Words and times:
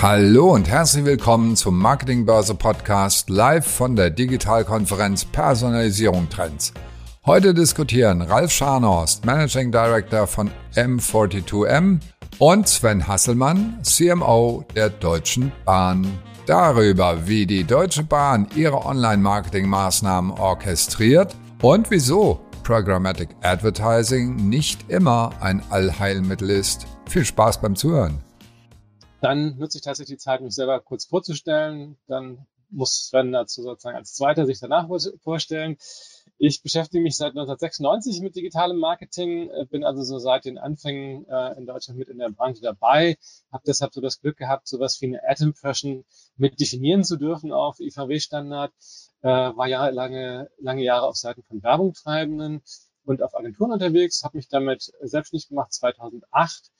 Hallo 0.00 0.52
und 0.52 0.68
herzlich 0.68 1.04
willkommen 1.04 1.54
zum 1.54 1.78
Marketingbörse 1.78 2.56
Podcast 2.56 3.30
live 3.30 3.66
von 3.66 3.94
der 3.94 4.10
Digitalkonferenz 4.10 5.24
Personalisierung 5.24 6.28
Trends. 6.28 6.72
Heute 7.24 7.54
diskutieren 7.54 8.22
Ralf 8.22 8.50
Scharnhorst, 8.50 9.24
Managing 9.24 9.70
Director 9.70 10.26
von 10.26 10.50
M42M 10.74 12.00
und 12.38 12.68
Sven 12.68 13.06
Hasselmann, 13.06 13.78
CMO 13.82 14.64
der 14.74 14.90
Deutschen 14.90 15.52
Bahn. 15.64 16.06
Darüber, 16.46 17.28
wie 17.28 17.46
die 17.46 17.62
Deutsche 17.62 18.02
Bahn 18.02 18.48
ihre 18.56 18.84
Online-Marketing-Maßnahmen 18.84 20.32
orchestriert 20.32 21.36
und 21.60 21.92
wieso 21.92 22.40
Programmatic 22.64 23.28
Advertising 23.42 24.48
nicht 24.48 24.90
immer 24.90 25.30
ein 25.40 25.62
Allheilmittel 25.70 26.50
ist. 26.50 26.86
Viel 27.08 27.24
Spaß 27.24 27.60
beim 27.60 27.76
Zuhören. 27.76 28.18
Dann 29.22 29.56
nutze 29.56 29.78
ich 29.78 29.84
tatsächlich 29.84 30.18
die 30.18 30.22
Zeit, 30.22 30.40
mich 30.40 30.52
selber 30.52 30.80
kurz 30.80 31.04
vorzustellen. 31.04 31.96
Dann 32.08 32.44
muss 32.70 33.06
Sven 33.06 33.30
dazu 33.30 33.62
sozusagen 33.62 33.96
als 33.96 34.14
Zweiter 34.14 34.46
sich 34.46 34.58
danach 34.58 34.88
vorstellen. 35.22 35.76
Ich 36.38 36.60
beschäftige 36.60 37.04
mich 37.04 37.16
seit 37.16 37.28
1996 37.28 38.20
mit 38.20 38.34
digitalem 38.34 38.78
Marketing, 38.78 39.48
äh, 39.50 39.64
bin 39.66 39.84
also 39.84 40.02
so 40.02 40.18
seit 40.18 40.44
den 40.44 40.58
Anfängen 40.58 41.24
äh, 41.28 41.56
in 41.56 41.66
Deutschland 41.66 42.00
mit 42.00 42.08
in 42.08 42.18
der 42.18 42.30
Branche 42.30 42.62
dabei, 42.62 43.16
habe 43.52 43.62
deshalb 43.64 43.94
so 43.94 44.00
das 44.00 44.20
Glück 44.20 44.38
gehabt, 44.38 44.66
sowas 44.66 45.00
wie 45.00 45.06
eine 45.06 45.20
Ad 45.24 45.44
Impression 45.44 46.04
mit 46.36 46.58
definieren 46.58 47.04
zu 47.04 47.16
dürfen 47.16 47.52
auf 47.52 47.78
IVW-Standard, 47.78 48.72
äh, 49.20 49.28
war 49.28 49.68
ja 49.68 49.86
lange, 49.90 50.50
lange 50.58 50.82
Jahre 50.82 51.06
auf 51.06 51.16
Seiten 51.16 51.44
von 51.44 51.62
Werbungtreibenden 51.62 52.62
und 53.04 53.22
auf 53.22 53.36
Agenturen 53.36 53.70
unterwegs, 53.70 54.24
habe 54.24 54.38
mich 54.38 54.48
damit 54.48 54.90
selbstständig 55.00 55.48
gemacht 55.48 55.72
2008 55.72 56.72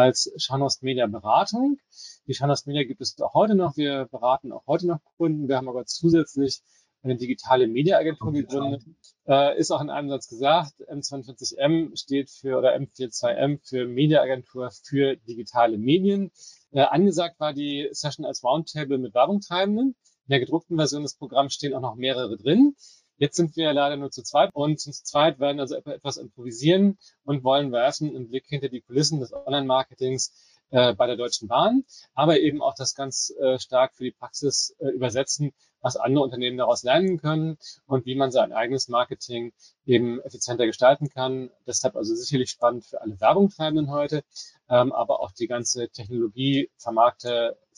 als 0.00 0.32
Schanost 0.36 0.82
Media 0.82 1.06
Beratung. 1.06 1.78
Die 2.26 2.34
Schanost 2.34 2.66
Media 2.66 2.84
gibt 2.84 3.00
es 3.00 3.18
auch 3.20 3.34
heute 3.34 3.54
noch. 3.54 3.76
Wir 3.76 4.06
beraten 4.10 4.52
auch 4.52 4.66
heute 4.66 4.86
noch 4.86 5.00
Kunden. 5.16 5.48
Wir 5.48 5.56
haben 5.56 5.68
aber 5.68 5.84
zusätzlich 5.86 6.60
eine 7.02 7.16
digitale 7.16 7.66
Mediaagentur 7.66 8.32
gegründet. 8.32 8.82
Äh, 9.26 9.58
ist 9.58 9.70
auch 9.70 9.80
in 9.80 9.90
einem 9.90 10.08
Satz 10.08 10.28
gesagt, 10.28 10.74
M42M 10.88 11.96
steht 11.98 12.30
für 12.30 12.58
oder 12.58 12.76
M42M 12.76 13.60
für 13.62 13.86
Mediaagentur 13.86 14.70
für 14.70 15.16
digitale 15.16 15.78
Medien. 15.78 16.30
Äh, 16.72 16.80
angesagt 16.82 17.40
war 17.40 17.52
die 17.52 17.88
Session 17.92 18.26
als 18.26 18.44
Roundtable 18.44 18.98
mit 18.98 19.14
Werbungtreibenden. 19.14 19.94
In 20.26 20.30
der 20.30 20.40
gedruckten 20.40 20.76
Version 20.76 21.02
des 21.02 21.16
Programms 21.16 21.54
stehen 21.54 21.74
auch 21.74 21.80
noch 21.80 21.96
mehrere 21.96 22.36
drin. 22.36 22.74
Jetzt 23.20 23.36
sind 23.36 23.54
wir 23.54 23.70
leider 23.74 23.98
nur 23.98 24.10
zu 24.10 24.22
zweit 24.22 24.48
und 24.54 24.80
zu 24.80 24.92
zweit 24.92 25.38
werden 25.40 25.60
also 25.60 25.76
etwas 25.76 26.16
improvisieren 26.16 26.96
und 27.22 27.44
wollen 27.44 27.70
werfen 27.70 28.08
einen 28.08 28.28
Blick 28.28 28.46
hinter 28.46 28.70
die 28.70 28.80
Kulissen 28.80 29.20
des 29.20 29.34
Online-Marketings 29.34 30.32
äh, 30.70 30.94
bei 30.94 31.06
der 31.06 31.16
Deutschen 31.16 31.46
Bahn, 31.46 31.84
aber 32.14 32.40
eben 32.40 32.62
auch 32.62 32.74
das 32.74 32.94
ganz 32.94 33.30
äh, 33.38 33.58
stark 33.58 33.94
für 33.94 34.04
die 34.04 34.10
Praxis 34.12 34.74
äh, 34.78 34.88
übersetzen, 34.88 35.52
was 35.82 35.96
andere 35.96 36.24
Unternehmen 36.24 36.56
daraus 36.56 36.82
lernen 36.82 37.18
können 37.18 37.58
und 37.86 38.06
wie 38.06 38.14
man 38.14 38.30
sein 38.30 38.54
eigenes 38.54 38.88
Marketing 38.88 39.52
eben 39.84 40.22
effizienter 40.22 40.64
gestalten 40.64 41.10
kann. 41.10 41.50
Deshalb 41.66 41.96
also 41.96 42.14
sicherlich 42.14 42.48
spannend 42.48 42.86
für 42.86 43.02
alle 43.02 43.20
Werbungtreibenden 43.20 43.90
heute, 43.90 44.24
ähm, 44.70 44.92
aber 44.92 45.20
auch 45.20 45.32
die 45.32 45.46
ganze 45.46 45.90
Technologie 45.90 46.70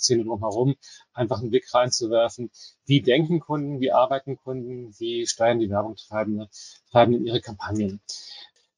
vermarkte 0.03 0.05
Szene 0.05 0.25
drumherum, 0.25 0.75
einfach 1.12 1.41
einen 1.41 1.50
Blick 1.50 1.72
reinzuwerfen. 1.72 2.50
Wie 2.84 3.00
denken 3.00 3.41
Kunden, 3.41 3.81
wie 3.81 3.92
arbeiten 3.92 4.36
Kunden, 4.36 4.92
wie 4.98 5.27
steuern 5.27 5.61
die 5.61 5.70
Werbungtreibenden 5.70 6.48
Treibenden 6.91 7.27
ihre 7.27 7.41
Kampagnen? 7.41 8.00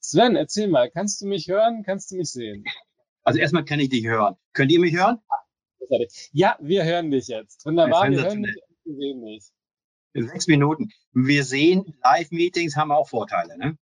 Sven, 0.00 0.36
erzähl 0.36 0.68
mal, 0.68 0.90
kannst 0.90 1.20
du 1.20 1.26
mich 1.26 1.48
hören? 1.48 1.82
Kannst 1.84 2.10
du 2.10 2.16
mich 2.16 2.30
sehen? 2.30 2.64
Also 3.22 3.40
erstmal 3.40 3.64
kann 3.64 3.80
ich 3.80 3.88
dich 3.88 4.06
hören. 4.06 4.36
Könnt 4.52 4.70
ihr 4.70 4.80
mich 4.80 4.94
hören? 4.94 5.18
Ja, 6.32 6.58
wir 6.60 6.84
hören 6.84 7.10
dich 7.10 7.28
jetzt. 7.28 7.64
Wunderbar, 7.64 8.10
wir 8.10 8.22
hören 8.22 8.42
dich 8.42 8.54
wir 8.84 8.96
sehen 8.96 9.24
dich. 9.24 9.44
In 10.12 10.28
sechs 10.28 10.46
Minuten. 10.46 10.90
Wir 11.12 11.42
sehen, 11.42 11.98
Live-Meetings 12.04 12.76
haben 12.76 12.92
auch 12.92 13.08
Vorteile, 13.08 13.58
ne? 13.58 13.76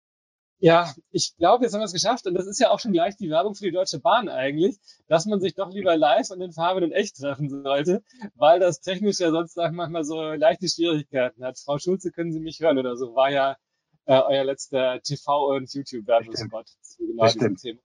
Ja, 0.63 0.95
ich 1.11 1.35
glaube, 1.39 1.65
jetzt 1.65 1.73
haben 1.73 1.81
wir 1.81 1.87
es 1.87 1.93
geschafft 1.93 2.25
und 2.29 2.35
das 2.35 2.47
ist 2.47 2.61
ja 2.61 2.71
auch 2.71 2.79
schon 2.79 2.93
gleich 2.93 3.17
die 3.17 3.29
Werbung 3.29 3.57
für 3.57 3.65
die 3.65 3.73
Deutsche 3.73 3.99
Bahn 3.99 4.29
eigentlich, 4.29 4.79
dass 5.09 5.27
man 5.27 5.41
sich 5.41 5.57
doch 5.57 5.73
lieber 5.73 5.97
live 5.97 6.31
und 6.31 6.41
in 6.41 6.53
Farbe 6.53 6.85
und 6.85 6.93
echt 6.93 7.17
treffen 7.17 7.51
sollte, 7.51 8.05
weil 8.37 8.61
das 8.61 8.81
technisch 8.81 9.19
ja 9.19 9.33
sonst 9.33 9.59
auch 9.59 9.73
manchmal 9.73 10.05
so 10.05 10.23
leichte 10.23 10.69
Schwierigkeiten 10.69 11.45
hat. 11.45 11.59
Frau 11.59 11.79
Schulze, 11.79 12.13
können 12.13 12.31
Sie 12.31 12.39
mich 12.39 12.61
hören 12.61 12.79
oder 12.79 12.97
so, 12.97 13.17
war 13.17 13.29
ja 13.29 13.57
äh, 14.05 14.15
euer 14.15 14.45
letzter 14.45 15.01
TV- 15.03 15.57
und 15.57 15.75
YouTube-Werbespot 15.75 16.69
zu 16.81 17.07
genau 17.09 17.27
diesem 17.27 17.57
Thema. 17.57 17.81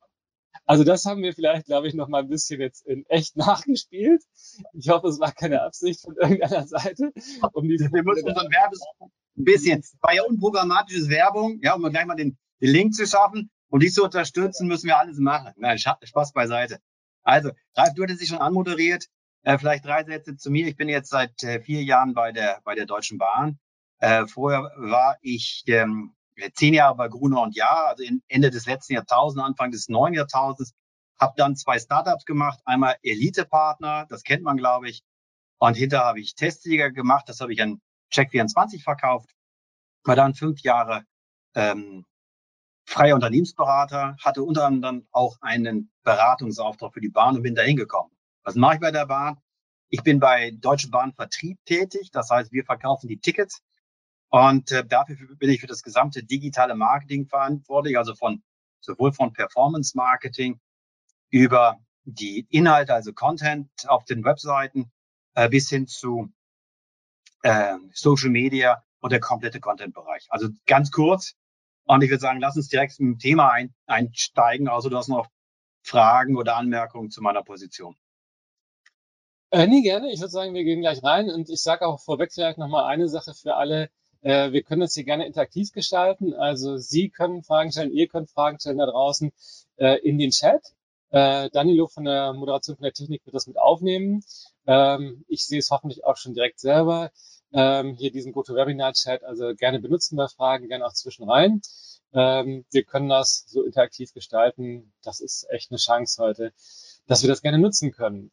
Also 0.65 0.83
das 0.83 1.03
haben 1.05 1.23
wir 1.23 1.33
vielleicht, 1.33 1.65
glaube 1.65 1.87
ich, 1.87 1.95
noch 1.95 2.09
mal 2.09 2.21
ein 2.21 2.29
bisschen 2.29 2.61
jetzt 2.61 2.85
in 2.85 3.07
echt 3.07 3.35
nachgespielt. 3.37 4.21
Ich 4.73 4.89
hoffe, 4.89 5.07
es 5.07 5.19
war 5.19 5.31
keine 5.31 5.63
Absicht 5.63 6.01
von 6.01 6.15
irgendeiner 6.15 6.67
Seite. 6.67 7.11
Um 7.53 7.67
wir 7.67 8.03
müssen 8.03 8.27
unseren 8.27 8.51
Werbes 8.51 8.81
ein 9.01 9.43
bisschen, 9.43 9.83
war 10.01 10.13
ja 10.13 10.21
unprogrammatisches 10.25 11.09
Werbung, 11.09 11.59
ja, 11.63 11.73
um 11.73 11.81
gleich 11.89 12.05
mal 12.05 12.15
den, 12.15 12.37
den 12.61 12.71
Link 12.71 12.93
zu 12.93 13.05
schaffen 13.05 13.49
und 13.69 13.83
die 13.83 13.91
zu 13.91 14.03
unterstützen, 14.03 14.67
müssen 14.67 14.87
wir 14.87 14.97
alles 14.97 15.19
machen. 15.19 15.53
Nein, 15.57 15.77
Spaß 15.77 16.33
beiseite. 16.33 16.79
Also, 17.23 17.51
Ralf, 17.75 17.93
du 17.95 18.03
hattest 18.03 18.21
dich 18.21 18.29
schon 18.29 18.39
anmoderiert. 18.39 19.05
Äh, 19.43 19.57
vielleicht 19.57 19.85
drei 19.85 20.03
Sätze 20.03 20.35
zu 20.35 20.49
mir. 20.49 20.67
Ich 20.67 20.75
bin 20.75 20.89
jetzt 20.89 21.09
seit 21.09 21.43
äh, 21.43 21.61
vier 21.61 21.83
Jahren 21.83 22.13
bei 22.13 22.31
der, 22.31 22.61
bei 22.63 22.75
der 22.75 22.85
Deutschen 22.85 23.17
Bahn. 23.17 23.59
Äh, 23.99 24.27
vorher 24.27 24.71
war 24.77 25.17
ich 25.21 25.63
ähm, 25.67 26.15
zehn 26.53 26.73
Jahre 26.73 26.95
bei 26.95 27.07
Gruner 27.07 27.41
und 27.41 27.55
Jahr, 27.55 27.87
also 27.87 28.03
Ende 28.27 28.49
des 28.49 28.65
letzten 28.65 28.93
Jahrtausends, 28.93 29.43
Anfang 29.43 29.71
des 29.71 29.89
neuen 29.89 30.13
Jahrtausends, 30.13 30.73
habe 31.19 31.33
dann 31.37 31.55
zwei 31.55 31.79
Startups 31.79 32.25
gemacht. 32.25 32.59
Einmal 32.65 32.97
Elite-Partner, 33.01 34.05
das 34.09 34.23
kennt 34.23 34.43
man, 34.43 34.57
glaube 34.57 34.89
ich. 34.89 35.01
Und 35.59 35.75
hinter 35.75 35.99
habe 35.99 36.19
ich 36.19 36.35
Testsieger 36.35 36.91
gemacht, 36.91 37.27
das 37.27 37.39
habe 37.39 37.53
ich 37.53 37.61
an 37.61 37.81
Check24 38.13 38.83
verkauft. 38.83 39.29
War 40.03 40.15
dann 40.15 40.35
fünf 40.35 40.61
Jahre 40.61 41.03
ähm, 41.55 42.05
freier 42.87 43.15
Unternehmensberater, 43.15 44.15
hatte 44.23 44.43
unter 44.43 44.65
anderem 44.65 45.07
auch 45.11 45.37
einen 45.41 45.91
Beratungsauftrag 46.03 46.93
für 46.93 47.01
die 47.01 47.09
Bahn 47.09 47.35
und 47.35 47.43
bin 47.43 47.53
da 47.53 47.61
hingekommen. 47.61 48.11
Was 48.43 48.55
mache 48.55 48.75
ich 48.75 48.79
bei 48.79 48.91
der 48.91 49.05
Bahn? 49.05 49.37
Ich 49.89 50.03
bin 50.03 50.19
bei 50.19 50.51
Deutsche 50.51 50.89
Bahn 50.89 51.13
Vertrieb 51.13 51.59
tätig, 51.65 52.11
das 52.11 52.29
heißt, 52.29 52.51
wir 52.51 52.63
verkaufen 52.63 53.07
die 53.07 53.19
Tickets 53.19 53.61
und 54.29 54.71
äh, 54.71 54.85
dafür 54.85 55.17
bin 55.35 55.49
ich 55.49 55.59
für 55.59 55.67
das 55.67 55.83
gesamte 55.83 56.23
digitale 56.23 56.75
Marketing 56.75 57.27
verantwortlich, 57.27 57.97
also 57.97 58.15
von 58.15 58.41
sowohl 58.79 59.11
von 59.11 59.33
Performance 59.33 59.95
Marketing 59.95 60.59
über 61.29 61.77
die 62.05 62.47
Inhalte, 62.49 62.93
also 62.93 63.11
Content 63.11 63.69
auf 63.87 64.05
den 64.05 64.23
Webseiten, 64.23 64.91
äh, 65.35 65.49
bis 65.49 65.69
hin 65.69 65.87
zu 65.87 66.31
äh, 67.43 67.75
Social 67.91 68.29
Media 68.29 68.81
und 69.01 69.11
der 69.11 69.19
komplette 69.19 69.59
Content-Bereich. 69.59 70.27
Also 70.29 70.49
ganz 70.65 70.89
kurz. 70.91 71.35
Und 71.87 72.03
ich 72.03 72.09
würde 72.09 72.21
sagen, 72.21 72.39
lass 72.39 72.57
uns 72.57 72.67
direkt 72.67 72.99
dem 72.99 73.17
Thema 73.17 73.51
ein, 73.51 73.73
einsteigen. 73.85 74.67
Also 74.67 74.89
du 74.89 74.97
hast 74.97 75.07
noch 75.07 75.27
Fragen 75.81 76.37
oder 76.37 76.57
Anmerkungen 76.57 77.09
zu 77.09 77.21
meiner 77.21 77.43
Position. 77.43 77.95
Äh, 79.51 79.67
nee, 79.67 79.81
gerne. 79.81 80.11
Ich 80.11 80.19
würde 80.19 80.31
sagen, 80.31 80.53
wir 80.53 80.65
gehen 80.65 80.81
gleich 80.81 81.01
rein. 81.03 81.29
Und 81.29 81.49
ich 81.49 81.61
sage 81.61 81.87
auch 81.87 82.01
vorweg 82.01 82.33
vielleicht 82.33 82.57
nochmal 82.57 82.85
eine 82.85 83.07
Sache 83.07 83.33
für 83.33 83.55
alle, 83.55 83.89
äh, 84.21 84.51
wir 84.51 84.63
können 84.63 84.81
das 84.81 84.93
hier 84.93 85.05
gerne 85.05 85.25
interaktiv 85.25 85.71
gestalten. 85.71 86.33
Also 86.33 86.77
Sie 86.77 87.09
können 87.09 87.43
Fragen 87.43 87.71
stellen, 87.71 87.93
ihr 87.93 88.07
könnt 88.09 88.29
Fragen 88.29 88.59
stellen 88.59 88.79
da 88.79 88.85
draußen 88.85 89.31
äh, 89.77 89.99
in 89.99 90.17
den 90.17 90.31
Chat. 90.31 90.61
Äh, 91.09 91.49
Danilo 91.51 91.87
von 91.87 92.03
der 92.03 92.33
Moderation 92.33 92.75
von 92.75 92.83
der 92.83 92.93
Technik 92.93 93.25
wird 93.25 93.35
das 93.35 93.47
mit 93.47 93.57
aufnehmen. 93.57 94.23
Ähm, 94.65 95.23
ich 95.29 95.45
sehe 95.45 95.59
es 95.59 95.71
hoffentlich 95.71 96.03
auch 96.05 96.17
schon 96.17 96.33
direkt 96.33 96.59
selber. 96.59 97.11
Ähm, 97.53 97.95
hier 97.95 98.11
diesen 98.11 98.33
GoToWebinar-Chat, 98.33 99.23
also 99.23 99.55
gerne 99.55 99.79
benutzen 99.79 100.17
bei 100.17 100.27
Fragen, 100.27 100.67
gerne 100.67 100.85
auch 100.85 100.93
zwischen. 100.93 101.27
Ähm, 102.13 102.65
wir 102.71 102.83
können 102.83 103.09
das 103.09 103.45
so 103.47 103.63
interaktiv 103.63 104.13
gestalten. 104.13 104.93
Das 105.03 105.19
ist 105.19 105.47
echt 105.49 105.71
eine 105.71 105.77
Chance 105.77 106.21
heute, 106.21 106.53
dass 107.07 107.21
wir 107.21 107.29
das 107.29 107.41
gerne 107.41 107.59
nutzen 107.59 107.91
können. 107.91 108.31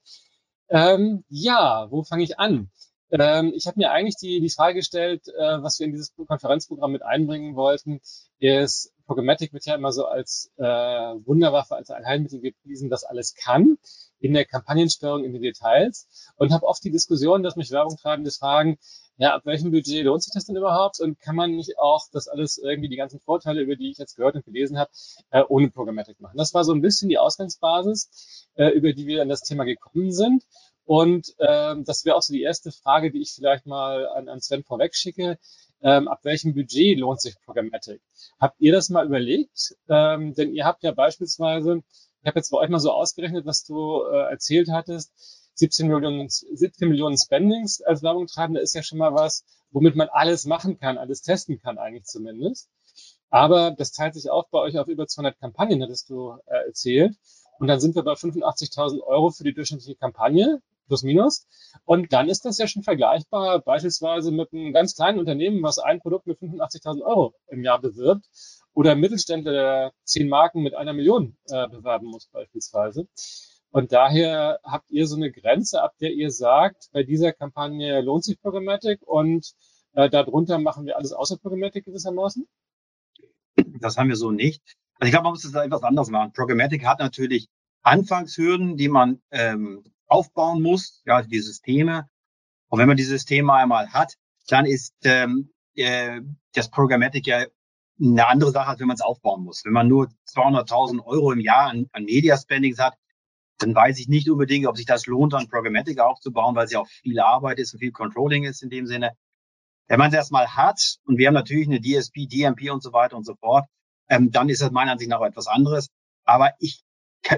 Ähm, 0.68 1.24
ja, 1.28 1.86
wo 1.90 2.02
fange 2.02 2.24
ich 2.24 2.38
an? 2.38 2.70
Ähm, 3.10 3.52
ich 3.54 3.66
habe 3.66 3.78
mir 3.78 3.92
eigentlich 3.92 4.16
die, 4.16 4.40
die 4.40 4.50
Frage 4.50 4.76
gestellt, 4.76 5.28
äh, 5.28 5.62
was 5.62 5.78
wir 5.78 5.86
in 5.86 5.92
dieses 5.92 6.14
Konferenzprogramm 6.14 6.92
mit 6.92 7.02
einbringen 7.02 7.54
wollten, 7.54 8.00
ist, 8.38 8.92
Programmatic 9.06 9.52
wird 9.52 9.66
ja 9.66 9.74
immer 9.74 9.92
so 9.92 10.06
als 10.06 10.50
äh, 10.56 10.64
Wunderwaffe, 10.64 11.76
als 11.76 11.90
Allheilmittel 11.90 12.40
gepriesen, 12.40 12.88
das 12.88 13.04
alles 13.04 13.34
kann, 13.34 13.76
in 14.18 14.32
der 14.32 14.46
Kampagnensteuerung, 14.46 15.24
in 15.24 15.32
den 15.32 15.42
Details. 15.42 16.08
Und 16.36 16.52
habe 16.52 16.66
oft 16.66 16.82
die 16.82 16.90
Diskussion, 16.90 17.42
dass 17.42 17.56
mich 17.56 17.70
Werbungtreibende 17.70 18.30
fragen, 18.30 18.78
ja, 19.16 19.34
ab 19.34 19.42
welchem 19.44 19.70
Budget 19.70 20.04
lohnt 20.04 20.22
sich 20.22 20.32
das 20.32 20.46
denn 20.46 20.56
überhaupt? 20.56 21.00
Und 21.00 21.20
kann 21.20 21.36
man 21.36 21.52
nicht 21.54 21.78
auch 21.78 22.04
das 22.12 22.26
alles 22.28 22.58
irgendwie, 22.58 22.88
die 22.88 22.96
ganzen 22.96 23.20
Vorteile, 23.20 23.60
über 23.60 23.76
die 23.76 23.90
ich 23.90 23.98
jetzt 23.98 24.16
gehört 24.16 24.34
und 24.34 24.44
gelesen 24.44 24.78
habe, 24.78 24.90
äh, 25.30 25.42
ohne 25.48 25.70
Programmatic 25.70 26.20
machen? 26.20 26.36
Das 26.36 26.54
war 26.54 26.64
so 26.64 26.72
ein 26.72 26.80
bisschen 26.80 27.08
die 27.08 27.18
Ausgangsbasis, 27.18 28.48
äh, 28.56 28.68
über 28.68 28.92
die 28.92 29.06
wir 29.06 29.22
an 29.22 29.28
das 29.28 29.42
Thema 29.42 29.64
gekommen 29.64 30.10
sind. 30.10 30.44
Und 30.84 31.34
ähm, 31.38 31.84
das 31.84 32.04
wäre 32.04 32.16
auch 32.16 32.22
so 32.22 32.32
die 32.32 32.42
erste 32.42 32.72
Frage, 32.72 33.10
die 33.10 33.22
ich 33.22 33.32
vielleicht 33.32 33.66
mal 33.66 34.06
an, 34.08 34.28
an 34.28 34.40
Sven 34.40 34.64
vorweg 34.64 34.94
schicke. 34.94 35.38
Ähm, 35.80 36.08
ab 36.08 36.20
welchem 36.24 36.54
Budget 36.54 36.98
lohnt 36.98 37.20
sich 37.20 37.36
Programmatic? 37.44 38.00
Habt 38.40 38.60
ihr 38.60 38.72
das 38.72 38.90
mal 38.90 39.06
überlegt? 39.06 39.76
Ähm, 39.88 40.34
denn 40.34 40.52
ihr 40.52 40.64
habt 40.64 40.82
ja 40.82 40.92
beispielsweise, 40.92 41.82
ich 42.22 42.26
habe 42.26 42.38
jetzt 42.38 42.50
bei 42.50 42.58
euch 42.58 42.68
mal 42.68 42.80
so 42.80 42.90
ausgerechnet, 42.90 43.46
was 43.46 43.64
du 43.64 44.02
äh, 44.02 44.30
erzählt 44.30 44.70
hattest, 44.70 45.12
17 45.54 45.88
Millionen, 45.88 46.28
17 46.28 46.88
Millionen 46.88 47.16
Spendings 47.16 47.80
als 47.80 48.02
Werbung 48.02 48.26
treiben, 48.26 48.54
da 48.54 48.60
ist 48.60 48.74
ja 48.74 48.82
schon 48.82 48.98
mal 48.98 49.14
was, 49.14 49.44
womit 49.70 49.96
man 49.96 50.08
alles 50.08 50.46
machen 50.46 50.78
kann, 50.78 50.98
alles 50.98 51.22
testen 51.22 51.60
kann 51.60 51.78
eigentlich 51.78 52.04
zumindest. 52.04 52.68
Aber 53.30 53.72
das 53.72 53.92
teilt 53.92 54.14
sich 54.14 54.30
auch 54.30 54.48
bei 54.50 54.60
euch 54.60 54.78
auf 54.78 54.86
über 54.86 55.06
200 55.06 55.38
Kampagnen, 55.38 55.82
hattest 55.82 56.08
du 56.10 56.36
äh, 56.46 56.66
erzählt. 56.66 57.16
Und 57.58 57.68
dann 57.68 57.80
sind 57.80 57.94
wir 57.94 58.02
bei 58.02 58.12
85.000 58.12 59.00
Euro 59.00 59.30
für 59.30 59.44
die 59.44 59.54
durchschnittliche 59.54 59.96
Kampagne, 59.96 60.60
plus 60.86 61.02
minus. 61.02 61.46
Und 61.84 62.12
dann 62.12 62.28
ist 62.28 62.44
das 62.44 62.58
ja 62.58 62.66
schon 62.66 62.82
vergleichbar 62.82 63.60
beispielsweise 63.60 64.30
mit 64.30 64.52
einem 64.52 64.72
ganz 64.72 64.94
kleinen 64.94 65.18
Unternehmen, 65.18 65.62
was 65.62 65.78
ein 65.78 66.00
Produkt 66.00 66.26
mit 66.26 66.38
85.000 66.38 67.02
Euro 67.02 67.34
im 67.48 67.62
Jahr 67.62 67.80
bewirbt 67.80 68.24
oder 68.74 68.94
Mittelständler, 68.94 69.52
der 69.52 69.92
zehn 70.04 70.28
Marken 70.28 70.62
mit 70.62 70.74
einer 70.74 70.92
Million 70.92 71.36
äh, 71.48 71.68
bewerben 71.68 72.06
muss 72.06 72.26
beispielsweise. 72.26 73.06
Und 73.74 73.90
daher 73.90 74.60
habt 74.62 74.88
ihr 74.92 75.04
so 75.08 75.16
eine 75.16 75.32
Grenze, 75.32 75.82
ab 75.82 75.94
der 76.00 76.12
ihr 76.12 76.30
sagt, 76.30 76.90
bei 76.92 77.02
dieser 77.02 77.32
Kampagne 77.32 78.02
lohnt 78.02 78.22
sich 78.22 78.40
Programmatic 78.40 79.02
und 79.02 79.52
äh, 79.94 80.08
darunter 80.08 80.60
machen 80.60 80.86
wir 80.86 80.96
alles 80.96 81.12
außer 81.12 81.38
Programmatic 81.38 81.84
gewissermaßen? 81.84 82.46
Das 83.80 83.96
haben 83.96 84.10
wir 84.10 84.14
so 84.14 84.30
nicht. 84.30 84.62
Also 85.00 85.08
ich 85.08 85.10
glaube, 85.10 85.24
man 85.24 85.32
muss 85.32 85.42
das 85.42 85.54
etwas 85.54 85.82
anders 85.82 86.08
machen. 86.08 86.32
Programmatic 86.32 86.86
hat 86.86 87.00
natürlich 87.00 87.48
Anfangshürden, 87.82 88.76
die 88.76 88.88
man 88.88 89.20
ähm, 89.32 89.82
aufbauen 90.06 90.62
muss, 90.62 91.02
ja, 91.04 91.22
die 91.22 91.40
Systeme. 91.40 92.08
Und 92.68 92.78
wenn 92.78 92.86
man 92.86 92.96
die 92.96 93.02
Systeme 93.02 93.54
einmal 93.54 93.92
hat, 93.92 94.14
dann 94.46 94.66
ist 94.66 94.94
ähm, 95.02 95.50
äh, 95.74 96.20
das 96.52 96.70
Programmatic 96.70 97.26
ja 97.26 97.44
eine 98.00 98.28
andere 98.28 98.52
Sache, 98.52 98.68
als 98.68 98.78
wenn 98.78 98.86
man 98.86 98.94
es 98.94 99.02
aufbauen 99.02 99.42
muss. 99.42 99.64
Wenn 99.64 99.72
man 99.72 99.88
nur 99.88 100.10
200.000 100.28 101.04
Euro 101.04 101.32
im 101.32 101.40
Jahr 101.40 101.70
an, 101.70 101.88
an 101.90 102.04
Media 102.04 102.36
Spendings 102.36 102.78
hat, 102.78 102.94
dann 103.58 103.74
weiß 103.74 103.98
ich 103.98 104.08
nicht 104.08 104.28
unbedingt, 104.30 104.66
ob 104.66 104.76
sich 104.76 104.86
das 104.86 105.06
lohnt, 105.06 105.32
dann 105.32 105.48
Programmatic 105.48 106.00
aufzubauen, 106.00 106.54
weil 106.54 106.66
es 106.66 106.72
ja 106.72 106.80
auch 106.80 106.88
viel 106.88 107.20
Arbeit 107.20 107.58
ist 107.58 107.72
und 107.74 107.80
viel 107.80 107.92
Controlling 107.92 108.44
ist 108.44 108.62
in 108.62 108.70
dem 108.70 108.86
Sinne. 108.86 109.16
Wenn 109.86 109.98
man 109.98 110.08
es 110.08 110.14
erstmal 110.14 110.48
hat, 110.48 110.96
und 111.04 111.18
wir 111.18 111.28
haben 111.28 111.34
natürlich 111.34 111.68
eine 111.68 111.80
DSP, 111.80 112.26
DMP 112.26 112.70
und 112.70 112.82
so 112.82 112.92
weiter 112.92 113.16
und 113.16 113.24
so 113.24 113.34
fort, 113.34 113.66
ähm, 114.08 114.30
dann 114.30 114.48
ist 114.48 114.62
das 114.62 114.70
meiner 114.70 114.92
Ansicht 114.92 115.10
nach 115.10 115.20
etwas 115.20 115.46
anderes. 115.46 115.88
Aber 116.24 116.52
ich, 116.58 116.82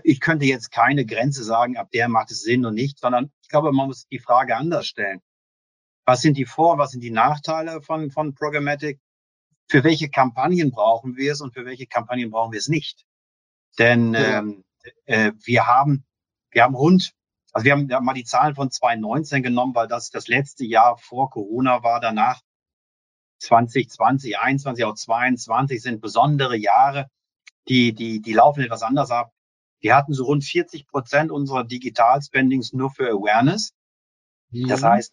ich 0.04 0.20
könnte 0.20 0.46
jetzt 0.46 0.70
keine 0.70 1.04
Grenze 1.04 1.44
sagen, 1.44 1.76
ab 1.76 1.90
der 1.92 2.08
macht 2.08 2.30
es 2.30 2.42
Sinn 2.42 2.64
und 2.64 2.74
nicht, 2.74 2.98
sondern 2.98 3.32
ich 3.42 3.48
glaube, 3.48 3.72
man 3.72 3.88
muss 3.88 4.06
die 4.06 4.18
Frage 4.18 4.56
anders 4.56 4.86
stellen. 4.86 5.20
Was 6.04 6.20
sind 6.22 6.36
die 6.36 6.46
Vor-, 6.46 6.78
was 6.78 6.92
sind 6.92 7.02
die 7.02 7.10
Nachteile 7.10 7.82
von, 7.82 8.10
von 8.10 8.34
Programmatic? 8.34 9.00
Für 9.68 9.82
welche 9.82 10.08
Kampagnen 10.08 10.70
brauchen 10.70 11.16
wir 11.16 11.32
es 11.32 11.40
und 11.40 11.52
für 11.52 11.66
welche 11.66 11.86
Kampagnen 11.88 12.30
brauchen 12.30 12.52
wir 12.52 12.60
es 12.60 12.68
nicht? 12.68 13.04
Denn 13.78 14.14
ja. 14.14 14.38
ähm, 14.38 14.64
äh, 15.06 15.32
wir 15.44 15.66
haben 15.66 16.04
wir 16.56 16.62
haben 16.62 16.74
rund, 16.74 17.12
also 17.52 17.66
wir 17.66 17.72
haben, 17.72 17.88
wir 17.90 17.96
haben 17.96 18.06
mal 18.06 18.14
die 18.14 18.24
Zahlen 18.24 18.54
von 18.54 18.70
2019 18.70 19.42
genommen, 19.42 19.74
weil 19.74 19.88
das 19.88 20.08
das 20.08 20.26
letzte 20.26 20.64
Jahr 20.64 20.96
vor 20.96 21.28
Corona 21.28 21.82
war. 21.82 22.00
Danach 22.00 22.40
2020, 23.40 24.38
21, 24.38 24.84
auch 24.86 24.94
22 24.94 25.82
sind 25.82 26.00
besondere 26.00 26.56
Jahre, 26.56 27.10
die, 27.68 27.92
die, 27.92 28.22
die 28.22 28.32
laufen 28.32 28.64
etwas 28.64 28.82
anders 28.82 29.10
ab. 29.10 29.32
Wir 29.80 29.94
hatten 29.94 30.14
so 30.14 30.24
rund 30.24 30.44
40 30.44 30.86
Prozent 30.86 31.30
unserer 31.30 31.64
Digital-Spendings 31.64 32.72
nur 32.72 32.90
für 32.90 33.10
Awareness. 33.10 33.74
Mhm. 34.50 34.68
Das 34.68 34.82
heißt, 34.82 35.12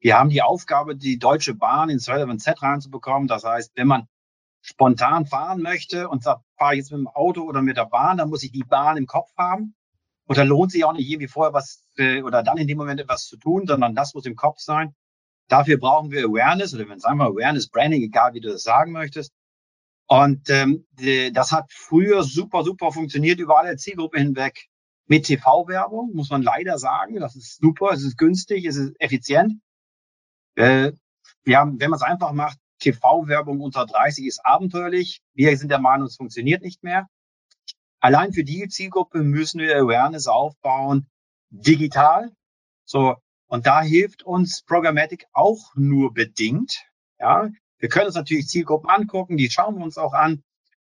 wir 0.00 0.18
haben 0.18 0.28
die 0.28 0.42
Aufgabe, 0.42 0.94
die 0.94 1.18
Deutsche 1.18 1.54
Bahn 1.54 1.88
ins 1.88 2.10
Relevant 2.10 2.42
Set 2.42 2.60
reinzubekommen. 2.60 3.28
Das 3.28 3.44
heißt, 3.44 3.72
wenn 3.76 3.86
man 3.86 4.08
spontan 4.62 5.26
fahren 5.26 5.60
möchte 5.60 6.08
und 6.08 6.22
sagt, 6.22 6.42
fahre 6.56 6.74
ich 6.74 6.78
jetzt 6.78 6.92
mit 6.92 7.00
dem 7.00 7.08
Auto 7.08 7.42
oder 7.42 7.60
mit 7.62 7.76
der 7.76 7.86
Bahn, 7.86 8.16
dann 8.16 8.30
muss 8.30 8.44
ich 8.44 8.52
die 8.52 8.64
Bahn 8.64 8.96
im 8.96 9.06
Kopf 9.06 9.30
haben. 9.36 9.74
Und 10.26 10.38
da 10.38 10.44
lohnt 10.44 10.70
sich 10.70 10.84
auch 10.84 10.92
nicht 10.92 11.08
irgendwie 11.08 11.28
vorher 11.28 11.52
was 11.52 11.84
äh, 11.96 12.22
oder 12.22 12.42
dann 12.42 12.56
in 12.56 12.68
dem 12.68 12.78
Moment 12.78 13.00
etwas 13.00 13.26
zu 13.26 13.36
tun, 13.36 13.66
sondern 13.66 13.94
das 13.94 14.14
muss 14.14 14.24
im 14.24 14.36
Kopf 14.36 14.60
sein. 14.60 14.94
Dafür 15.48 15.78
brauchen 15.78 16.12
wir 16.12 16.24
Awareness 16.24 16.74
oder 16.74 16.88
wenn 16.88 17.00
sagen 17.00 17.18
wir 17.18 17.26
Awareness, 17.26 17.68
Branding, 17.68 18.02
egal 18.02 18.32
wie 18.34 18.40
du 18.40 18.50
das 18.50 18.62
sagen 18.62 18.92
möchtest. 18.92 19.32
Und 20.06 20.48
ähm, 20.48 20.86
das 21.32 21.52
hat 21.52 21.72
früher 21.72 22.22
super, 22.22 22.62
super 22.62 22.92
funktioniert 22.92 23.40
über 23.40 23.58
alle 23.58 23.76
Zielgruppen 23.76 24.20
hinweg. 24.20 24.68
Mit 25.06 25.26
TV-Werbung 25.26 26.12
muss 26.14 26.30
man 26.30 26.42
leider 26.42 26.78
sagen, 26.78 27.18
das 27.18 27.34
ist 27.34 27.58
super, 27.60 27.90
es 27.92 28.02
ist 28.04 28.16
günstig, 28.16 28.64
es 28.64 28.76
ist 28.76 28.94
effizient. 29.00 29.54
Äh, 30.54 30.92
haben, 31.48 31.80
wenn 31.80 31.90
man 31.90 31.96
es 31.96 32.02
einfach 32.02 32.32
macht, 32.32 32.58
TV-Werbung 32.82 33.60
unter 33.60 33.86
30 33.86 34.26
ist 34.26 34.44
abenteuerlich. 34.44 35.22
Wir 35.34 35.56
sind 35.56 35.70
der 35.70 35.78
Meinung, 35.78 36.06
es 36.06 36.16
funktioniert 36.16 36.62
nicht 36.62 36.82
mehr. 36.82 37.08
Allein 38.00 38.32
für 38.32 38.44
die 38.44 38.68
Zielgruppe 38.68 39.22
müssen 39.22 39.60
wir 39.60 39.76
Awareness 39.76 40.26
aufbauen, 40.26 41.06
digital. 41.50 42.32
So. 42.84 43.16
Und 43.46 43.66
da 43.66 43.82
hilft 43.82 44.22
uns 44.22 44.62
Programmatic 44.62 45.26
auch 45.32 45.72
nur 45.74 46.12
bedingt. 46.12 46.82
Ja. 47.18 47.48
Wir 47.78 47.88
können 47.88 48.06
uns 48.06 48.14
natürlich 48.14 48.48
Zielgruppen 48.48 48.90
angucken, 48.90 49.36
die 49.36 49.50
schauen 49.50 49.76
wir 49.76 49.84
uns 49.84 49.98
auch 49.98 50.14
an 50.14 50.42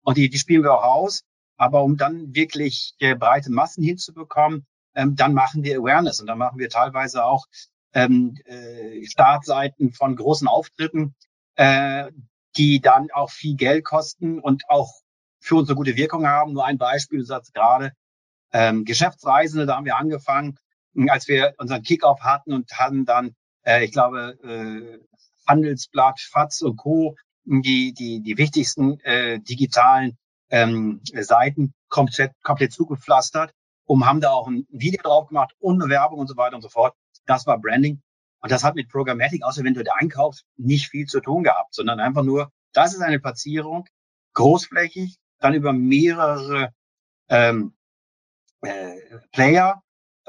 und 0.04 0.18
die, 0.18 0.30
die 0.30 0.38
spielen 0.38 0.64
wir 0.64 0.74
auch 0.74 0.84
aus. 0.84 1.24
Aber 1.58 1.84
um 1.84 1.98
dann 1.98 2.34
wirklich 2.34 2.96
äh, 3.00 3.16
breite 3.16 3.52
Massen 3.52 3.84
hinzubekommen, 3.84 4.66
ähm, 4.96 5.16
dann 5.16 5.34
machen 5.34 5.64
wir 5.64 5.80
Awareness 5.80 6.20
und 6.20 6.28
dann 6.28 6.38
machen 6.38 6.60
wir 6.60 6.70
teilweise 6.70 7.24
auch 7.24 7.46
ähm, 7.94 8.36
äh, 8.46 9.06
Startseiten 9.06 9.92
von 9.92 10.16
großen 10.16 10.48
Auftritten, 10.48 11.16
äh, 11.56 12.12
die 12.58 12.82
dann 12.82 13.10
auch 13.12 13.32
viel 13.32 13.56
Geld 13.56 13.86
kosten 13.86 14.40
und 14.40 14.64
auch 14.70 14.92
für 15.40 15.56
uns 15.56 15.70
eine 15.70 15.76
gute 15.76 15.96
Wirkung 15.96 16.28
haben. 16.28 16.54
Nur 16.54 16.66
ein 16.66 16.78
Beispiel, 16.78 17.20
du 17.20 17.26
sagst 17.26 17.54
gerade, 17.54 17.94
ähm, 18.54 18.86
Geschäftsreisende, 18.86 19.66
da 19.66 19.78
haben 19.78 19.86
wir 19.86 19.98
angefangen, 19.98 20.58
als 21.08 21.28
wir 21.28 21.54
unseren 21.58 21.84
Kickoff 21.84 22.20
hatten 22.22 22.54
und 22.54 22.72
hatten 22.74 23.06
dann, 23.06 23.36
äh, 23.66 23.86
ich 23.86 23.92
glaube, 23.92 24.38
äh, 24.44 25.00
Handelsblatt, 25.48 26.20
FATS 26.20 26.62
und 26.62 26.78
Co., 26.78 27.16
die, 27.44 27.94
die, 27.94 28.22
die 28.22 28.38
wichtigsten 28.38 29.00
äh, 29.00 29.40
digitalen 29.40 30.18
ähm, 30.50 31.02
Seiten 31.04 31.74
komplett, 31.90 32.34
komplett 32.44 32.72
zugepflastert 32.72 33.52
und 33.86 34.06
haben 34.06 34.22
da 34.22 34.32
auch 34.32 34.48
ein 34.48 34.68
Video 34.70 35.02
drauf 35.02 35.28
gemacht 35.28 35.54
eine 35.62 35.90
Werbung 35.90 36.20
und 36.20 36.28
so 36.28 36.38
weiter 36.38 36.56
und 36.56 36.62
so 36.62 36.70
fort. 36.70 36.94
Das 37.26 37.48
war 37.48 37.60
Branding. 37.60 38.02
Und 38.42 38.52
das 38.52 38.64
hat 38.64 38.76
mit 38.76 38.90
Programmatic, 38.90 39.44
außer 39.44 39.64
wenn 39.64 39.74
du 39.74 39.84
da 39.84 39.94
einkaufst, 39.98 40.46
nicht 40.58 40.90
viel 40.90 41.06
zu 41.06 41.22
tun 41.22 41.44
gehabt, 41.44 41.74
sondern 41.74 42.00
einfach 42.00 42.24
nur, 42.24 42.52
das 42.74 42.94
ist 42.94 43.02
eine 43.02 43.20
Platzierung, 43.20 43.88
großflächig, 44.34 45.18
dann 45.40 45.54
über 45.54 45.74
mehrere 45.74 46.74
ähm, 47.30 47.74
äh, 48.62 48.96
Player, 49.32 49.84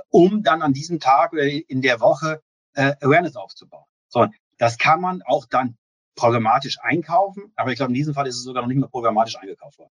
um 0.09 0.43
dann 0.43 0.63
an 0.63 0.73
diesem 0.73 1.01
Tag 1.01 1.33
oder 1.33 1.45
in 1.45 1.83
der 1.83 2.01
Woche 2.01 2.43
äh, 2.75 2.95
Awareness 3.01 3.37
aufzubauen. 3.37 3.85
So, 4.09 4.27
das 4.59 4.79
kann 4.79 5.01
man 5.01 5.23
auch 5.23 5.47
dann 5.47 5.77
programmatisch 6.15 6.79
einkaufen, 6.81 7.53
aber 7.57 7.71
ich 7.71 7.77
glaube, 7.77 7.91
in 7.91 7.95
diesem 7.95 8.15
Fall 8.15 8.27
ist 8.27 8.37
es 8.37 8.45
sogar 8.45 8.63
noch 8.63 8.69
nicht 8.69 8.79
mehr 8.79 8.89
programmatisch 8.89 9.37
eingekauft 9.37 9.79
worden. 9.79 9.93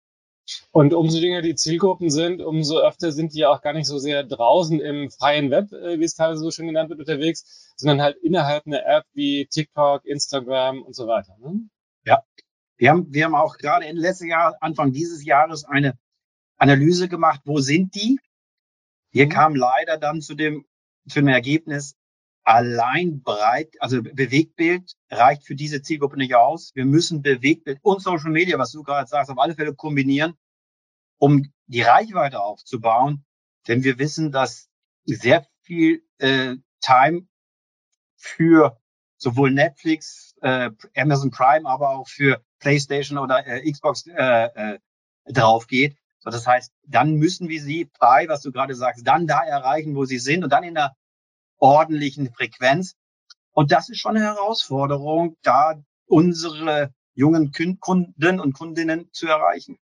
Und 0.71 0.93
umso 0.93 1.17
jünger 1.17 1.41
die 1.41 1.55
Zielgruppen 1.55 2.09
sind, 2.09 2.41
umso 2.41 2.79
öfter 2.79 3.11
sind 3.11 3.33
die 3.33 3.45
auch 3.45 3.61
gar 3.61 3.73
nicht 3.73 3.87
so 3.87 3.97
sehr 3.97 4.23
draußen 4.23 4.79
im 4.79 5.09
freien 5.11 5.51
Web, 5.51 5.71
äh, 5.73 5.99
wie 5.99 6.03
es 6.03 6.15
teilweise 6.15 6.41
so 6.41 6.51
schön 6.51 6.67
genannt 6.67 6.89
wird, 6.89 6.99
unterwegs, 6.99 7.73
sondern 7.75 8.01
halt 8.01 8.17
innerhalb 8.17 8.65
einer 8.65 8.85
App 8.85 9.05
wie 9.13 9.45
TikTok, 9.47 10.05
Instagram 10.05 10.81
und 10.81 10.95
so 10.95 11.07
weiter. 11.07 11.35
Ne? 11.39 11.67
Ja, 12.05 12.23
wir 12.77 12.89
haben, 12.89 13.13
wir 13.13 13.25
haben 13.25 13.35
auch 13.35 13.57
gerade 13.57 13.85
Ende 13.85 14.01
letztes 14.01 14.27
Jahr, 14.27 14.57
Anfang 14.61 14.91
dieses 14.91 15.25
Jahres 15.25 15.65
eine 15.65 15.97
Analyse 16.57 17.07
gemacht, 17.07 17.41
wo 17.45 17.59
sind 17.59 17.95
die? 17.95 18.19
Wir 19.11 19.25
mhm. 19.25 19.29
kamen 19.29 19.55
leider 19.55 19.97
dann 19.97 20.21
zu 20.21 20.35
dem, 20.35 20.65
zu 21.07 21.19
dem 21.19 21.27
Ergebnis, 21.27 21.95
allein 22.47 23.21
breit, 23.23 23.75
also 23.81 24.01
Bewegtbild 24.01 24.93
reicht 25.09 25.43
für 25.43 25.53
diese 25.53 25.81
Zielgruppe 25.81 26.15
nicht 26.15 26.33
aus. 26.33 26.71
Wir 26.75 26.85
müssen 26.85 27.21
Bewegtbild 27.21 27.79
und 27.81 28.01
Social 28.01 28.31
Media, 28.31 28.57
was 28.57 28.71
du 28.71 28.83
gerade 28.83 29.09
sagst, 29.09 29.29
auf 29.29 29.37
alle 29.37 29.53
Fälle 29.53 29.75
kombinieren, 29.75 30.33
um 31.17 31.51
die 31.65 31.81
Reichweite 31.81 32.39
aufzubauen. 32.39 33.25
Denn 33.67 33.83
wir 33.83 33.99
wissen, 33.99 34.31
dass 34.31 34.69
sehr 35.03 35.45
viel 35.63 36.03
äh, 36.19 36.55
Time 36.79 37.27
für 38.15 38.79
sowohl 39.17 39.51
Netflix, 39.51 40.33
äh, 40.41 40.69
Amazon 40.95 41.31
Prime, 41.31 41.67
aber 41.67 41.89
auch 41.89 42.07
für 42.07 42.41
PlayStation 42.59 43.17
oder 43.17 43.45
äh, 43.45 43.69
Xbox 43.69 44.07
äh, 44.07 44.13
äh, 44.15 44.79
drauf 45.25 45.67
geht. 45.67 45.97
So, 46.19 46.29
das 46.29 46.47
heißt, 46.47 46.71
dann 46.85 47.15
müssen 47.15 47.49
wir 47.49 47.61
sie 47.61 47.89
frei, 47.99 48.29
was 48.29 48.41
du 48.41 48.53
gerade 48.53 48.73
sagst, 48.73 49.05
dann 49.05 49.27
da 49.27 49.43
erreichen, 49.43 49.95
wo 49.95 50.05
sie 50.05 50.19
sind 50.19 50.45
und 50.45 50.49
dann 50.51 50.63
in 50.63 50.77
einer 50.77 50.95
ordentlichen 51.59 52.31
Frequenz. 52.33 52.95
Und 53.51 53.71
das 53.71 53.89
ist 53.89 53.99
schon 53.99 54.15
eine 54.15 54.25
Herausforderung, 54.25 55.37
da 55.41 55.81
unsere 56.05 56.93
jungen 57.15 57.51
Kunden 57.79 58.39
und 58.39 58.53
Kundinnen 58.53 59.09
zu 59.11 59.27
erreichen. 59.27 59.79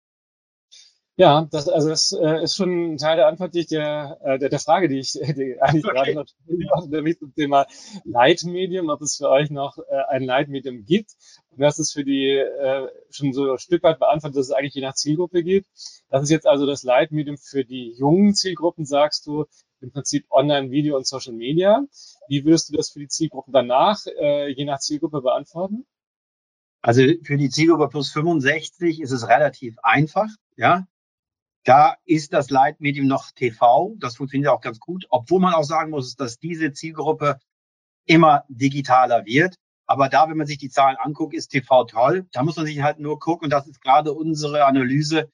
Ja, 1.18 1.48
das, 1.50 1.68
also 1.68 1.88
das 1.88 2.12
äh, 2.12 2.44
ist 2.44 2.54
schon 2.54 2.92
ein 2.92 2.96
Teil 2.96 3.16
der 3.16 3.26
Antwort, 3.26 3.52
die 3.52 3.58
ich 3.58 3.66
der, 3.66 4.20
äh, 4.22 4.38
der, 4.38 4.50
der 4.50 4.60
Frage, 4.60 4.88
die 4.88 5.00
ich 5.00 5.12
die 5.36 5.56
eigentlich 5.60 5.84
okay. 5.84 5.94
gerade 5.94 6.14
noch 6.14 6.86
nämlich 6.86 7.18
zum 7.18 7.34
Thema 7.34 7.66
Leitmedium, 8.04 8.88
ob 8.88 9.02
es 9.02 9.16
für 9.16 9.28
euch 9.28 9.50
noch 9.50 9.78
äh, 9.78 9.96
ein 10.10 10.22
Leitmedium 10.22 10.84
gibt. 10.84 11.10
Und 11.50 11.60
das 11.60 11.80
ist 11.80 11.92
für 11.92 12.04
die 12.04 12.28
äh, 12.28 12.86
schon 13.10 13.32
so 13.32 13.50
ein 13.50 13.58
Stück 13.58 13.82
weit 13.82 13.98
beantwortet, 13.98 14.36
dass 14.36 14.46
es 14.46 14.52
eigentlich 14.52 14.74
je 14.74 14.82
nach 14.82 14.94
Zielgruppe 14.94 15.42
gibt. 15.42 15.66
Das 16.08 16.22
ist 16.22 16.30
jetzt 16.30 16.46
also 16.46 16.66
das 16.66 16.84
Leitmedium 16.84 17.36
für 17.36 17.64
die 17.64 17.96
jungen 17.98 18.34
Zielgruppen, 18.34 18.86
sagst 18.86 19.26
du. 19.26 19.46
Im 19.80 19.92
Prinzip 19.92 20.26
Online, 20.30 20.70
Video 20.70 20.96
und 20.96 21.06
Social 21.06 21.34
Media. 21.34 21.84
Wie 22.28 22.44
würdest 22.44 22.68
du 22.68 22.76
das 22.76 22.90
für 22.90 23.00
die 23.00 23.08
Zielgruppen 23.08 23.52
danach, 23.52 24.04
äh, 24.06 24.48
je 24.50 24.64
nach 24.64 24.78
Zielgruppe, 24.78 25.22
beantworten? 25.22 25.86
Also 26.82 27.02
für 27.24 27.36
die 27.36 27.50
Zielgruppe 27.50 27.88
plus 27.88 28.12
65 28.12 29.00
ist 29.00 29.10
es 29.10 29.28
relativ 29.28 29.76
einfach, 29.82 30.28
ja. 30.56 30.86
Da 31.64 31.96
ist 32.04 32.32
das 32.32 32.50
Leitmedium 32.50 33.06
noch 33.06 33.30
TV. 33.32 33.94
Das 33.98 34.16
funktioniert 34.16 34.50
auch 34.50 34.60
ganz 34.60 34.78
gut, 34.78 35.06
obwohl 35.10 35.40
man 35.40 35.54
auch 35.54 35.64
sagen 35.64 35.90
muss, 35.90 36.14
dass 36.16 36.38
diese 36.38 36.72
Zielgruppe 36.72 37.38
immer 38.06 38.44
digitaler 38.48 39.26
wird. 39.26 39.56
Aber 39.86 40.08
da, 40.08 40.28
wenn 40.28 40.36
man 40.36 40.46
sich 40.46 40.58
die 40.58 40.70
Zahlen 40.70 40.96
anguckt, 40.96 41.34
ist 41.34 41.48
TV 41.48 41.84
toll. 41.84 42.26
Da 42.32 42.42
muss 42.42 42.56
man 42.56 42.66
sich 42.66 42.82
halt 42.82 43.00
nur 43.00 43.18
gucken, 43.18 43.46
und 43.46 43.50
das 43.50 43.66
ist 43.66 43.82
gerade 43.82 44.12
unsere 44.12 44.64
Analyse, 44.66 45.30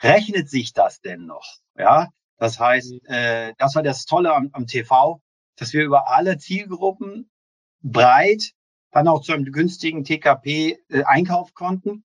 rechnet 0.00 0.48
sich 0.48 0.72
das 0.72 1.00
denn 1.00 1.26
noch? 1.26 1.58
Ja, 1.76 2.08
das 2.42 2.58
heißt, 2.58 2.90
mhm. 2.90 3.00
äh, 3.04 3.54
das 3.58 3.76
war 3.76 3.84
das 3.84 4.04
Tolle 4.04 4.34
am, 4.34 4.50
am 4.52 4.66
TV, 4.66 5.20
dass 5.54 5.72
wir 5.72 5.84
über 5.84 6.08
alle 6.08 6.38
Zielgruppen 6.38 7.30
breit 7.82 8.50
dann 8.90 9.06
auch 9.06 9.22
zu 9.22 9.32
einem 9.32 9.44
günstigen 9.44 10.02
TKP 10.02 10.76
äh, 10.88 11.04
einkaufen 11.04 11.54
konnten. 11.54 12.04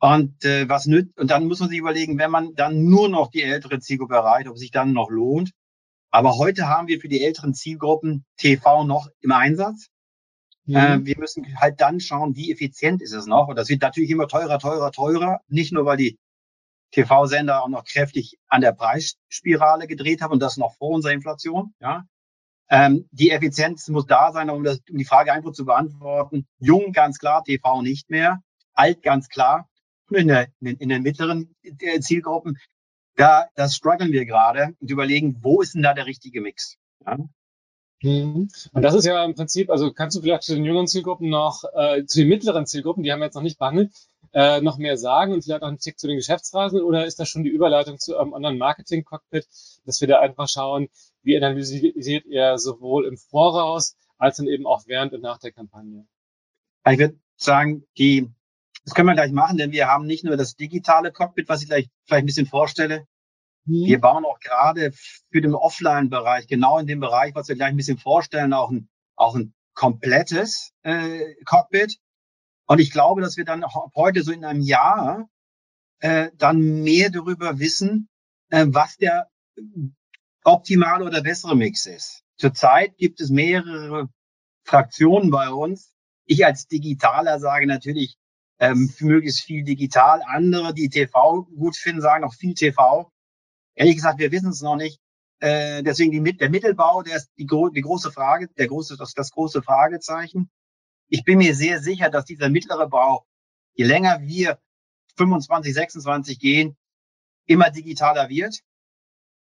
Und 0.00 0.44
äh, 0.44 0.68
was 0.68 0.84
nützt, 0.84 1.18
und 1.18 1.30
dann 1.30 1.46
muss 1.46 1.60
man 1.60 1.70
sich 1.70 1.78
überlegen, 1.78 2.18
wenn 2.18 2.30
man 2.30 2.54
dann 2.54 2.84
nur 2.84 3.08
noch 3.08 3.30
die 3.30 3.42
ältere 3.42 3.80
Zielgruppe 3.80 4.16
erreicht, 4.16 4.48
ob 4.48 4.58
sich 4.58 4.70
dann 4.70 4.92
noch 4.92 5.08
lohnt. 5.08 5.52
Aber 6.10 6.36
heute 6.36 6.68
haben 6.68 6.86
wir 6.86 7.00
für 7.00 7.08
die 7.08 7.24
älteren 7.24 7.54
Zielgruppen 7.54 8.26
TV 8.36 8.84
noch 8.84 9.08
im 9.22 9.32
Einsatz. 9.32 9.88
Mhm. 10.66 10.76
Äh, 10.76 11.06
wir 11.06 11.18
müssen 11.18 11.58
halt 11.58 11.80
dann 11.80 12.00
schauen, 12.00 12.36
wie 12.36 12.52
effizient 12.52 13.00
ist 13.00 13.14
es 13.14 13.24
noch. 13.24 13.48
Und 13.48 13.56
das 13.56 13.70
wird 13.70 13.80
natürlich 13.80 14.10
immer 14.10 14.28
teurer, 14.28 14.58
teurer, 14.58 14.92
teurer. 14.92 15.40
Nicht 15.48 15.72
nur, 15.72 15.86
weil 15.86 15.96
die 15.96 16.18
TV-Sender 16.94 17.62
auch 17.62 17.68
noch 17.68 17.84
kräftig 17.84 18.38
an 18.48 18.60
der 18.60 18.72
Preisspirale 18.72 19.86
gedreht 19.86 20.22
haben 20.22 20.32
und 20.32 20.40
das 20.40 20.56
noch 20.56 20.76
vor 20.76 20.90
unserer 20.90 21.12
Inflation. 21.12 21.74
Ja. 21.80 22.04
Ähm, 22.70 23.08
die 23.10 23.30
Effizienz 23.30 23.88
muss 23.88 24.06
da 24.06 24.32
sein, 24.32 24.48
um, 24.48 24.62
das, 24.64 24.80
um 24.90 24.96
die 24.96 25.04
Frage 25.04 25.32
einfach 25.32 25.52
zu 25.52 25.64
beantworten. 25.64 26.46
Jung 26.58 26.92
ganz 26.92 27.18
klar, 27.18 27.42
TV 27.44 27.82
nicht 27.82 28.10
mehr. 28.10 28.40
Alt 28.72 29.02
ganz 29.02 29.28
klar. 29.28 29.68
In, 30.10 30.28
der, 30.28 30.48
in, 30.60 30.88
den 30.88 31.02
mittleren 31.02 31.54
äh, 31.62 31.98
Zielgruppen, 32.00 32.58
da 33.16 33.46
das 33.54 33.74
strugglen 33.74 34.12
wir 34.12 34.26
gerade 34.26 34.74
und 34.80 34.90
überlegen, 34.90 35.38
wo 35.42 35.62
ist 35.62 35.74
denn 35.74 35.82
da 35.82 35.94
der 35.94 36.06
richtige 36.06 36.40
Mix? 36.40 36.76
Ja. 37.04 37.18
Mhm. 38.02 38.50
Und 38.72 38.82
das 38.82 38.94
ist 38.94 39.06
ja 39.06 39.24
im 39.24 39.34
Prinzip, 39.34 39.70
also 39.70 39.92
kannst 39.92 40.16
du 40.16 40.20
vielleicht 40.20 40.42
zu 40.42 40.54
den 40.54 40.64
jüngeren 40.64 40.86
Zielgruppen 40.86 41.30
noch, 41.30 41.64
äh, 41.74 42.04
zu 42.04 42.20
den 42.20 42.28
mittleren 42.28 42.66
Zielgruppen, 42.66 43.02
die 43.02 43.10
haben 43.10 43.20
wir 43.20 43.26
jetzt 43.26 43.34
noch 43.34 43.42
nicht 43.42 43.58
behandelt, 43.58 43.92
äh, 44.34 44.60
noch 44.60 44.78
mehr 44.78 44.98
sagen 44.98 45.32
und 45.32 45.42
vielleicht 45.42 45.62
auch 45.62 45.68
einen 45.68 45.78
Tick 45.78 45.98
zu 45.98 46.08
den 46.08 46.16
Geschäftsreisen 46.16 46.82
oder 46.82 47.06
ist 47.06 47.20
das 47.20 47.28
schon 47.28 47.44
die 47.44 47.50
Überleitung 47.50 47.98
zu 47.98 48.18
einem 48.18 48.34
anderen 48.34 48.58
Marketing-Cockpit, 48.58 49.46
dass 49.84 50.00
wir 50.00 50.08
da 50.08 50.18
einfach 50.20 50.48
schauen, 50.48 50.88
wie 51.22 51.36
analysiert 51.36 52.26
ihr 52.26 52.58
sowohl 52.58 53.06
im 53.06 53.16
Voraus 53.16 53.96
als 54.18 54.38
dann 54.38 54.48
eben 54.48 54.66
auch 54.66 54.82
während 54.86 55.12
und 55.12 55.22
nach 55.22 55.38
der 55.38 55.52
Kampagne? 55.52 56.06
Ich 56.86 56.98
würde 56.98 57.18
sagen, 57.36 57.86
die, 57.96 58.28
das 58.84 58.94
können 58.94 59.08
wir 59.08 59.14
gleich 59.14 59.32
machen, 59.32 59.56
denn 59.56 59.70
wir 59.70 59.86
haben 59.86 60.06
nicht 60.06 60.24
nur 60.24 60.36
das 60.36 60.56
digitale 60.56 61.12
Cockpit, 61.12 61.48
was 61.48 61.62
ich 61.62 61.68
gleich 61.68 61.88
vielleicht 62.04 62.24
ein 62.24 62.26
bisschen 62.26 62.46
vorstelle. 62.46 63.06
Hm. 63.66 63.84
Wir 63.86 64.00
bauen 64.00 64.24
auch 64.24 64.40
gerade 64.40 64.90
für 64.92 65.40
den 65.40 65.54
Offline-Bereich, 65.54 66.48
genau 66.48 66.78
in 66.78 66.88
dem 66.88 66.98
Bereich, 66.98 67.36
was 67.36 67.48
wir 67.48 67.54
gleich 67.54 67.70
ein 67.70 67.76
bisschen 67.76 67.98
vorstellen, 67.98 68.52
auch 68.52 68.70
ein, 68.70 68.88
auch 69.14 69.36
ein 69.36 69.54
komplettes 69.74 70.72
äh, 70.82 71.34
Cockpit. 71.44 71.98
Und 72.66 72.80
ich 72.80 72.90
glaube, 72.90 73.20
dass 73.20 73.36
wir 73.36 73.44
dann 73.44 73.64
heute 73.94 74.22
so 74.22 74.32
in 74.32 74.44
einem 74.44 74.62
Jahr 74.62 75.28
äh, 76.00 76.30
dann 76.36 76.82
mehr 76.82 77.10
darüber 77.10 77.58
wissen, 77.58 78.08
äh, 78.50 78.66
was 78.68 78.96
der 78.96 79.28
optimale 80.44 81.04
oder 81.04 81.22
bessere 81.22 81.56
Mix 81.56 81.86
ist. 81.86 82.22
Zurzeit 82.36 82.96
gibt 82.96 83.20
es 83.20 83.30
mehrere 83.30 84.08
Fraktionen 84.64 85.30
bei 85.30 85.50
uns. 85.50 85.94
Ich 86.26 86.44
als 86.44 86.66
Digitaler 86.66 87.38
sage 87.38 87.66
natürlich 87.66 88.16
ähm, 88.58 88.92
möglichst 89.00 89.42
viel 89.42 89.64
digital. 89.64 90.22
Andere, 90.26 90.74
die 90.74 90.88
TV 90.88 91.44
gut 91.44 91.76
finden, 91.76 92.00
sagen 92.00 92.24
auch 92.24 92.34
viel 92.34 92.54
TV. 92.54 93.10
Ehrlich 93.74 93.96
gesagt, 93.96 94.18
wir 94.18 94.32
wissen 94.32 94.50
es 94.50 94.62
noch 94.62 94.76
nicht. 94.76 95.00
Äh, 95.40 95.82
deswegen 95.82 96.12
die, 96.12 96.36
der 96.36 96.50
Mittelbau, 96.50 97.02
der 97.02 97.16
ist 97.16 97.30
die, 97.36 97.46
die 97.46 97.80
große 97.80 98.10
Frage, 98.12 98.48
der 98.56 98.68
große, 98.68 98.96
das, 98.96 99.12
das 99.12 99.30
große 99.30 99.62
Fragezeichen 99.62 100.50
ich 101.08 101.24
bin 101.24 101.38
mir 101.38 101.54
sehr 101.54 101.80
sicher, 101.80 102.10
dass 102.10 102.24
dieser 102.24 102.48
mittlere 102.48 102.88
Bau, 102.88 103.26
je 103.74 103.84
länger 103.84 104.20
wir 104.22 104.58
25, 105.16 105.74
26 105.74 106.38
gehen, 106.38 106.76
immer 107.46 107.70
digitaler 107.70 108.28
wird. 108.28 108.60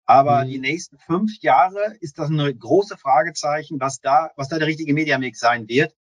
Aber 0.05 0.43
mhm. 0.43 0.49
die 0.49 0.59
nächsten 0.59 0.97
fünf 0.97 1.39
Jahre 1.41 1.95
ist 1.99 2.17
das 2.17 2.29
eine 2.29 2.53
große 2.53 2.97
Fragezeichen, 2.97 3.79
was 3.79 3.99
da, 3.99 4.31
was 4.35 4.49
da 4.49 4.57
der 4.57 4.67
richtige 4.67 4.93
Mediamix 4.93 5.39
sein 5.39 5.67
wird. 5.67 5.95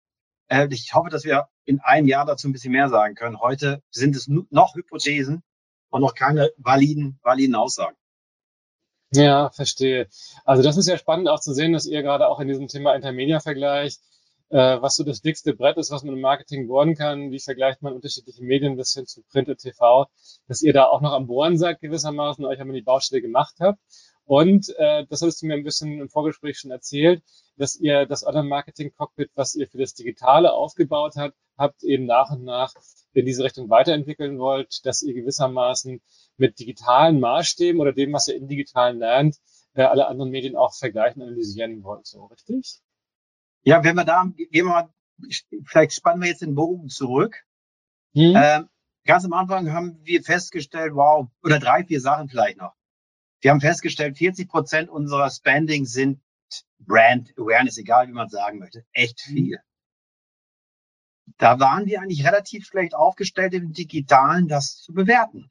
Äh, 0.49 0.69
ich 0.71 0.95
hoffe, 0.95 1.11
dass 1.11 1.25
wir 1.25 1.49
in 1.65 1.81
einem 1.81 2.09
Jahr 2.09 2.25
dazu 2.25 2.49
ein 2.49 2.53
bisschen 2.53 2.73
mehr 2.73 2.89
sagen 2.89 3.15
können. 3.15 3.41
Heute 3.41 3.83
sind 3.91 4.17
es 4.17 4.27
noch 4.29 4.75
Hypothesen 4.75 5.43
und 5.91 6.01
noch 6.01 6.15
keine 6.15 6.51
validen, 6.57 7.21
validen 7.23 7.55
Aussagen. 7.55 7.97
Ja, 9.13 9.51
verstehe. 9.51 10.09
Also 10.45 10.63
das 10.63 10.77
ist 10.77 10.89
ja 10.89 10.97
spannend 10.97 11.29
auch 11.29 11.41
zu 11.41 11.53
sehen, 11.53 11.73
dass 11.73 11.87
ihr 11.87 12.03
gerade 12.03 12.29
auch 12.29 12.41
in 12.41 12.49
diesem 12.49 12.69
Thema 12.69 12.95
Intermedia-Vergleich 12.95 13.99
äh, 14.51 14.83
was 14.83 14.97
so 14.97 15.05
das 15.05 15.23
dickste 15.23 15.55
Brett 15.55 15.77
ist, 15.77 15.91
was 15.91 16.03
man 16.03 16.15
im 16.15 16.21
Marketing 16.21 16.67
bohren 16.67 16.95
kann, 16.95 17.31
wie 17.31 17.41
vergleicht 17.41 17.83
man 17.83 17.95
unterschiedliche 17.95 18.43
Medien 18.45 18.77
bis 18.77 18.93
hin 18.93 19.07
zu 19.07 19.23
Print 19.23 19.49
und 19.49 19.59
TV, 19.59 20.07
dass 20.49 20.63
ihr 20.63 20.73
da 20.73 20.87
auch 20.87 21.01
noch 21.01 21.13
am 21.13 21.27
Bohren 21.27 21.57
seid 21.57 21.81
gewissermaßen, 21.81 22.45
euch 22.45 22.61
einmal 22.61 22.77
die 22.77 22.83
Baustelle 22.83 23.23
gemacht 23.23 23.57
habt. 23.61 23.79
Und 24.25 24.69
äh, 24.79 25.07
das 25.09 25.23
hattest 25.23 25.43
du 25.43 25.47
mir 25.47 25.55
ein 25.55 25.65
bisschen 25.65 26.01
im 26.01 26.09
Vorgespräch 26.09 26.59
schon 26.59 26.71
erzählt, 26.71 27.23
dass 27.57 27.77
ihr 27.77 28.07
das 28.07 28.25
Online-Marketing-Cockpit, 28.25 29.31
was 29.35 29.55
ihr 29.55 29.67
für 29.69 29.79
das 29.79 29.95
Digitale 29.95 30.53
aufgebaut 30.53 31.15
habt, 31.17 31.35
habt 31.59 31.83
eben 31.83 32.07
nach 32.07 32.31
und 32.31 32.45
nach 32.45 32.73
in 33.13 33.27
diese 33.27 33.43
Richtung 33.45 33.69
weiterentwickeln 33.71 34.39
wollt, 34.39 34.87
dass 34.87 35.03
ihr 35.03 35.15
gewissermaßen 35.15 36.01
mit 36.37 36.59
digitalen 36.59 37.19
Maßstäben 37.21 37.81
oder 37.81 37.93
dem, 37.93 38.13
was 38.13 38.29
ihr 38.29 38.37
im 38.37 38.47
Digitalen 38.47 38.99
lernt, 38.99 39.37
äh, 39.75 39.83
alle 39.83 40.07
anderen 40.07 40.31
Medien 40.31 40.57
auch 40.57 40.75
vergleichen, 40.75 41.23
analysieren 41.23 41.83
wollt. 41.83 42.07
So, 42.07 42.25
richtig? 42.27 42.81
Ja, 43.63 43.85
wenn 43.85 43.97
wir 43.97 44.05
da, 44.05 44.25
gehen 44.37 44.49
wir 44.51 44.65
mal, 44.65 44.89
vielleicht 45.65 45.93
spannen 45.93 46.23
wir 46.23 46.29
jetzt 46.29 46.43
den 46.43 46.55
Bogen 46.55 46.89
zurück. 46.89 47.45
Mhm. 48.15 48.35
Ähm, 48.37 48.69
ganz 49.05 49.25
am 49.25 49.33
Anfang 49.33 49.73
haben 49.73 49.99
wir 50.05 50.23
festgestellt, 50.23 50.95
wow, 50.95 51.29
oder 51.43 51.59
drei, 51.59 51.85
vier 51.85 52.01
Sachen 52.01 52.29
vielleicht 52.29 52.59
noch. 52.59 52.75
Wir 53.41 53.51
haben 53.51 53.61
festgestellt, 53.61 54.19
40 54.19 54.49
Prozent 54.49 54.89
unserer 54.89 55.31
Spending 55.31 55.87
sind 55.87 56.21
Brand 56.79 57.33
Awareness, 57.39 57.79
egal 57.79 58.09
wie 58.09 58.13
man 58.13 58.29
sagen 58.29 58.59
möchte, 58.59 58.85
echt 58.93 59.27
mhm. 59.29 59.35
viel. 59.35 59.61
Da 61.39 61.59
waren 61.61 61.87
wir 61.87 62.01
eigentlich 62.01 62.27
relativ 62.27 62.67
schlecht 62.67 62.95
aufgestellt 62.95 63.55
im 63.55 63.73
Digitalen, 63.73 64.49
das 64.49 64.77
zu 64.77 64.93
bewerten. 64.93 65.51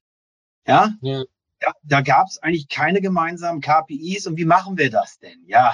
Ja, 0.67 0.93
ja. 1.01 1.23
ja 1.61 1.71
da 1.83 2.01
gab 2.01 2.27
es 2.27 2.37
eigentlich 2.39 2.67
keine 2.67 3.01
gemeinsamen 3.01 3.61
KPIs. 3.61 4.27
Und 4.27 4.37
wie 4.37 4.45
machen 4.45 4.77
wir 4.77 4.91
das 4.91 5.19
denn? 5.19 5.43
Ja, 5.47 5.73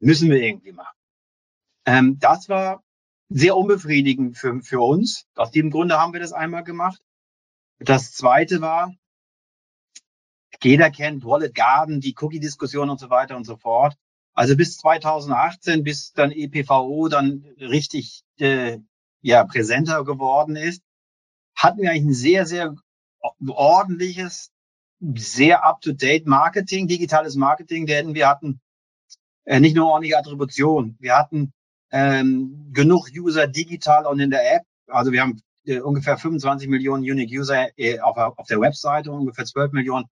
müssen 0.00 0.30
wir 0.30 0.42
irgendwie 0.42 0.72
machen. 0.72 0.96
Ähm, 1.84 2.18
das 2.18 2.48
war 2.48 2.82
sehr 3.28 3.56
unbefriedigend 3.56 4.36
für, 4.36 4.60
für 4.62 4.80
uns. 4.80 5.26
Aus 5.34 5.50
dem 5.50 5.70
Grunde 5.70 5.98
haben 5.98 6.12
wir 6.12 6.20
das 6.20 6.32
einmal 6.32 6.64
gemacht. 6.64 7.00
Das 7.78 8.12
zweite 8.12 8.60
war, 8.60 8.94
jeder 10.62 10.90
kennt 10.90 11.24
Wallet 11.24 11.54
Garden, 11.54 12.00
die 12.00 12.14
Cookie-Diskussion 12.20 12.90
und 12.90 13.00
so 13.00 13.10
weiter 13.10 13.36
und 13.36 13.44
so 13.44 13.56
fort. 13.56 13.96
Also 14.34 14.56
bis 14.56 14.78
2018, 14.78 15.82
bis 15.82 16.12
dann 16.12 16.30
EPVO 16.30 17.08
dann 17.08 17.44
richtig 17.58 18.22
äh, 18.38 18.78
ja, 19.20 19.44
präsenter 19.44 20.04
geworden 20.04 20.56
ist, 20.56 20.82
hatten 21.54 21.82
wir 21.82 21.90
eigentlich 21.90 22.04
ein 22.04 22.14
sehr, 22.14 22.46
sehr 22.46 22.74
ordentliches, 23.46 24.52
sehr 25.00 25.64
up-to-date 25.64 26.26
Marketing, 26.26 26.86
digitales 26.86 27.36
Marketing, 27.36 27.86
denn 27.86 28.14
wir 28.14 28.28
hatten 28.28 28.60
äh, 29.44 29.60
nicht 29.60 29.76
nur 29.76 29.88
ordentliche 29.88 30.18
Attribution, 30.18 30.96
wir 30.98 31.16
hatten 31.16 31.52
ähm, 31.92 32.70
genug 32.72 33.08
User 33.14 33.46
digital 33.46 34.06
und 34.06 34.18
in 34.18 34.30
der 34.30 34.56
App. 34.56 34.62
Also 34.88 35.12
wir 35.12 35.20
haben 35.20 35.40
äh, 35.66 35.80
ungefähr 35.80 36.18
25 36.18 36.68
Millionen 36.68 37.02
Unique 37.02 37.30
User 37.38 37.68
äh, 37.78 38.00
auf, 38.00 38.16
auf 38.16 38.46
der 38.48 38.60
Webseite, 38.60 39.12
ungefähr 39.12 39.44
12 39.44 39.72
Millionen 39.72 40.06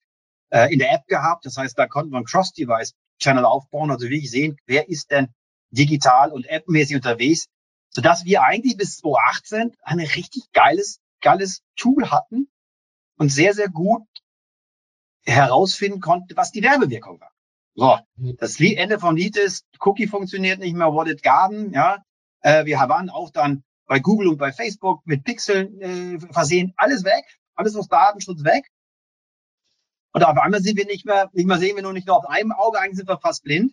äh, 0.51 0.73
in 0.73 0.79
der 0.79 0.93
App 0.93 1.07
gehabt. 1.07 1.47
Das 1.47 1.57
heißt, 1.57 1.79
da 1.79 1.87
konnten 1.87 2.13
wir 2.13 2.19
einen 2.19 2.27
Cross-Device-Channel 2.27 3.45
aufbauen, 3.45 3.91
also 3.91 4.05
wirklich 4.09 4.31
sehen, 4.31 4.57
wer 4.67 4.89
ist 4.89 5.11
denn 5.11 5.29
digital 5.71 6.33
und 6.33 6.51
appmäßig 6.51 6.97
unterwegs, 6.97 7.47
sodass 7.91 8.25
wir 8.25 8.43
eigentlich 8.43 8.77
bis 8.77 8.99
2018 8.99 9.77
ein 9.83 10.01
richtig 10.01 10.51
geiles, 10.53 11.01
geiles 11.21 11.63
Tool 11.77 12.11
hatten 12.11 12.49
und 13.17 13.31
sehr, 13.31 13.55
sehr 13.55 13.69
gut 13.69 14.07
herausfinden 15.25 16.01
konnten, 16.01 16.37
was 16.37 16.53
die 16.53 16.63
Werbewirkung 16.63 17.21
war. 17.21 17.31
So, 17.79 17.97
mhm. 18.17 18.37
das 18.39 18.59
Ende 18.59 18.99
vom 18.99 19.15
Lied 19.15 19.37
ist, 19.37 19.65
Cookie 19.79 20.09
funktioniert 20.09 20.59
nicht 20.59 20.75
mehr, 20.75 20.93
Wallet 20.93 21.23
Garden, 21.23 21.73
ja. 21.73 22.03
Äh, 22.41 22.65
wir 22.65 22.77
waren 22.77 23.09
auch 23.09 23.31
dann 23.31 23.63
bei 23.87 24.01
Google 24.01 24.27
und 24.29 24.39
bei 24.39 24.51
Facebook 24.53 25.01
mit 25.07 25.23
Pixeln 25.23 25.81
äh, 25.81 26.19
versehen, 26.33 26.75
alles 26.77 27.05
weg, 27.05 27.25
alles 27.55 27.77
aus 27.77 27.87
Datenschutz 27.87 28.43
weg. 28.43 28.65
Und 30.13 30.25
auf 30.25 30.37
einmal 30.39 30.61
sind 30.61 30.77
wir 30.77 30.87
nicht 30.87 31.07
mehr, 31.07 31.31
nicht 31.33 31.47
mehr 31.47 31.59
sehen 31.59 31.77
wir 31.77 31.85
nur 31.85 31.93
nicht 31.93 32.09
nur 32.09 32.17
auf 32.17 32.27
einem 32.27 32.51
Auge, 32.51 32.81
eigentlich 32.81 32.97
sind 32.97 33.09
wir 33.09 33.21
fast 33.21 33.45
blind. 33.45 33.73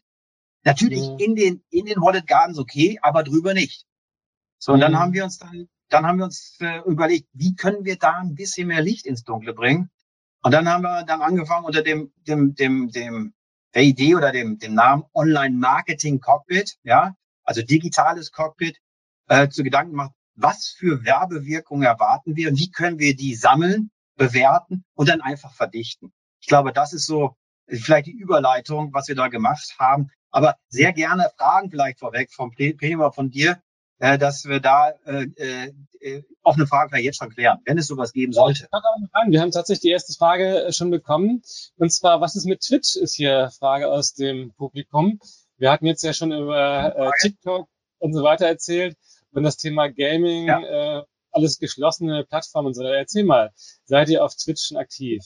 Natürlich 0.64 1.10
mhm. 1.10 1.18
in 1.18 1.36
den, 1.36 1.64
in 1.72 1.86
den 1.86 2.00
Wallet 2.00 2.28
Gardens 2.28 2.60
okay, 2.60 3.00
aber 3.02 3.24
drüber 3.24 3.56
nicht. 3.56 3.88
So, 4.60 4.74
und 4.74 4.82
dann 4.82 4.92
mhm. 4.92 5.00
haben 5.00 5.14
wir 5.14 5.24
uns 5.24 5.40
dann, 5.40 5.68
dann 5.90 6.06
haben 6.06 6.20
wir 6.20 6.26
uns 6.26 6.58
äh, 6.60 6.82
überlegt, 6.86 7.28
wie 7.34 7.56
können 7.56 7.86
wir 7.86 7.98
da 7.98 8.20
ein 8.20 8.36
bisschen 8.36 8.68
mehr 8.68 8.84
Licht 8.84 9.08
ins 9.08 9.24
Dunkle 9.24 9.54
bringen? 9.54 9.90
Und 10.44 10.52
dann 10.52 10.70
haben 10.70 10.84
wir 10.84 11.04
dann 11.06 11.24
angefangen 11.24 11.66
unter 11.66 11.82
dem, 11.82 12.14
dem, 12.28 12.54
dem, 12.54 12.90
dem, 12.92 13.34
der 13.76 13.84
Idee 13.84 14.16
oder 14.16 14.32
dem, 14.32 14.58
dem 14.58 14.74
Namen 14.74 15.04
Online 15.14 15.56
Marketing 15.56 16.20
Cockpit, 16.20 16.78
ja, 16.84 17.14
also 17.44 17.62
digitales 17.62 18.32
Cockpit, 18.32 18.80
äh, 19.28 19.50
zu 19.50 19.64
Gedanken 19.64 19.92
gemacht, 19.92 20.12
was 20.36 20.70
für 20.78 21.04
Werbewirkung 21.04 21.84
erwarten 21.84 22.36
wir 22.36 22.50
und 22.50 22.58
wie 22.58 22.72
können 22.72 23.00
wir 23.00 23.16
die 23.16 23.36
sammeln, 23.36 23.92
bewerten 24.18 24.86
und 24.94 25.10
dann 25.10 25.22
einfach 25.22 25.54
verdichten. 25.54 26.14
Ich 26.40 26.48
glaube, 26.48 26.72
das 26.72 26.94
ist 26.94 27.06
so 27.06 27.36
vielleicht 27.68 28.08
die 28.08 28.18
Überleitung, 28.18 28.94
was 28.94 29.08
wir 29.08 29.16
da 29.16 29.28
gemacht 29.28 29.76
haben. 29.78 30.10
Aber 30.32 30.58
sehr 30.70 30.94
gerne 30.94 31.30
Fragen 31.38 31.70
vielleicht 31.70 32.00
vorweg 32.00 32.32
vom 32.32 32.52
Prima 32.52 33.12
von 33.12 33.30
dir, 33.30 33.62
äh, 34.00 34.18
dass 34.18 34.46
wir 34.46 34.60
da 34.60 34.92
äh, 35.06 35.72
äh, 36.00 36.24
offene 36.44 36.68
Fragen 36.68 36.90
vielleicht 36.90 37.06
jetzt 37.06 37.18
schon 37.18 37.30
klären, 37.30 37.60
wenn 37.66 37.78
es 37.78 37.88
sowas 37.88 38.14
geben 38.14 38.34
sollte. 38.34 38.68
Wir 39.28 39.42
haben 39.42 39.52
tatsächlich 39.52 39.82
die 39.82 39.90
erste 39.90 40.14
Frage 40.14 40.66
äh, 40.66 40.72
schon 40.72 40.92
bekommen. 40.92 41.42
Und 41.78 41.92
zwar, 41.92 42.22
was 42.22 42.36
ist 42.36 42.46
mit 42.46 42.62
Twitch, 42.62 42.96
ist 42.96 43.16
hier 43.16 43.52
Frage 43.58 43.88
aus 43.90 44.14
dem 44.14 44.54
Publikum. 44.54 45.20
Wir 45.58 45.72
hatten 45.72 45.86
jetzt 45.86 46.04
ja 46.04 46.14
schon 46.14 46.32
über 46.32 46.96
äh, 46.96 47.12
TikTok 47.22 47.68
und 48.00 48.14
so 48.14 48.24
weiter 48.24 48.46
erzählt 48.46 48.98
und 49.32 49.44
das 49.44 49.58
Thema 49.58 49.88
Gaming, 49.88 50.48
ja. 50.48 51.00
äh, 51.00 51.04
alles 51.32 51.60
geschlossene 51.60 52.24
Plattformen 52.24 52.68
und 52.68 52.74
so. 52.74 52.84
Erzähl 52.84 53.24
mal, 53.24 53.52
seid 53.86 54.10
ihr 54.10 54.24
auf 54.24 54.36
Twitch 54.36 54.68
schon 54.68 54.78
aktiv? 54.78 55.22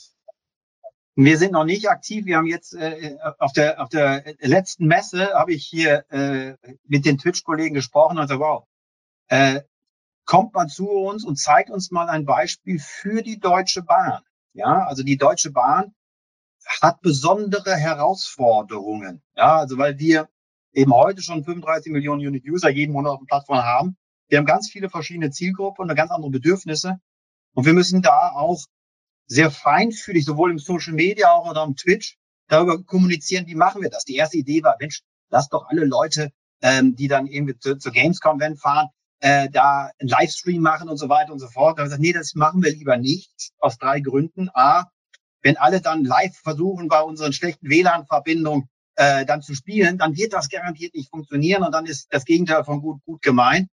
Wir 1.22 1.38
sind 1.38 1.52
noch 1.52 1.66
nicht 1.66 1.90
aktiv. 1.90 2.26
Wir 2.26 2.38
haben 2.38 2.46
jetzt 2.46 2.74
äh, 2.74 3.18
auf 3.40 3.52
der 3.52 3.82
auf 3.82 3.90
der 3.90 4.24
letzten 4.40 4.88
Messe 4.88 5.34
habe 5.34 5.52
ich 5.52 5.66
hier 5.66 6.10
äh, 6.12 6.56
mit 6.88 7.06
den 7.06 7.18
Twitch-Kollegen 7.18 7.76
gesprochen 7.76 8.18
und 8.18 8.24
gesagt, 8.24 8.40
wow, 8.40 8.64
äh, 9.28 9.64
kommt 10.24 10.54
mal 10.54 10.68
zu 10.68 10.90
uns 10.90 11.26
und 11.26 11.36
zeigt 11.38 11.72
uns 11.72 11.92
mal 11.92 12.08
ein 12.08 12.24
Beispiel 12.24 12.80
für 12.80 13.22
die 13.22 13.38
Deutsche 13.38 13.84
Bahn. 13.84 14.22
Ja, 14.54 14.86
also 14.88 15.04
die 15.04 15.18
Deutsche 15.18 15.52
Bahn 15.52 15.94
hat 16.82 17.02
besondere 17.02 17.76
Herausforderungen. 17.76 19.22
Ja, 19.36 19.58
also 19.58 19.78
weil 19.78 20.00
wir 20.00 20.30
eben 20.72 20.94
heute 20.94 21.22
schon 21.22 21.44
35 21.44 21.92
Millionen 21.92 22.26
Unit 22.26 22.46
User 22.46 22.70
jeden 22.70 22.94
Monat 22.94 23.12
auf 23.12 23.20
der 23.20 23.26
Plattform 23.26 23.62
haben. 23.62 23.98
Wir 24.30 24.38
haben 24.38 24.46
ganz 24.46 24.70
viele 24.70 24.90
verschiedene 24.90 25.32
Zielgruppen 25.32 25.90
und 25.90 25.96
ganz 25.98 26.12
andere 26.12 26.32
Bedürfnisse. 26.32 27.02
Und 27.56 27.66
wir 27.66 27.74
müssen 27.74 28.02
da 28.02 28.30
auch 28.30 28.64
sehr 29.30 29.52
feinfühlig, 29.52 30.26
sowohl 30.26 30.52
im 30.52 30.60
Social 30.60 30.94
Media 30.94 31.32
auch 31.32 31.50
oder 31.50 31.62
am 31.62 31.76
Twitch, 31.76 32.18
darüber 32.48 32.84
kommunizieren, 32.84 33.48
wie 33.48 33.56
machen 33.56 33.82
wir 33.82 33.90
das. 33.90 34.04
Die 34.04 34.16
erste 34.16 34.38
Idee 34.38 34.64
war, 34.64 34.76
Mensch, 34.80 35.02
lass 35.30 35.48
doch 35.50 35.68
alle 35.70 35.86
Leute, 35.86 36.32
ähm, 36.62 36.96
die 36.96 37.08
dann 37.08 37.28
irgendwie 37.28 37.58
zu, 37.58 37.78
zur 37.78 37.92
Gamescom 37.92 38.40
fahren, 38.58 38.88
äh, 39.20 39.50
da 39.50 39.92
einen 40.00 40.10
Livestream 40.10 40.62
machen 40.62 40.90
und 40.90 40.98
so 40.98 41.10
weiter 41.10 41.32
und 41.32 41.40
so 41.40 41.48
fort. 41.48 41.78
Da 41.78 41.84
haben 41.84 41.90
wir 41.92 41.98
gesagt, 41.98 42.02
nee, 42.02 42.14
das 42.14 42.34
machen 42.36 42.64
wir 42.64 42.72
lieber 42.72 42.98
nicht, 42.98 43.52
aus 43.60 43.78
drei 43.78 44.00
Gründen. 44.00 44.50
A, 44.54 44.86
wenn 45.42 45.58
alle 45.58 45.80
dann 45.80 46.04
live 46.04 46.36
versuchen, 46.36 46.88
bei 46.88 47.02
unseren 47.02 47.32
schlechten 47.32 47.70
WLAN-Verbindungen 47.70 48.68
äh, 48.96 49.26
dann 49.26 49.42
zu 49.42 49.54
spielen, 49.54 49.98
dann 49.98 50.18
wird 50.18 50.34
das 50.34 50.50
garantiert 50.50 50.96
nicht 50.96 51.10
funktionieren 51.10 51.64
und 51.64 51.72
dann 51.72 51.86
ist 51.86 52.08
das 52.10 52.26
Gegenteil 52.26 52.64
von 52.64 52.82
gut, 52.82 53.04
gut 53.06 53.22
gemeint. 53.22 53.70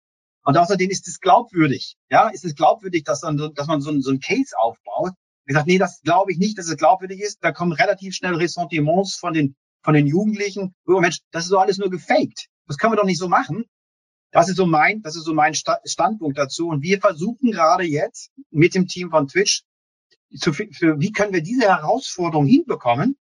Und 0.43 0.57
außerdem 0.57 0.89
ist 0.89 1.07
es 1.07 1.19
glaubwürdig. 1.19 1.97
Ja, 2.09 2.29
ist 2.29 2.45
es 2.45 2.55
glaubwürdig, 2.55 3.03
dass, 3.03 3.21
dann, 3.21 3.37
dass 3.53 3.67
man 3.67 3.81
so, 3.81 3.99
so 3.99 4.11
ein 4.11 4.19
Case 4.19 4.55
aufbaut, 4.57 5.11
gesagt, 5.45 5.67
nee, 5.67 5.77
das 5.77 6.01
glaube 6.01 6.31
ich 6.31 6.37
nicht, 6.37 6.57
dass 6.57 6.67
es 6.67 6.77
glaubwürdig 6.77 7.21
ist. 7.21 7.43
Da 7.43 7.51
kommen 7.51 7.71
relativ 7.71 8.15
schnell 8.15 8.35
Ressentiments 8.35 9.15
von 9.15 9.33
den, 9.33 9.55
von 9.83 9.93
den 9.93 10.07
Jugendlichen. 10.07 10.75
Oh 10.85 10.99
Mensch, 10.99 11.19
das 11.31 11.43
ist 11.43 11.49
so 11.49 11.57
alles 11.57 11.77
nur 11.77 11.89
gefaked. 11.89 12.47
Das 12.67 12.77
können 12.77 12.93
wir 12.93 12.97
doch 12.97 13.05
nicht 13.05 13.19
so 13.19 13.27
machen. 13.27 13.65
Das 14.31 14.47
ist 14.47 14.55
so 14.55 14.65
mein, 14.65 15.01
das 15.01 15.15
ist 15.15 15.25
so 15.25 15.33
mein 15.33 15.53
Standpunkt 15.53 16.37
dazu. 16.37 16.69
Und 16.69 16.83
wir 16.83 16.99
versuchen 16.99 17.51
gerade 17.51 17.83
jetzt 17.83 18.31
mit 18.49 18.75
dem 18.75 18.87
Team 18.87 19.09
von 19.09 19.27
Twitch, 19.27 19.63
zu, 20.39 20.53
für, 20.53 20.99
wie 20.99 21.11
können 21.11 21.33
wir 21.33 21.41
diese 21.41 21.67
Herausforderung 21.67 22.45
hinbekommen, 22.45 23.17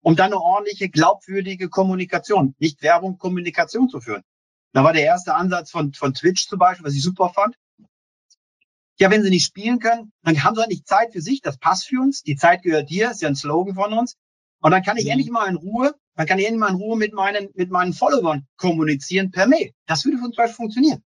um 0.00 0.16
dann 0.16 0.26
eine 0.32 0.40
ordentliche, 0.40 0.88
glaubwürdige 0.88 1.68
Kommunikation, 1.68 2.54
nicht 2.58 2.82
Werbung, 2.82 3.18
Kommunikation 3.18 3.88
zu 3.88 4.00
führen. 4.00 4.22
Da 4.72 4.82
war 4.82 4.92
der 4.92 5.04
erste 5.04 5.34
Ansatz 5.34 5.70
von, 5.70 5.92
von 5.92 6.14
Twitch 6.14 6.48
zum 6.48 6.58
Beispiel, 6.58 6.86
was 6.86 6.94
ich 6.94 7.02
super 7.02 7.28
fand. 7.28 7.56
Ja, 8.98 9.10
wenn 9.10 9.22
sie 9.22 9.30
nicht 9.30 9.44
spielen 9.44 9.80
können, 9.80 10.12
dann 10.22 10.42
haben 10.44 10.54
sie 10.54 10.60
halt 10.60 10.70
nicht 10.70 10.86
Zeit 10.86 11.12
für 11.12 11.20
sich. 11.20 11.40
Das 11.40 11.58
passt 11.58 11.88
für 11.88 12.00
uns. 12.00 12.22
Die 12.22 12.36
Zeit 12.36 12.62
gehört 12.62 12.90
dir. 12.90 13.10
Ist 13.10 13.22
ja 13.22 13.28
ein 13.28 13.34
Slogan 13.34 13.74
von 13.74 13.92
uns. 13.92 14.16
Und 14.64 14.70
dann 14.70 14.82
kann 14.82 14.96
ich 14.96 15.04
mhm. 15.04 15.10
endlich 15.10 15.30
mal 15.30 15.46
in 15.46 15.56
Ruhe, 15.56 15.94
dann 16.14 16.26
kann 16.26 16.38
ich 16.38 16.46
endlich 16.46 16.60
mal 16.60 16.70
in 16.70 16.76
Ruhe 16.76 16.96
mit 16.96 17.12
meinen, 17.12 17.50
mit 17.54 17.70
meinen 17.70 17.92
Followern 17.92 18.46
kommunizieren 18.56 19.30
per 19.30 19.46
Mail. 19.46 19.72
Das 19.86 20.06
würde 20.06 20.18
zum 20.18 20.30
Beispiel 20.30 20.54
funktionieren. 20.54 21.04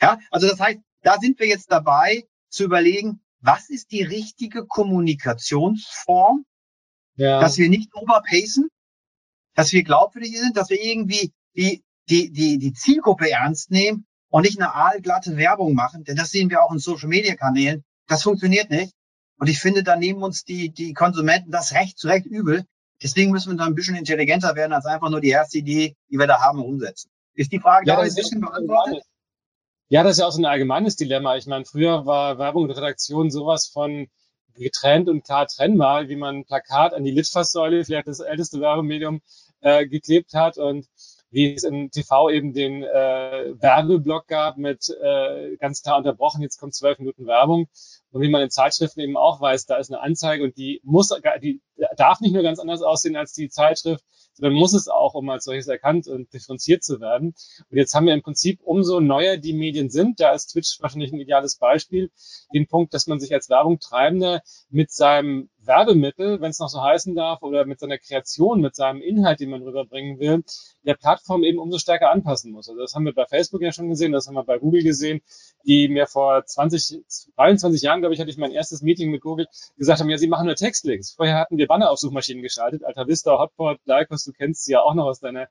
Ja, 0.00 0.18
also 0.30 0.48
das 0.48 0.58
heißt, 0.58 0.78
da 1.02 1.18
sind 1.20 1.38
wir 1.38 1.46
jetzt 1.46 1.70
dabei 1.70 2.24
zu 2.48 2.64
überlegen, 2.64 3.20
was 3.40 3.68
ist 3.68 3.90
die 3.90 4.02
richtige 4.02 4.64
Kommunikationsform, 4.64 6.46
ja. 7.16 7.40
dass 7.40 7.58
wir 7.58 7.68
nicht 7.68 7.94
overpacen, 7.94 8.70
dass 9.54 9.72
wir 9.72 9.82
glaubwürdig 9.82 10.38
sind, 10.38 10.56
dass 10.56 10.70
wir 10.70 10.82
irgendwie 10.82 11.30
die, 11.54 11.84
die, 12.08 12.32
die, 12.32 12.56
die 12.56 12.72
Zielgruppe 12.72 13.30
ernst 13.30 13.70
nehmen 13.70 14.06
und 14.34 14.42
nicht 14.42 14.60
eine 14.60 14.74
aalglatte 14.74 15.36
Werbung 15.36 15.74
machen, 15.74 16.02
denn 16.02 16.16
das 16.16 16.32
sehen 16.32 16.50
wir 16.50 16.64
auch 16.64 16.72
in 16.72 16.80
Social 16.80 17.08
Media 17.08 17.36
Kanälen. 17.36 17.84
Das 18.08 18.24
funktioniert 18.24 18.68
nicht. 18.68 18.92
Und 19.38 19.48
ich 19.48 19.60
finde, 19.60 19.84
da 19.84 19.94
nehmen 19.94 20.24
uns 20.24 20.42
die, 20.42 20.70
die 20.70 20.92
Konsumenten 20.92 21.52
das 21.52 21.72
recht 21.72 22.00
zu 22.00 22.08
recht 22.08 22.26
übel. 22.26 22.64
Deswegen 23.00 23.30
müssen 23.30 23.52
wir 23.52 23.58
da 23.58 23.64
ein 23.64 23.76
bisschen 23.76 23.94
intelligenter 23.94 24.56
werden, 24.56 24.72
als 24.72 24.86
einfach 24.86 25.08
nur 25.08 25.20
die 25.20 25.28
erste 25.28 25.58
Idee, 25.58 25.94
die 26.10 26.18
wir 26.18 26.26
da 26.26 26.40
haben, 26.40 26.60
umsetzen. 26.64 27.10
Ist 27.34 27.52
die 27.52 27.60
Frage 27.60 27.86
ja, 27.86 27.94
da 27.94 28.02
ein 28.02 28.12
bisschen 28.12 28.40
beantwortet? 28.40 29.04
Ja, 29.88 30.02
das 30.02 30.14
ist 30.14 30.18
ja 30.18 30.26
auch 30.26 30.32
so 30.32 30.42
ein 30.42 30.46
allgemeines 30.46 30.96
Dilemma. 30.96 31.36
Ich 31.36 31.46
meine, 31.46 31.64
früher 31.64 32.04
war 32.04 32.36
Werbung 32.36 32.64
und 32.64 32.72
Redaktion 32.72 33.30
sowas 33.30 33.68
von 33.68 34.08
getrennt 34.56 35.08
und 35.08 35.22
klar 35.22 35.46
trennbar, 35.46 36.08
wie 36.08 36.16
man 36.16 36.38
ein 36.38 36.44
Plakat 36.44 36.92
an 36.92 37.04
die 37.04 37.12
Litfaßsäule, 37.12 37.84
vielleicht 37.84 38.08
das 38.08 38.18
älteste 38.18 38.58
Werbemedium, 38.58 39.20
äh, 39.60 39.86
geklebt 39.86 40.34
hat. 40.34 40.58
Und 40.58 40.88
wie 41.34 41.52
es 41.52 41.64
im 41.64 41.90
TV 41.90 42.30
eben 42.30 42.52
den 42.52 42.84
äh, 42.84 43.54
Werbeblock 43.60 44.28
gab 44.28 44.56
mit 44.56 44.88
äh, 45.02 45.56
ganz 45.56 45.82
klar 45.82 45.98
unterbrochen, 45.98 46.42
jetzt 46.42 46.58
kommt 46.58 46.74
zwölf 46.74 47.00
Minuten 47.00 47.26
Werbung. 47.26 47.66
Und 48.12 48.22
wie 48.22 48.28
man 48.28 48.40
in 48.42 48.50
Zeitschriften 48.50 49.00
eben 49.00 49.16
auch 49.16 49.40
weiß, 49.40 49.66
da 49.66 49.76
ist 49.76 49.90
eine 49.90 50.00
Anzeige 50.00 50.44
und 50.44 50.56
die 50.56 50.80
muss, 50.84 51.12
die 51.42 51.60
darf 51.96 52.20
nicht 52.20 52.34
nur 52.34 52.44
ganz 52.44 52.60
anders 52.60 52.82
aussehen 52.82 53.16
als 53.16 53.32
die 53.32 53.48
Zeitschrift, 53.48 54.04
sondern 54.34 54.54
muss 54.56 54.74
es 54.74 54.86
auch, 54.86 55.14
um 55.14 55.28
als 55.28 55.44
solches 55.44 55.66
erkannt 55.66 56.06
und 56.06 56.32
differenziert 56.32 56.84
zu 56.84 57.00
werden. 57.00 57.34
Und 57.68 57.76
jetzt 57.76 57.94
haben 57.94 58.06
wir 58.06 58.14
im 58.14 58.22
Prinzip, 58.22 58.60
umso 58.62 59.00
neuer 59.00 59.36
die 59.36 59.54
Medien 59.54 59.90
sind, 59.90 60.20
da 60.20 60.32
ist 60.32 60.52
Twitch 60.52 60.80
wahrscheinlich 60.80 61.12
ein 61.12 61.20
ideales 61.20 61.56
Beispiel, 61.56 62.12
den 62.54 62.68
Punkt, 62.68 62.94
dass 62.94 63.08
man 63.08 63.18
sich 63.18 63.34
als 63.34 63.48
Werbung 63.48 63.80
treibender 63.80 64.42
mit 64.70 64.92
seinem 64.92 65.50
Werbemittel, 65.66 66.40
wenn 66.40 66.50
es 66.50 66.58
noch 66.58 66.68
so 66.68 66.82
heißen 66.82 67.14
darf, 67.14 67.42
oder 67.42 67.64
mit 67.64 67.80
seiner 67.80 67.98
Kreation, 67.98 68.60
mit 68.60 68.74
seinem 68.74 69.00
Inhalt, 69.00 69.40
den 69.40 69.50
man 69.50 69.62
rüberbringen 69.62 70.18
will, 70.18 70.42
der 70.82 70.94
Plattform 70.94 71.44
eben 71.44 71.58
umso 71.58 71.78
stärker 71.78 72.10
anpassen 72.10 72.52
muss. 72.52 72.68
Also 72.68 72.80
das 72.80 72.94
haben 72.94 73.04
wir 73.04 73.14
bei 73.14 73.26
Facebook 73.26 73.62
ja 73.62 73.72
schon 73.72 73.88
gesehen, 73.88 74.12
das 74.12 74.26
haben 74.26 74.34
wir 74.34 74.44
bei 74.44 74.58
Google 74.58 74.82
gesehen, 74.82 75.20
die 75.66 75.88
mir 75.88 76.06
vor 76.06 76.44
20, 76.44 77.04
23 77.36 77.82
Jahren, 77.82 78.00
glaube 78.00 78.14
ich, 78.14 78.20
hatte 78.20 78.30
ich 78.30 78.38
mein 78.38 78.52
erstes 78.52 78.82
Meeting 78.82 79.10
mit 79.10 79.22
Google 79.22 79.46
gesagt 79.76 80.00
haben, 80.00 80.10
ja, 80.10 80.18
sie 80.18 80.28
machen 80.28 80.46
nur 80.46 80.56
Textlinks. 80.56 81.12
Vorher 81.12 81.38
hatten 81.38 81.58
wir 81.58 81.66
Banner 81.66 81.90
auf 81.90 81.98
Suchmaschinen 81.98 82.42
geschaltet, 82.42 82.84
Alta 82.84 83.06
Vista, 83.06 83.38
Hotpot, 83.38 83.78
Lycos, 83.84 84.24
du 84.24 84.32
kennst 84.32 84.64
sie 84.64 84.72
ja 84.72 84.80
auch 84.80 84.94
noch 84.94 85.06
aus 85.06 85.20
deiner 85.20 85.48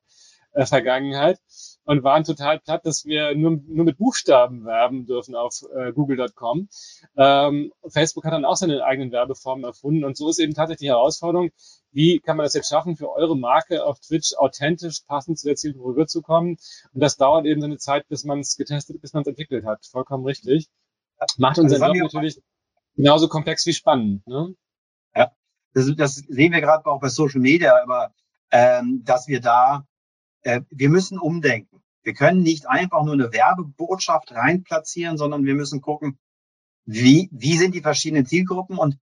äh, 0.54 0.66
Vergangenheit 0.66 1.40
und 1.86 2.04
waren 2.04 2.24
total 2.24 2.60
platt, 2.60 2.86
dass 2.86 3.06
wir 3.06 3.36
nur, 3.36 3.60
nur 3.68 3.86
mit 3.86 3.98
Buchstaben 3.98 4.66
werben 4.66 5.06
dürfen 5.06 5.36
auf 5.36 5.62
äh, 5.76 5.92
google.com. 5.92 6.70
Ähm, 7.18 7.72
Facebook 7.88 8.26
hat 8.26 8.34
dann 8.34 8.46
auch 8.46 8.56
seine 8.56 8.84
eigenen 8.84 9.12
Werbeformen 9.12 9.66
erfunden 9.66 10.04
und 10.04 10.18
so 10.18 10.30
ist 10.30 10.40
eben 10.40 10.54
tatsächlich 10.54 10.88
die 10.88 10.94
Herausforderung, 10.94 11.52
wie 11.92 12.20
kann 12.20 12.38
man 12.38 12.46
das 12.46 12.54
jetzt 12.54 12.70
schaffen, 12.70 12.96
für 12.96 13.12
eure 13.12 13.38
Marke 13.38 13.86
auf 13.86 14.00
Twitch 14.00 14.34
authentisch 14.38 15.02
passend 15.08 15.40
zu 15.40 15.48
der 15.48 15.56
Zielgruppe 15.56 15.90
rüberzukommen 15.90 16.58
und 16.94 17.02
das 17.02 17.18
dauert 17.18 17.46
eben 17.46 17.62
seine 17.62 17.78
Zeit, 17.78 18.08
bis 18.08 18.24
man 18.24 18.40
es 18.40 18.56
getestet, 18.56 19.02
bis 19.02 19.14
man 19.14 19.22
es 19.22 19.28
entwickelt 19.28 19.66
hat. 19.66 19.86
Vollkommen 19.86 20.26
richtig. 20.26 20.68
Macht 21.38 21.60
unseren 21.60 21.82
also 21.82 21.94
Job 21.94 22.04
natürlich 22.04 22.42
genauso 22.96 23.28
komplex 23.28 23.66
wie 23.66 23.74
spannend. 23.74 24.26
Ne? 24.28 24.56
Ja, 25.16 25.32
das, 25.74 25.92
das 25.96 26.16
sehen 26.16 26.54
wir 26.54 26.62
gerade 26.62 26.86
auch 26.86 27.00
bei 27.00 27.10
Social 27.10 27.42
Media, 27.42 27.82
aber 27.82 28.14
ähm, 28.52 29.02
dass 29.04 29.28
wir 29.28 29.42
da 29.42 29.86
äh, 30.44 30.62
wir 30.70 30.90
müssen 30.90 31.20
umdenken. 31.20 31.82
Wir 32.04 32.14
können 32.14 32.42
nicht 32.42 32.68
einfach 32.68 33.04
nur 33.04 33.14
eine 33.14 33.32
Werbebotschaft 33.32 34.32
reinplatzieren, 34.34 35.18
sondern 35.18 35.46
wir 35.46 35.56
müssen 35.56 35.82
gucken, 35.82 36.20
wie, 36.86 37.30
wie 37.32 37.58
sind 37.58 37.76
die 37.76 37.82
verschiedenen 37.82 38.26
Zielgruppen 38.26 38.78
und 38.78 38.98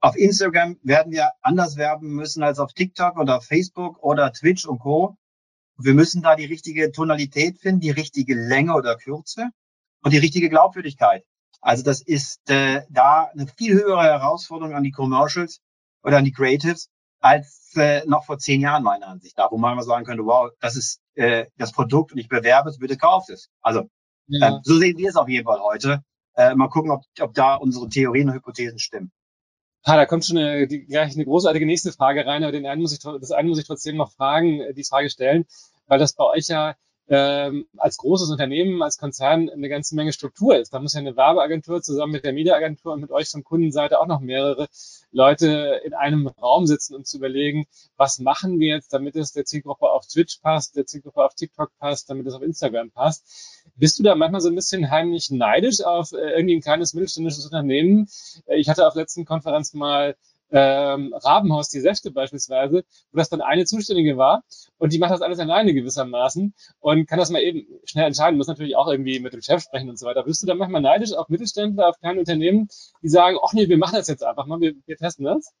auf 0.00 0.16
Instagram 0.16 0.78
werden 0.82 1.12
wir 1.12 1.30
anders 1.42 1.76
werben 1.76 2.08
müssen 2.14 2.42
als 2.42 2.58
auf 2.58 2.72
TikTok 2.72 3.18
oder 3.18 3.40
Facebook 3.40 4.02
oder 4.02 4.32
Twitch 4.32 4.66
und 4.66 4.80
Co. 4.80 5.16
Wir 5.78 5.94
müssen 5.94 6.22
da 6.22 6.34
die 6.34 6.46
richtige 6.46 6.90
Tonalität 6.90 7.58
finden, 7.58 7.80
die 7.80 7.90
richtige 7.90 8.34
Länge 8.34 8.74
oder 8.74 8.96
Kürze 8.96 9.50
und 10.02 10.12
die 10.12 10.18
richtige 10.18 10.48
Glaubwürdigkeit. 10.48 11.24
Also 11.60 11.84
das 11.84 12.02
ist 12.02 12.50
äh, 12.50 12.82
da 12.90 13.30
eine 13.32 13.46
viel 13.46 13.74
höhere 13.74 14.02
Herausforderung 14.02 14.74
an 14.74 14.82
die 14.82 14.90
Commercials, 14.90 15.60
oder 16.02 16.18
an 16.18 16.24
die 16.24 16.32
Creatives 16.32 16.88
als 17.22 17.72
äh, 17.76 18.04
noch 18.06 18.24
vor 18.24 18.38
zehn 18.38 18.60
Jahren 18.60 18.82
meiner 18.82 19.08
Ansicht 19.08 19.38
nach, 19.38 19.50
wo 19.50 19.56
man 19.56 19.76
mal 19.76 19.82
sagen 19.82 20.04
könnte, 20.04 20.24
wow, 20.24 20.50
das 20.60 20.76
ist 20.76 21.00
äh, 21.14 21.46
das 21.56 21.72
Produkt 21.72 22.12
und 22.12 22.18
ich 22.18 22.28
bewerbe 22.28 22.68
es, 22.68 22.78
bitte 22.78 22.96
kauft 22.96 23.30
es. 23.30 23.48
Also 23.62 23.88
ja. 24.26 24.56
äh, 24.56 24.60
so 24.62 24.76
sehen 24.78 24.98
wir 24.98 25.08
es 25.08 25.16
auf 25.16 25.28
jeden 25.28 25.46
Fall 25.46 25.60
heute. 25.60 26.02
Äh, 26.34 26.54
mal 26.54 26.68
gucken, 26.68 26.90
ob, 26.90 27.02
ob 27.20 27.34
da 27.34 27.54
unsere 27.54 27.88
Theorien 27.88 28.28
und 28.28 28.34
Hypothesen 28.34 28.78
stimmen. 28.78 29.12
Ah, 29.84 29.96
da 29.96 30.06
kommt 30.06 30.24
schon 30.24 30.38
eine, 30.38 30.66
die, 30.66 30.84
gleich 30.84 31.14
eine 31.14 31.24
großartige 31.24 31.66
nächste 31.66 31.92
Frage 31.92 32.26
rein, 32.26 32.42
aber 32.42 32.52
den 32.52 32.66
einen 32.66 32.82
muss 32.82 32.92
ich, 32.92 33.00
das 33.00 33.32
eine 33.32 33.48
muss 33.48 33.58
ich 33.58 33.66
trotzdem 33.66 33.96
noch 33.96 34.12
fragen, 34.12 34.60
äh, 34.60 34.74
die 34.74 34.84
Frage 34.84 35.10
stellen, 35.10 35.44
weil 35.86 35.98
das 35.98 36.14
bei 36.14 36.24
euch 36.24 36.48
ja 36.48 36.74
ähm, 37.14 37.66
als 37.76 37.98
großes 37.98 38.30
Unternehmen, 38.30 38.82
als 38.82 38.96
Konzern 38.96 39.50
eine 39.50 39.68
ganze 39.68 39.94
Menge 39.94 40.14
Struktur 40.14 40.56
ist. 40.56 40.72
Da 40.72 40.80
muss 40.80 40.94
ja 40.94 41.00
eine 41.00 41.14
Werbeagentur 41.14 41.82
zusammen 41.82 42.12
mit 42.12 42.24
der 42.24 42.32
Mediaagentur 42.32 42.94
und 42.94 43.02
mit 43.02 43.10
euch 43.10 43.28
von 43.28 43.44
Kundenseite 43.44 44.00
auch 44.00 44.06
noch 44.06 44.20
mehrere 44.20 44.66
Leute 45.10 45.82
in 45.84 45.92
einem 45.92 46.26
Raum 46.26 46.66
sitzen 46.66 46.94
und 46.94 47.06
zu 47.06 47.18
überlegen, 47.18 47.66
was 47.98 48.18
machen 48.18 48.58
wir 48.60 48.76
jetzt, 48.76 48.94
damit 48.94 49.14
es 49.14 49.32
der 49.32 49.44
Zielgruppe 49.44 49.90
auf 49.90 50.06
Twitch 50.06 50.38
passt, 50.38 50.74
der 50.74 50.86
Zielgruppe 50.86 51.22
auf 51.22 51.34
TikTok 51.34 51.70
passt, 51.78 52.08
damit 52.08 52.26
es 52.26 52.32
auf 52.32 52.40
Instagram 52.40 52.90
passt. 52.90 53.26
Bist 53.76 53.98
du 53.98 54.02
da 54.02 54.14
manchmal 54.14 54.40
so 54.40 54.48
ein 54.48 54.54
bisschen 54.54 54.90
heimlich 54.90 55.30
neidisch 55.30 55.82
auf 55.82 56.12
äh, 56.12 56.16
irgendwie 56.16 56.56
ein 56.56 56.62
kleines 56.62 56.94
mittelständisches 56.94 57.44
Unternehmen? 57.44 58.08
Äh, 58.46 58.56
ich 58.56 58.70
hatte 58.70 58.86
auf 58.86 58.94
letzten 58.94 59.26
Konferenz 59.26 59.74
mal 59.74 60.16
ähm, 60.52 61.14
Rabenhaus, 61.14 61.68
die 61.70 61.80
Säfte 61.80 62.10
beispielsweise, 62.10 62.84
wo 63.10 63.18
das 63.18 63.30
dann 63.30 63.40
eine 63.40 63.64
Zuständige 63.64 64.16
war 64.16 64.44
und 64.78 64.92
die 64.92 64.98
macht 64.98 65.10
das 65.10 65.22
alles 65.22 65.38
alleine 65.38 65.72
gewissermaßen 65.72 66.54
und 66.78 67.06
kann 67.08 67.18
das 67.18 67.30
mal 67.30 67.40
eben 67.40 67.66
schnell 67.84 68.06
entscheiden, 68.06 68.36
muss 68.36 68.48
natürlich 68.48 68.76
auch 68.76 68.88
irgendwie 68.88 69.18
mit 69.18 69.32
dem 69.32 69.40
Chef 69.40 69.62
sprechen 69.62 69.88
und 69.88 69.98
so 69.98 70.06
weiter. 70.06 70.22
Bist 70.24 70.42
du 70.42 70.46
da 70.46 70.54
manchmal 70.54 70.82
neidisch 70.82 71.14
auf 71.14 71.28
Mittelständler, 71.28 71.88
auf 71.88 71.98
kleine 71.98 72.20
Unternehmen, 72.20 72.68
die 73.02 73.08
sagen, 73.08 73.38
ach 73.42 73.52
nee, 73.54 73.68
wir 73.68 73.78
machen 73.78 73.96
das 73.96 74.08
jetzt 74.08 74.22
einfach 74.22 74.46
mal, 74.46 74.60
wir, 74.60 74.74
wir 74.84 74.96
testen 74.96 75.24
das? 75.24 75.52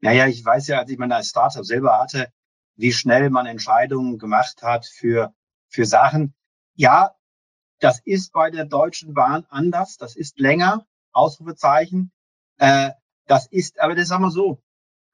Naja, 0.00 0.26
ich 0.26 0.44
weiß 0.44 0.68
ja, 0.68 0.78
als 0.80 0.90
ich 0.90 0.98
meine 0.98 1.16
als 1.16 1.28
Startup 1.28 1.64
selber 1.64 1.98
hatte, 1.98 2.28
wie 2.76 2.92
schnell 2.92 3.30
man 3.30 3.46
Entscheidungen 3.46 4.18
gemacht 4.18 4.62
hat 4.62 4.86
für, 4.86 5.34
für 5.68 5.84
Sachen. 5.84 6.34
Ja, 6.74 7.14
das 7.78 8.00
ist 8.04 8.32
bei 8.32 8.50
der 8.50 8.66
Deutschen 8.66 9.14
Bahn 9.14 9.46
anders, 9.48 9.96
das 9.96 10.16
ist 10.16 10.38
länger, 10.38 10.86
Ausrufezeichen. 11.12 12.12
Äh, 12.58 12.90
das 13.30 13.46
ist, 13.46 13.80
aber 13.80 13.94
das 13.94 14.08
sagen 14.08 14.24
wir 14.24 14.32
so, 14.32 14.60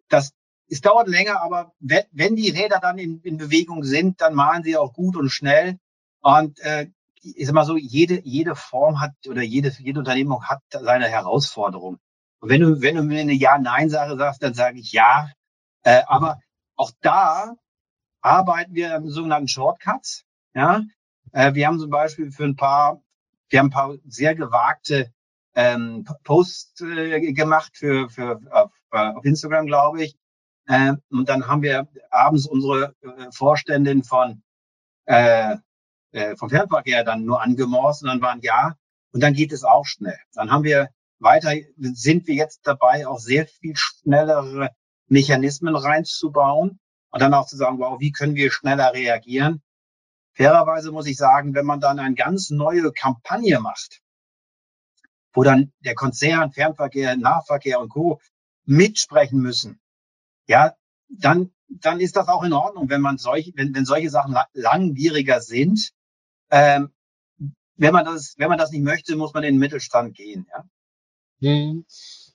das, 0.09 0.33
es 0.71 0.81
dauert 0.81 1.07
länger, 1.07 1.43
aber 1.43 1.73
wenn, 1.81 2.05
wenn 2.13 2.35
die 2.35 2.49
Räder 2.49 2.79
dann 2.81 2.97
in, 2.97 3.21
in 3.21 3.37
Bewegung 3.37 3.85
sind, 3.85 4.23
dann 4.23 4.35
malen 4.35 4.63
sie 4.63 4.79
auch 4.79 4.95
gut 4.95 5.17
und 5.17 5.29
schnell. 5.29 5.79
Und 6.21 6.59
äh, 6.61 6.89
ich 7.21 7.47
sag 7.47 7.55
mal 7.55 7.67
so, 7.67 7.77
jede, 7.77 8.21
jede 8.25 8.57
Form 8.57 9.03
hat 9.03 9.13
oder 9.29 9.43
jede, 9.43 9.71
jede 9.79 9.99
Unternehmung 9.99 10.45
hat 10.45 10.63
seine 10.71 11.09
Herausforderung. 11.09 11.99
Und 12.41 12.49
wenn 12.49 12.63
du, 12.63 12.81
wenn 12.81 12.97
du 12.97 13.03
mir 13.03 13.21
eine 13.21 13.35
Ja-Nein-Sache 13.35 14.17
sagst, 14.17 14.43
dann 14.43 14.55
sage 14.55 14.79
ich 14.79 14.93
ja. 14.93 15.31
Äh, 15.83 16.03
aber 16.07 16.41
auch 16.75 16.93
da 17.03 17.55
arbeiten 18.23 18.75
wir 18.75 18.95
an 18.95 19.09
sogenannten 19.09 19.49
Shortcuts. 19.49 20.25
Ja, 20.55 20.83
äh, 21.33 21.53
wir 21.53 21.67
haben 21.67 21.79
zum 21.79 21.91
Beispiel 21.91 22.33
für 22.33 22.45
ein 22.45 22.57
paar, 22.57 23.03
wir 23.51 23.59
haben 23.59 23.67
ein 23.67 23.71
paar 23.71 23.95
sehr 24.07 24.35
gewagte 24.35 25.13
ähm, 25.57 26.07
Post 26.23 26.83
äh, 26.83 27.33
gemacht 27.33 27.77
für, 27.77 28.09
für 28.09 28.41
auf, 28.51 28.71
auf 28.91 29.25
Instagram, 29.25 29.67
glaube 29.67 30.05
ich. 30.05 30.17
Ähm, 30.69 31.01
und 31.11 31.29
dann 31.29 31.49
haben 31.49 31.63
wir 31.63 31.89
abends 32.11 32.47
unsere 32.47 32.95
äh, 33.03 33.31
Vorständin 33.33 34.05
von 34.05 34.43
äh, 35.07 35.57
äh, 36.13 36.37
vom 36.37 36.51
Fernverkehr 36.51 37.05
dann 37.05 37.25
nur 37.25 37.43
angemorst 37.43 38.03
und 38.03 38.09
dann 38.09 38.23
waren 38.23 38.41
ja 38.43 38.75
und 39.13 39.23
dann 39.23 39.35
geht 39.35 39.53
es 39.53 39.65
auch 39.65 39.87
schnell. 39.87 40.19
Dann 40.35 40.51
haben 40.51 40.65
wir 40.65 40.91
weiter 41.19 41.53
sind 41.77 42.27
wir 42.27 42.35
jetzt 42.35 42.61
dabei, 42.67 43.07
auch 43.07 43.19
sehr 43.19 43.47
viel 43.47 43.75
schnellere 43.77 44.71
Mechanismen 45.09 45.75
reinzubauen 45.75 46.79
und 47.11 47.23
dann 47.23 47.33
auch 47.35 47.47
zu 47.47 47.57
sagen, 47.57 47.79
wow, 47.79 47.99
wie 48.01 48.13
können 48.13 48.35
wir 48.35 48.51
schneller 48.51 48.93
reagieren? 48.93 49.63
Fairerweise 50.35 50.93
muss 50.93 51.07
ich 51.07 51.17
sagen, 51.17 51.55
wenn 51.55 51.65
man 51.65 51.81
dann 51.81 51.99
eine 51.99 52.15
ganz 52.15 52.51
neue 52.51 52.93
Kampagne 52.93 53.59
macht, 53.61 54.03
wo 55.37 55.45
dann 55.45 55.73
der 55.85 55.95
Konzern, 55.95 56.51
Fernverkehr, 56.51 57.17
Nahverkehr 57.17 57.79
und 57.79 57.91
Co. 57.91 58.21
mitsprechen 58.65 59.39
müssen, 59.39 59.79
ja, 60.49 60.75
dann, 61.09 61.53
dann 61.69 62.01
ist 62.01 62.17
das 62.17 62.29
auch 62.29 62.43
in 62.43 62.53
Ordnung, 62.53 62.89
wenn 62.89 63.03
man 63.03 63.19
solche, 63.19 63.53
wenn, 63.55 63.75
wenn 63.75 63.85
solche 63.85 64.11
Sachen 64.11 64.35
langwieriger 64.55 65.41
sind. 65.41 65.91
Ähm, 66.51 66.91
wenn 67.77 67.93
man 67.93 68.07
das, 68.07 68.35
wenn 68.39 68.49
man 68.49 68.59
das 68.59 68.71
nicht 68.71 68.83
möchte, 68.83 69.15
muss 69.15 69.35
man 69.35 69.45
in 69.45 69.55
den 69.55 69.61
Mittelstand 69.61 70.17
gehen, 70.17 70.47
ja. 70.51 70.65
Hm. 71.41 71.85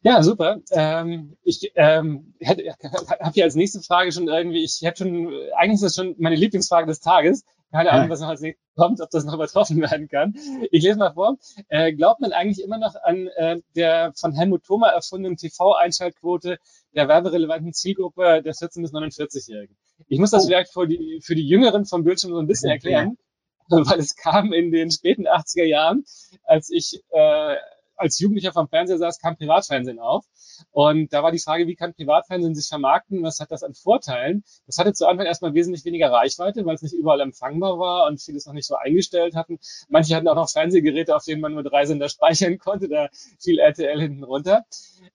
Ja, 0.04 0.22
super. 0.22 0.62
Ähm, 0.72 1.38
ich 1.44 1.72
ähm, 1.76 2.36
habe 2.46 3.32
hier 3.34 3.44
als 3.46 3.56
nächste 3.56 3.82
Frage 3.82 4.12
schon 4.12 4.28
irgendwie, 4.28 4.64
ich 4.64 4.82
hätte 4.82 5.04
schon, 5.04 5.28
eigentlich 5.56 5.76
ist 5.76 5.84
das 5.84 5.96
schon 5.96 6.16
meine 6.20 6.36
Lieblingsfrage 6.36 6.88
des 6.88 7.00
Tages. 7.00 7.44
Keine 7.72 7.92
Ahnung, 7.92 8.10
was 8.10 8.20
noch 8.20 8.28
als 8.28 8.42
nächstes 8.42 8.66
kommt, 8.76 9.00
ob 9.00 9.10
das 9.10 9.24
noch 9.24 9.34
übertroffen 9.34 9.80
werden 9.82 10.10
kann. 10.10 10.36
Ich 10.72 10.84
lese 10.84 10.98
mal 10.98 11.14
vor. 11.14 11.38
Äh, 11.70 11.94
glaubt 11.94 12.20
man 12.20 12.34
eigentlich 12.34 12.64
immer 12.64 12.78
noch 12.78 12.96
an 12.96 13.28
äh, 13.28 13.62
der 13.76 14.12
von 14.16 14.34
Helmut 14.34 14.64
Thoma 14.64 14.90
erfundenen 14.90 15.38
TV-Einschaltquote 15.38 16.58
der 16.94 17.08
werberelevanten 17.08 17.74
Zielgruppe 17.74 18.42
der 18.44 18.54
14- 18.54 18.82
bis 18.82 18.94
49-Jährigen? 18.94 19.78
Ich 20.08 20.20
muss 20.20 20.32
das 20.32 20.44
oh. 20.44 20.48
vielleicht 20.48 20.74
für 20.74 20.88
die, 20.88 21.22
für 21.24 21.36
die 21.36 21.48
Jüngeren 21.48 21.86
vom 21.86 22.04
Bildschirm 22.04 22.32
so 22.32 22.40
ein 22.40 22.48
bisschen 22.48 22.70
erklären, 22.70 23.18
weil 23.70 24.00
es 24.00 24.16
kam 24.16 24.52
in 24.52 24.72
den 24.72 24.92
späten 24.92 25.28
80er 25.28 25.64
Jahren, 25.64 26.04
als 26.44 26.70
ich 26.70 27.02
äh, 27.12 27.56
als 28.02 28.20
Jugendlicher 28.20 28.52
vom 28.52 28.68
Fernseher 28.68 28.98
saß, 28.98 29.20
kam 29.20 29.38
Privatfernsehen 29.38 30.00
auf. 30.00 30.26
Und 30.72 31.14
da 31.14 31.24
war 31.24 31.32
die 31.32 31.40
Frage, 31.40 31.68
wie 31.68 31.76
kann 31.76 31.94
Privatfernsehen 31.94 32.56
sich 32.56 32.68
vermarkten? 32.68 33.24
Was 33.24 33.40
hat 33.40 33.52
das 33.52 33.64
an 33.64 33.74
Vorteilen? 33.74 34.44
Das 34.66 34.78
hatte 34.78 34.94
zu 34.94 35.08
Anfang 35.08 35.26
erstmal 35.26 35.54
wesentlich 35.54 35.86
weniger 35.86 36.12
Reichweite, 36.12 36.66
weil 36.66 36.76
es 36.76 36.82
nicht 36.82 36.94
überall 36.94 37.22
empfangbar 37.22 37.80
war 37.80 38.08
und 38.08 38.22
vieles 38.22 38.46
noch 38.46 38.54
nicht 38.54 38.68
so 38.68 38.76
eingestellt 38.76 39.36
hatten. 39.36 39.60
Manche 39.90 40.16
hatten 40.16 40.28
auch 40.28 40.36
noch 40.36 40.50
Fernsehgeräte, 40.50 41.16
auf 41.16 41.24
denen 41.24 41.42
man 41.42 41.54
nur 41.54 41.64
drei 41.64 41.86
Sender 41.86 42.10
speichern 42.10 42.58
konnte. 42.58 42.88
Da 42.88 43.10
fiel 43.40 43.60
RTL 43.60 44.00
hinten 44.02 44.24
runter. 44.24 44.66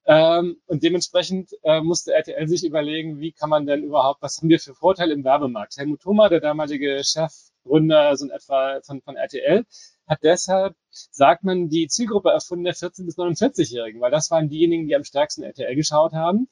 Ähm, 0.07 0.57
und 0.66 0.83
dementsprechend 0.83 1.51
äh, 1.62 1.81
musste 1.81 2.12
RTL 2.12 2.46
sich 2.49 2.64
überlegen, 2.64 3.20
wie 3.20 3.33
kann 3.33 3.51
man 3.51 3.66
denn 3.66 3.83
überhaupt, 3.83 4.22
was 4.22 4.38
haben 4.38 4.49
wir 4.49 4.61
für 4.61 4.75
Vorteile 4.75 5.12
im 5.12 5.25
Werbemarkt? 5.25 5.77
Helmut 5.77 6.01
Thoma, 6.01 6.29
der 6.29 6.40
damalige 6.40 7.03
Chefgründer 7.05 8.16
so 8.16 8.27
in 8.27 8.31
etwa 8.31 8.81
von, 8.83 9.01
von 9.03 9.16
RTL, 9.16 9.64
hat 10.07 10.21
deshalb, 10.23 10.75
sagt 10.90 11.45
man, 11.45 11.69
die 11.69 11.88
Zielgruppe 11.88 12.31
erfunden 12.31 12.64
der 12.64 12.75
14- 12.75 13.05
bis 13.05 13.19
49-Jährigen, 13.19 14.01
weil 14.01 14.11
das 14.11 14.31
waren 14.31 14.49
diejenigen, 14.49 14.87
die 14.87 14.97
am 14.97 15.05
stärksten 15.05 15.42
RTL 15.42 15.75
geschaut 15.75 16.12
haben. 16.12 16.49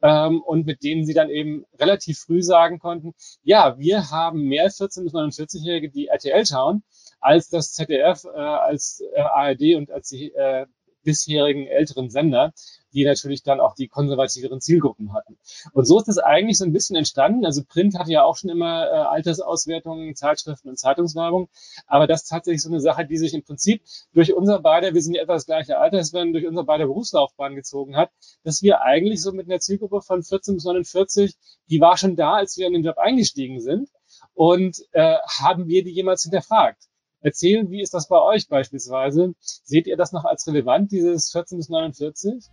Ähm, 0.00 0.42
und 0.42 0.64
mit 0.64 0.84
denen 0.84 1.04
sie 1.04 1.14
dann 1.14 1.28
eben 1.28 1.64
relativ 1.78 2.20
früh 2.20 2.40
sagen 2.40 2.78
konnten, 2.78 3.14
ja, 3.42 3.76
wir 3.78 4.10
haben 4.10 4.42
mehr 4.42 4.70
14- 4.70 5.02
bis 5.02 5.12
49-Jährige, 5.12 5.90
die 5.90 6.06
RTL 6.06 6.46
schauen, 6.46 6.84
als 7.20 7.48
das 7.48 7.72
ZDF, 7.72 8.24
äh, 8.24 8.38
als 8.38 9.02
äh, 9.14 9.20
ARD 9.20 9.74
und 9.74 9.90
als 9.90 10.08
die 10.08 10.32
äh, 10.32 10.66
bisherigen 11.02 11.66
älteren 11.66 12.10
Sender 12.10 12.52
die 12.92 13.04
natürlich 13.04 13.42
dann 13.42 13.60
auch 13.60 13.74
die 13.74 13.88
konservativeren 13.88 14.60
Zielgruppen 14.60 15.12
hatten. 15.12 15.38
Und 15.72 15.86
so 15.86 15.98
ist 15.98 16.08
es 16.08 16.18
eigentlich 16.18 16.58
so 16.58 16.64
ein 16.64 16.72
bisschen 16.72 16.96
entstanden. 16.96 17.44
Also 17.44 17.62
Print 17.64 17.98
hatte 17.98 18.12
ja 18.12 18.24
auch 18.24 18.36
schon 18.36 18.50
immer 18.50 18.86
äh, 18.86 18.90
Altersauswertungen, 18.90 20.14
Zeitschriften 20.14 20.68
und 20.68 20.78
Zeitungswerbung, 20.78 21.48
aber 21.86 22.06
das 22.06 22.22
ist 22.22 22.28
tatsächlich 22.28 22.62
so 22.62 22.70
eine 22.70 22.80
Sache, 22.80 23.06
die 23.06 23.18
sich 23.18 23.34
im 23.34 23.42
Prinzip 23.42 23.82
durch 24.12 24.34
unser 24.34 24.60
beide, 24.60 24.94
wir 24.94 25.02
sind 25.02 25.14
ja 25.14 25.22
etwa 25.22 25.34
das 25.34 25.46
gleiche 25.46 25.78
Alter, 25.78 25.98
wenn 26.12 26.32
durch 26.32 26.46
unser 26.46 26.64
beide 26.64 26.86
Berufslaufbahn 26.86 27.54
gezogen 27.54 27.96
hat, 27.96 28.10
dass 28.44 28.62
wir 28.62 28.82
eigentlich 28.82 29.20
so 29.22 29.32
mit 29.32 29.46
einer 29.46 29.60
Zielgruppe 29.60 30.00
von 30.00 30.22
14 30.22 30.54
bis 30.54 30.64
49, 30.64 31.34
die 31.68 31.80
war 31.80 31.96
schon 31.96 32.16
da, 32.16 32.34
als 32.34 32.56
wir 32.56 32.66
in 32.66 32.72
den 32.72 32.84
Job 32.84 32.98
eingestiegen 32.98 33.60
sind. 33.60 33.88
Und 34.34 34.78
äh, 34.92 35.16
haben 35.40 35.66
wir 35.66 35.84
die 35.84 35.90
jemals 35.90 36.22
hinterfragt? 36.22 36.88
erzählen, 37.20 37.70
wie 37.70 37.82
ist 37.82 37.94
das 37.94 38.08
bei 38.08 38.20
euch 38.20 38.48
beispielsweise? 38.48 39.34
Seht 39.40 39.86
ihr 39.86 39.96
das 39.96 40.12
noch 40.12 40.24
als 40.24 40.46
relevant, 40.46 40.92
dieses 40.92 41.30
14 41.32 41.58
bis 41.58 41.68
49? 41.68 42.44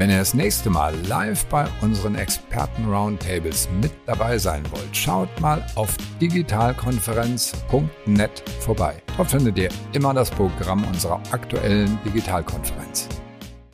Wenn 0.00 0.08
ihr 0.08 0.16
das 0.16 0.32
nächste 0.32 0.70
Mal 0.70 0.96
live 1.08 1.44
bei 1.48 1.68
unseren 1.82 2.14
Experten-Roundtables 2.14 3.68
mit 3.82 3.92
dabei 4.06 4.38
sein 4.38 4.62
wollt, 4.72 4.96
schaut 4.96 5.28
mal 5.42 5.62
auf 5.74 5.94
digitalkonferenz.net 6.22 8.48
vorbei. 8.60 9.02
Dort 9.18 9.30
findet 9.30 9.58
ihr 9.58 9.68
immer 9.92 10.14
das 10.14 10.30
Programm 10.30 10.86
unserer 10.86 11.22
aktuellen 11.32 11.98
Digitalkonferenz. 12.02 13.10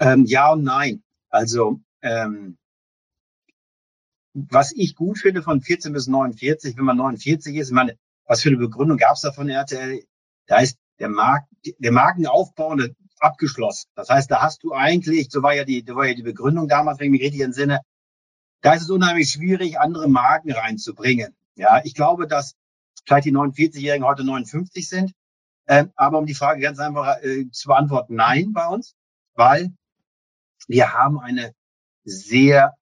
Ähm, 0.01 0.25
ja 0.25 0.51
und 0.51 0.65
nein. 0.65 1.05
Also 1.29 1.79
ähm, 2.03 2.59
was 4.35 4.73
ich 4.75 4.97
gut 4.97 5.19
finde 5.19 5.43
von 5.43 5.61
14 5.61 5.93
bis 5.93 6.09
49, 6.09 6.77
wenn 6.77 6.87
man 6.87 6.97
49 6.97 7.55
ist, 7.55 7.69
ich 7.69 7.73
meine, 7.73 7.97
was 8.25 8.43
für 8.43 8.49
eine 8.49 8.59
Begründung 8.59 8.99
gab 8.99 9.15
es 9.15 9.21
da 9.21 9.31
von 9.31 9.49
RTL? 9.49 10.03
Da 10.49 10.59
ist 10.59 10.77
der 10.99 11.09
Markt, 11.09 11.47
der 11.79 11.93
Markenaufbau 11.93 12.75
abgeschlossen. 13.20 13.88
Das 13.94 14.09
heißt, 14.09 14.31
da 14.31 14.42
hast 14.42 14.62
du 14.62 14.72
eigentlich, 14.72 15.29
so 15.31 15.42
war 15.42 15.55
ja 15.55 15.64
die, 15.64 15.85
so 15.87 15.96
war 15.96 16.07
ja 16.07 16.14
die 16.14 16.22
Begründung 16.22 16.68
damals, 16.68 16.98
wenn 16.98 17.07
ich 17.07 17.12
mich 17.12 17.22
richtig 17.22 17.40
entsinne, 17.42 17.81
da 18.62 18.74
ist 18.74 18.83
es 18.83 18.90
unheimlich 18.90 19.31
schwierig, 19.31 19.79
andere 19.79 20.09
Marken 20.09 20.52
reinzubringen. 20.52 21.35
Ja, 21.55 21.81
ich 21.85 21.94
glaube, 21.94 22.26
dass 22.26 22.55
vielleicht 23.05 23.26
die 23.26 23.33
49-Jährigen 23.33 24.07
heute 24.07 24.24
59 24.24 24.88
sind. 24.88 25.12
Ähm, 25.68 25.92
aber 25.96 26.18
um 26.18 26.26
die 26.26 26.35
Frage 26.35 26.61
ganz 26.61 26.79
einfach 26.79 27.22
äh, 27.22 27.50
zu 27.50 27.68
beantworten, 27.68 28.14
nein 28.14 28.52
bei 28.52 28.66
uns, 28.68 28.94
weil 29.35 29.72
wir 30.68 30.92
haben 30.92 31.18
eine 31.18 31.52
sehr 32.05 32.74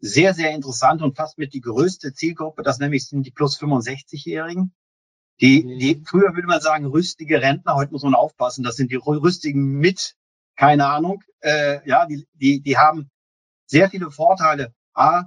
sehr, 0.00 0.34
sehr 0.34 0.52
interessant 0.52 1.02
und 1.02 1.16
fast 1.16 1.38
mit 1.38 1.54
die 1.54 1.60
größte 1.60 2.12
Zielgruppe. 2.12 2.62
Das 2.62 2.78
nämlich 2.78 3.06
sind 3.06 3.24
die 3.24 3.30
plus 3.30 3.58
65-Jährigen. 3.60 4.72
Die, 5.40 5.78
die, 5.78 6.02
früher 6.04 6.34
würde 6.34 6.48
man 6.48 6.60
sagen, 6.60 6.86
rüstige 6.86 7.40
Rentner, 7.40 7.74
heute 7.74 7.92
muss 7.92 8.02
man 8.02 8.14
aufpassen, 8.14 8.64
das 8.64 8.76
sind 8.76 8.90
die 8.90 8.96
rüstigen 8.96 9.78
mit, 9.78 10.16
keine 10.56 10.86
Ahnung, 10.86 11.22
äh, 11.40 11.86
ja, 11.88 12.06
die, 12.06 12.26
die, 12.34 12.60
die 12.60 12.76
haben 12.76 13.08
sehr 13.66 13.88
viele 13.88 14.10
Vorteile. 14.10 14.74
A, 14.94 15.24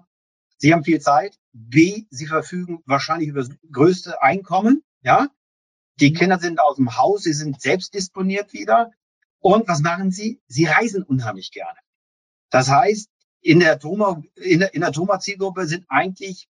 sie 0.57 0.73
haben 0.73 0.83
viel 0.83 0.99
Zeit. 0.99 1.37
B, 1.53 2.05
sie 2.09 2.27
verfügen 2.27 2.81
wahrscheinlich 2.85 3.29
über 3.29 3.41
das 3.41 3.49
größte 3.71 4.21
Einkommen, 4.21 4.83
ja. 5.01 5.27
Die 5.99 6.11
mhm. 6.11 6.15
Kinder 6.15 6.39
sind 6.39 6.59
aus 6.59 6.75
dem 6.75 6.97
Haus, 6.97 7.23
sie 7.23 7.33
sind 7.33 7.61
selbst 7.61 7.93
disponiert 7.93 8.53
wieder. 8.53 8.91
Und 9.39 9.67
was 9.67 9.81
machen 9.81 10.11
sie? 10.11 10.41
Sie 10.47 10.65
reisen 10.65 11.03
unheimlich 11.03 11.51
gerne. 11.51 11.77
Das 12.49 12.69
heißt, 12.69 13.09
in 13.41 13.59
der 13.59 13.79
Thoma, 13.79 14.21
in 14.35 14.59
der, 14.59 14.73
in 14.73 14.81
der 14.81 14.91
Thoma-Zielgruppe 14.91 15.65
sind 15.65 15.85
eigentlich 15.89 16.47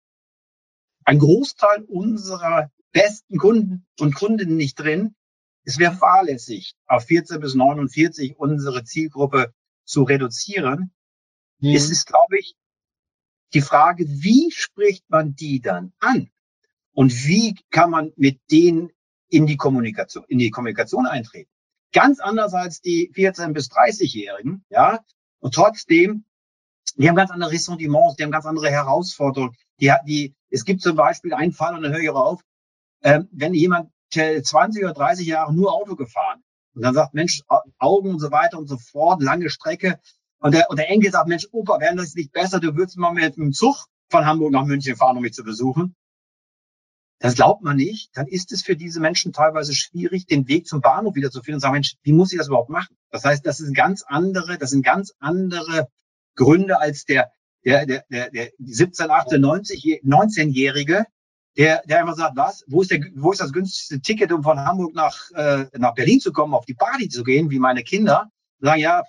ein 1.05 1.19
Großteil 1.19 1.83
unserer 1.83 2.69
besten 2.91 3.37
Kunden 3.37 3.85
und 3.99 4.15
Kundinnen 4.15 4.55
nicht 4.55 4.79
drin. 4.79 5.15
Es 5.63 5.77
wäre 5.77 5.93
fahrlässig, 5.93 6.75
auf 6.87 7.05
14 7.05 7.39
bis 7.39 7.55
49 7.55 8.37
unsere 8.37 8.83
Zielgruppe 8.83 9.53
zu 9.85 10.03
reduzieren. 10.03 10.91
Mhm. 11.59 11.75
Es 11.75 11.89
ist, 11.89 12.07
glaube 12.07 12.39
ich, 12.39 12.55
die 13.53 13.61
Frage, 13.61 14.05
wie 14.07 14.51
spricht 14.51 15.09
man 15.09 15.35
die 15.35 15.61
dann 15.61 15.93
an? 15.99 16.29
Und 16.93 17.25
wie 17.25 17.55
kann 17.69 17.89
man 17.89 18.11
mit 18.15 18.39
denen 18.49 18.91
in 19.29 19.45
die 19.45 19.57
Kommunikation, 19.57 20.25
in 20.27 20.39
die 20.39 20.49
Kommunikation 20.49 21.05
eintreten? 21.05 21.49
Ganz 21.93 22.19
anders 22.19 22.53
als 22.53 22.81
die 22.81 23.11
14 23.13 23.53
bis 23.53 23.69
30-Jährigen, 23.69 24.65
ja. 24.69 25.03
Und 25.39 25.53
trotzdem, 25.53 26.25
die 26.95 27.07
haben 27.09 27.15
ganz 27.15 27.31
andere 27.31 27.51
Ressentiments, 27.51 28.15
die 28.15 28.23
haben 28.23 28.31
ganz 28.31 28.45
andere 28.45 28.69
Herausforderungen. 28.69 29.55
Die, 29.79 29.93
die, 30.05 30.35
es 30.49 30.63
gibt 30.65 30.81
zum 30.81 30.95
Beispiel 30.95 31.33
einen 31.33 31.51
Fall, 31.51 31.75
und 31.75 31.83
dann 31.83 31.91
höre 31.91 32.01
ich 32.01 32.09
auch 32.09 32.25
auf, 32.25 32.41
äh, 33.01 33.21
wenn 33.31 33.53
jemand 33.53 33.91
20 34.11 34.83
oder 34.83 34.93
30 34.93 35.25
Jahre 35.25 35.53
nur 35.53 35.73
Auto 35.73 35.95
gefahren 35.95 36.43
und 36.73 36.81
dann 36.81 36.93
sagt, 36.93 37.13
Mensch, 37.13 37.41
Augen 37.77 38.09
und 38.09 38.19
so 38.19 38.31
weiter 38.31 38.57
und 38.57 38.67
so 38.67 38.77
fort, 38.77 39.21
lange 39.21 39.49
Strecke. 39.49 39.99
Und 40.39 40.53
der, 40.53 40.69
und 40.69 40.77
der 40.77 40.89
Enkel 40.89 41.11
sagt, 41.11 41.27
Mensch, 41.27 41.47
Opa, 41.51 41.79
wäre 41.79 41.95
das 41.95 42.15
nicht 42.15 42.31
besser, 42.31 42.59
du 42.59 42.75
würdest 42.75 42.97
mal 42.97 43.13
mit 43.13 43.37
dem 43.37 43.53
Zug 43.53 43.87
von 44.09 44.25
Hamburg 44.25 44.51
nach 44.51 44.65
München 44.65 44.95
fahren, 44.95 45.17
um 45.17 45.23
mich 45.23 45.33
zu 45.33 45.43
besuchen. 45.43 45.95
Das 47.19 47.35
glaubt 47.35 47.61
man 47.61 47.77
nicht. 47.77 48.09
Dann 48.17 48.27
ist 48.27 48.51
es 48.51 48.63
für 48.63 48.75
diese 48.75 48.99
Menschen 48.99 49.31
teilweise 49.31 49.75
schwierig, 49.75 50.25
den 50.25 50.47
Weg 50.47 50.67
zum 50.67 50.81
Bahnhof 50.81 51.15
wieder 51.15 51.29
zu 51.29 51.41
finden 51.41 51.57
und 51.57 51.61
sagen, 51.61 51.73
Mensch, 51.73 51.95
wie 52.01 52.13
muss 52.13 52.31
ich 52.31 52.39
das 52.39 52.47
überhaupt 52.47 52.71
machen? 52.71 52.97
Das 53.11 53.23
heißt, 53.23 53.45
das 53.45 53.57
sind 53.57 53.75
ganz 53.75 54.03
andere, 54.03 54.57
das 54.57 54.71
sind 54.71 54.83
ganz 54.83 55.13
andere 55.19 55.87
Gründe 56.35 56.79
als 56.79 57.05
der, 57.05 57.31
der, 57.63 57.85
der, 57.85 58.05
der, 58.09 58.31
der 58.31 58.49
17, 58.57 59.11
18, 59.11 59.39
90, 59.39 60.01
19-Jährige, 60.03 61.05
der, 61.57 61.81
der 61.85 61.99
einfach 61.99 62.15
sagt, 62.15 62.37
was, 62.37 62.63
wo 62.67 62.81
ist, 62.81 62.91
der, 62.91 63.01
wo 63.15 63.31
ist 63.31 63.41
das 63.41 63.51
günstigste 63.51 63.99
Ticket, 63.99 64.31
um 64.31 64.43
von 64.43 64.59
Hamburg 64.59 64.93
nach, 64.95 65.31
äh, 65.31 65.65
nach 65.77 65.93
Berlin 65.93 66.19
zu 66.19 66.31
kommen, 66.31 66.53
auf 66.53 66.65
die 66.65 66.73
Party 66.73 67.09
zu 67.09 67.23
gehen, 67.23 67.49
wie 67.49 67.59
meine 67.59 67.83
Kinder, 67.83 68.29
sagen, 68.59 68.79
ja, 68.79 69.03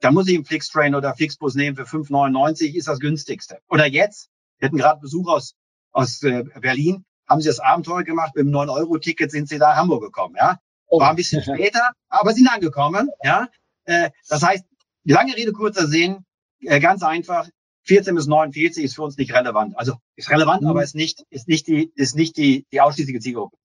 da 0.00 0.10
muss 0.10 0.28
ich 0.28 0.34
einen 0.34 0.44
Flixtrain 0.44 0.94
oder 0.94 1.14
Flixbus 1.14 1.54
nehmen 1.54 1.76
für 1.76 1.84
5,99, 1.84 2.74
ist 2.74 2.88
das 2.88 3.00
günstigste. 3.00 3.58
Oder 3.68 3.86
jetzt, 3.86 4.28
wir 4.58 4.66
hatten 4.66 4.76
gerade 4.76 5.00
Besuch 5.00 5.28
aus, 5.28 5.54
aus 5.92 6.22
äh, 6.22 6.44
Berlin, 6.60 7.04
haben 7.28 7.40
sie 7.40 7.48
das 7.48 7.60
Abenteuer 7.60 8.04
gemacht, 8.04 8.32
mit 8.34 8.44
dem 8.44 8.52
9-Euro-Ticket 8.52 9.30
sind 9.30 9.48
sie 9.48 9.58
da 9.58 9.72
in 9.72 9.78
Hamburg 9.78 10.02
gekommen, 10.02 10.36
ja. 10.38 10.58
Oh. 10.88 11.00
War 11.00 11.10
ein 11.10 11.16
bisschen 11.16 11.42
später, 11.42 11.92
aber 12.08 12.32
sind 12.32 12.48
angekommen, 12.48 13.08
ja. 13.22 13.48
Äh, 13.84 14.10
das 14.28 14.42
heißt, 14.42 14.64
lange 15.04 15.34
Rede, 15.34 15.52
kurzer 15.52 15.86
Sinn, 15.86 16.24
äh, 16.60 16.78
ganz 16.78 17.02
einfach, 17.02 17.48
14 17.86 18.14
bis 18.14 18.26
49 18.26 18.84
ist 18.84 18.96
für 18.96 19.02
uns 19.02 19.16
nicht 19.16 19.32
relevant. 19.32 19.78
Also 19.78 19.94
ist 20.16 20.30
relevant, 20.30 20.62
mhm. 20.62 20.68
aber 20.68 20.82
ist 20.82 20.94
nicht, 20.94 21.24
ist 21.30 21.48
nicht 21.48 21.66
die, 21.66 21.92
ist 21.94 22.16
nicht 22.16 22.36
die, 22.36 22.66
die 22.72 22.80
ausschließliche 22.80 23.20
Zielgruppe. 23.20 23.56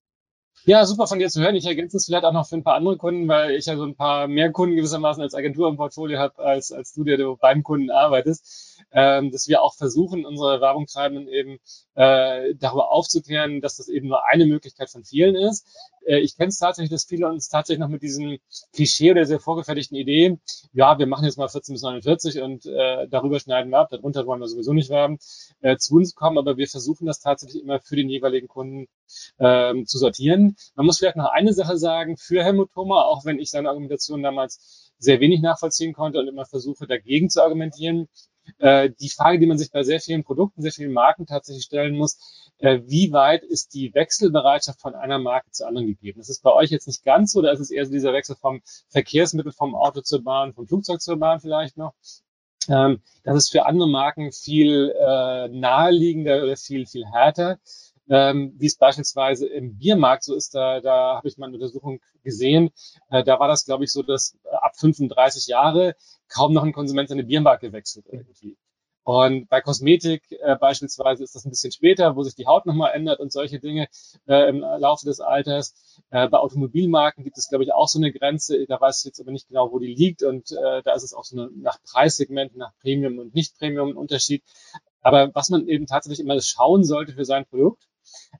Ja, 0.64 0.86
super 0.86 1.08
von 1.08 1.18
dir 1.18 1.28
zu 1.28 1.42
hören. 1.42 1.56
Ich 1.56 1.66
ergänze 1.66 1.96
es 1.96 2.04
vielleicht 2.04 2.24
auch 2.24 2.32
noch 2.32 2.48
für 2.48 2.54
ein 2.54 2.62
paar 2.62 2.76
andere 2.76 2.96
Kunden, 2.96 3.26
weil 3.26 3.50
ich 3.50 3.66
ja 3.66 3.76
so 3.76 3.82
ein 3.82 3.96
paar 3.96 4.28
mehr 4.28 4.52
Kunden 4.52 4.76
gewissermaßen 4.76 5.20
als 5.20 5.34
Agentur 5.34 5.68
im 5.68 5.76
Portfolio 5.76 6.20
habe, 6.20 6.38
als, 6.38 6.70
als 6.70 6.92
du, 6.92 7.02
der 7.02 7.16
du 7.16 7.36
beim 7.36 7.64
Kunden 7.64 7.90
arbeitest, 7.90 8.80
ähm, 8.92 9.32
dass 9.32 9.48
wir 9.48 9.60
auch 9.60 9.74
versuchen, 9.74 10.24
unsere 10.24 10.60
Werbungtreibenden 10.60 11.26
eben 11.26 11.58
äh, 11.94 12.54
darüber 12.54 12.92
aufzuklären, 12.92 13.60
dass 13.60 13.78
das 13.78 13.88
eben 13.88 14.06
nur 14.06 14.24
eine 14.28 14.46
Möglichkeit 14.46 14.88
von 14.88 15.02
vielen 15.02 15.34
ist. 15.34 15.66
Äh, 16.06 16.18
ich 16.20 16.36
kenne 16.36 16.48
es 16.48 16.58
tatsächlich, 16.58 16.90
dass 16.90 17.04
viele 17.04 17.28
uns 17.28 17.48
tatsächlich 17.48 17.80
noch 17.80 17.88
mit 17.88 18.02
diesem 18.02 18.38
Klischee 18.72 19.10
oder 19.10 19.24
sehr 19.24 19.40
vorgefertigten 19.40 19.96
Idee, 19.96 20.38
ja, 20.72 20.98
wir 20.98 21.06
machen 21.06 21.24
jetzt 21.24 21.38
mal 21.38 21.48
14 21.48 21.74
bis 21.74 21.82
49 21.82 22.40
und 22.42 22.66
äh, 22.66 23.08
darüber 23.08 23.40
schneiden 23.40 23.70
wir 23.70 23.78
ab, 23.78 23.88
darunter 23.90 24.26
wollen 24.26 24.40
wir 24.40 24.48
sowieso 24.48 24.72
nicht 24.72 24.90
werben, 24.90 25.18
äh, 25.60 25.76
zu 25.76 25.96
uns 25.96 26.14
kommen, 26.14 26.38
aber 26.38 26.56
wir 26.56 26.68
versuchen 26.68 27.06
das 27.06 27.20
tatsächlich 27.20 27.62
immer 27.62 27.80
für 27.80 27.96
den 27.96 28.08
jeweiligen 28.08 28.48
Kunden 28.48 28.86
ähm, 29.38 29.86
zu 29.86 29.98
sortieren. 29.98 30.56
Man 30.74 30.86
muss 30.86 30.98
vielleicht 30.98 31.16
noch 31.16 31.30
eine 31.30 31.52
Sache 31.52 31.76
sagen 31.76 32.16
für 32.16 32.42
Helmut 32.42 32.72
Thoma, 32.72 33.02
auch 33.02 33.24
wenn 33.24 33.38
ich 33.38 33.50
seine 33.50 33.68
Argumentation 33.68 34.22
damals 34.22 34.92
sehr 34.98 35.20
wenig 35.20 35.40
nachvollziehen 35.40 35.92
konnte 35.92 36.20
und 36.20 36.28
immer 36.28 36.46
versuche, 36.46 36.86
dagegen 36.86 37.28
zu 37.28 37.42
argumentieren. 37.42 38.08
Äh, 38.58 38.90
die 39.00 39.08
Frage, 39.08 39.38
die 39.38 39.46
man 39.46 39.58
sich 39.58 39.70
bei 39.70 39.82
sehr 39.82 40.00
vielen 40.00 40.24
Produkten, 40.24 40.62
sehr 40.62 40.72
vielen 40.72 40.92
Marken 40.92 41.26
tatsächlich 41.26 41.64
stellen 41.64 41.96
muss, 41.96 42.52
äh, 42.58 42.80
wie 42.86 43.12
weit 43.12 43.42
ist 43.44 43.74
die 43.74 43.92
Wechselbereitschaft 43.94 44.80
von 44.80 44.94
einer 44.94 45.18
Marke 45.18 45.50
zur 45.50 45.68
anderen 45.68 45.86
gegeben? 45.86 46.18
Das 46.18 46.28
ist 46.28 46.42
bei 46.42 46.52
euch 46.52 46.70
jetzt 46.70 46.86
nicht 46.86 47.04
ganz 47.04 47.32
so, 47.32 47.42
da 47.42 47.50
ist 47.52 47.60
es 47.60 47.70
eher 47.70 47.86
so 47.86 47.92
dieser 47.92 48.12
Wechsel 48.12 48.36
vom 48.36 48.62
Verkehrsmittel, 48.88 49.52
vom 49.52 49.74
Auto 49.74 50.00
zur 50.00 50.22
Bahn, 50.22 50.54
vom 50.54 50.66
Flugzeug 50.66 51.00
zur 51.00 51.18
Bahn 51.18 51.40
vielleicht 51.40 51.76
noch. 51.76 51.94
Ähm, 52.68 53.02
das 53.24 53.36
ist 53.36 53.50
für 53.50 53.66
andere 53.66 53.88
Marken 53.88 54.32
viel 54.32 54.94
äh, 54.96 55.48
naheliegender 55.48 56.42
oder 56.42 56.56
viel, 56.56 56.86
viel 56.86 57.04
härter. 57.06 57.58
Ähm, 58.08 58.54
wie 58.58 58.66
es 58.66 58.76
beispielsweise 58.76 59.46
im 59.46 59.78
Biermarkt 59.78 60.24
so 60.24 60.34
ist, 60.34 60.54
da, 60.54 60.80
da 60.80 61.16
habe 61.16 61.28
ich 61.28 61.38
mal 61.38 61.46
eine 61.46 61.54
Untersuchung 61.54 62.00
gesehen. 62.24 62.70
Äh, 63.10 63.24
da 63.24 63.38
war 63.38 63.48
das, 63.48 63.64
glaube 63.64 63.84
ich, 63.84 63.92
so, 63.92 64.02
dass 64.02 64.36
ab 64.50 64.76
35 64.76 65.46
Jahre 65.46 65.94
kaum 66.28 66.52
noch 66.52 66.64
ein 66.64 66.72
Konsument 66.72 67.08
seine 67.08 67.24
Biermarke 67.24 67.68
gewechselt 67.68 68.06
irgendwie. 68.10 68.56
Und 69.04 69.48
bei 69.48 69.60
Kosmetik 69.60 70.22
äh, 70.30 70.56
beispielsweise 70.56 71.24
ist 71.24 71.34
das 71.34 71.44
ein 71.44 71.50
bisschen 71.50 71.72
später, 71.72 72.14
wo 72.14 72.22
sich 72.22 72.36
die 72.36 72.46
Haut 72.46 72.66
nochmal 72.66 72.92
ändert 72.94 73.18
und 73.18 73.32
solche 73.32 73.58
Dinge 73.58 73.88
äh, 74.28 74.48
im 74.48 74.60
Laufe 74.60 75.04
des 75.06 75.20
Alters. 75.20 75.74
Äh, 76.10 76.28
bei 76.28 76.38
Automobilmarken 76.38 77.24
gibt 77.24 77.36
es, 77.36 77.48
glaube 77.48 77.64
ich, 77.64 77.72
auch 77.72 77.88
so 77.88 77.98
eine 77.98 78.12
Grenze. 78.12 78.64
Da 78.66 78.80
weiß 78.80 79.00
ich 79.00 79.06
jetzt 79.06 79.20
aber 79.20 79.32
nicht 79.32 79.48
genau, 79.48 79.72
wo 79.72 79.80
die 79.80 79.92
liegt. 79.92 80.22
Und 80.22 80.52
äh, 80.52 80.82
da 80.84 80.94
ist 80.94 81.02
es 81.02 81.14
auch 81.14 81.24
so 81.24 81.36
eine, 81.36 81.50
nach 81.56 81.82
Preissegment, 81.82 82.56
nach 82.56 82.72
Premium 82.80 83.18
und 83.18 83.34
Nicht-Premium 83.34 83.90
ein 83.90 83.96
Unterschied. 83.96 84.44
Aber 85.00 85.34
was 85.34 85.48
man 85.48 85.66
eben 85.66 85.86
tatsächlich 85.86 86.20
immer 86.20 86.40
schauen 86.40 86.84
sollte 86.84 87.12
für 87.12 87.24
sein 87.24 87.44
Produkt, 87.44 87.88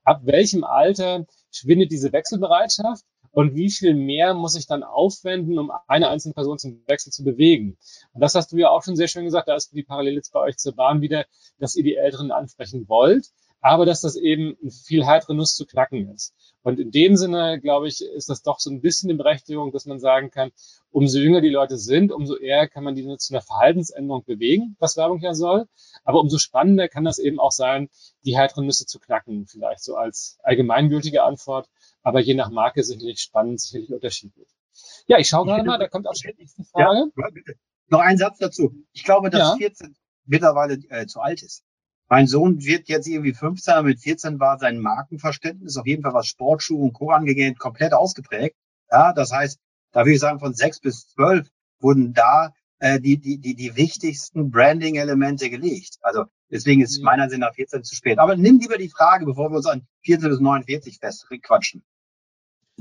ab 0.04 0.20
welchem 0.24 0.64
Alter 0.64 1.26
schwindet 1.50 1.92
diese 1.92 2.12
Wechselbereitschaft 2.12 3.04
und 3.32 3.54
wie 3.54 3.70
viel 3.70 3.94
mehr 3.94 4.34
muss 4.34 4.56
ich 4.56 4.66
dann 4.66 4.82
aufwenden, 4.82 5.58
um 5.58 5.72
eine 5.88 6.08
einzelne 6.08 6.34
Person 6.34 6.58
zum 6.58 6.82
Wechsel 6.86 7.12
zu 7.12 7.24
bewegen. 7.24 7.78
Und 8.12 8.20
das 8.20 8.34
hast 8.34 8.52
du 8.52 8.56
ja 8.58 8.68
auch 8.68 8.82
schon 8.82 8.96
sehr 8.96 9.08
schön 9.08 9.24
gesagt, 9.24 9.48
da 9.48 9.54
ist 9.54 9.72
die 9.72 9.82
Parallele 9.82 10.16
jetzt 10.16 10.32
bei 10.32 10.40
euch 10.40 10.58
zur 10.58 10.74
Bahn 10.74 11.00
wieder, 11.00 11.24
dass 11.58 11.74
ihr 11.74 11.82
die 11.82 11.96
Älteren 11.96 12.30
ansprechen 12.30 12.88
wollt, 12.88 13.28
aber 13.62 13.86
dass 13.86 14.02
das 14.02 14.16
eben 14.16 14.56
ein 14.62 14.70
viel 14.70 15.06
härtere 15.06 15.34
Nuss 15.34 15.54
zu 15.56 15.64
knacken 15.64 16.10
ist. 16.12 16.34
Und 16.62 16.78
in 16.78 16.90
dem 16.90 17.16
Sinne, 17.16 17.58
glaube 17.60 17.88
ich, 17.88 18.02
ist 18.02 18.28
das 18.28 18.42
doch 18.42 18.60
so 18.60 18.70
ein 18.70 18.82
bisschen 18.82 19.08
die 19.08 19.14
Berechtigung, 19.14 19.72
dass 19.72 19.86
man 19.86 19.98
sagen 19.98 20.30
kann, 20.30 20.50
umso 20.90 21.18
jünger 21.18 21.40
die 21.40 21.48
Leute 21.48 21.78
sind, 21.78 22.12
umso 22.12 22.36
eher 22.36 22.68
kann 22.68 22.84
man 22.84 22.94
die 22.94 23.16
zu 23.16 23.32
einer 23.32 23.42
Verhaltensänderung 23.42 24.24
bewegen, 24.24 24.76
was 24.78 24.98
Werbung 24.98 25.20
ja 25.20 25.32
soll. 25.32 25.66
Aber 26.04 26.20
umso 26.20 26.36
spannender 26.36 26.88
kann 26.88 27.04
das 27.04 27.18
eben 27.18 27.40
auch 27.40 27.52
sein, 27.52 27.88
die 28.24 28.36
härteren 28.36 28.66
Nüsse 28.66 28.84
zu 28.84 29.00
knacken, 29.00 29.46
vielleicht 29.46 29.82
so 29.82 29.96
als 29.96 30.38
allgemeingültige 30.42 31.22
Antwort 31.22 31.68
aber 32.02 32.20
je 32.20 32.34
nach 32.34 32.50
Marke 32.50 32.82
sicherlich 32.82 33.20
spannend, 33.20 33.60
sicherlich 33.60 33.90
unterschiedlich. 33.90 34.48
Ja, 35.06 35.18
ich 35.18 35.28
schaue 35.28 35.46
gerade 35.46 35.64
mal, 35.64 35.78
da 35.78 35.88
kommt 35.88 36.06
auch 36.06 36.14
schon 36.14 36.32
die 36.32 36.42
nächste 36.42 36.64
Frage. 36.64 37.10
Ja, 37.16 37.54
noch 37.88 38.00
ein 38.00 38.18
Satz 38.18 38.38
dazu. 38.38 38.72
Ich 38.92 39.04
glaube, 39.04 39.30
dass 39.30 39.50
ja. 39.50 39.56
14 39.56 39.96
mittlerweile 40.24 40.74
äh, 40.88 41.06
zu 41.06 41.20
alt 41.20 41.42
ist. 41.42 41.64
Mein 42.12 42.26
Sohn 42.26 42.62
wird 42.62 42.90
jetzt 42.90 43.08
irgendwie 43.08 43.32
15, 43.32 43.72
aber 43.72 43.88
mit 43.88 44.00
14 44.00 44.38
war 44.38 44.58
sein 44.58 44.80
Markenverständnis 44.80 45.78
auf 45.78 45.86
jeden 45.86 46.02
Fall 46.02 46.12
was 46.12 46.26
Sportschuhe 46.26 46.82
und 46.82 46.92
Co. 46.92 47.10
angeht, 47.10 47.58
komplett 47.58 47.94
ausgeprägt. 47.94 48.54
Ja, 48.90 49.14
das 49.14 49.32
heißt, 49.32 49.58
da 49.92 50.00
würde 50.00 50.12
ich 50.12 50.20
sagen, 50.20 50.38
von 50.38 50.52
6 50.52 50.80
bis 50.80 51.08
12 51.14 51.48
wurden 51.80 52.12
da 52.12 52.52
äh, 52.80 53.00
die, 53.00 53.16
die, 53.16 53.38
die, 53.38 53.54
die 53.54 53.76
wichtigsten 53.76 54.50
Branding-Elemente 54.50 55.48
gelegt. 55.48 55.96
Also 56.02 56.26
deswegen 56.50 56.82
ist 56.82 56.98
mhm. 56.98 57.04
meiner 57.06 57.30
Sinn 57.30 57.40
nach 57.40 57.54
14 57.54 57.82
zu 57.82 57.94
spät. 57.94 58.18
Aber 58.18 58.36
nimm 58.36 58.58
lieber 58.58 58.76
die 58.76 58.90
Frage, 58.90 59.24
bevor 59.24 59.50
wir 59.50 59.56
uns 59.56 59.66
an 59.66 59.86
14 60.04 60.28
bis 60.28 60.40
49 60.40 60.98
festquatschen. 60.98 61.82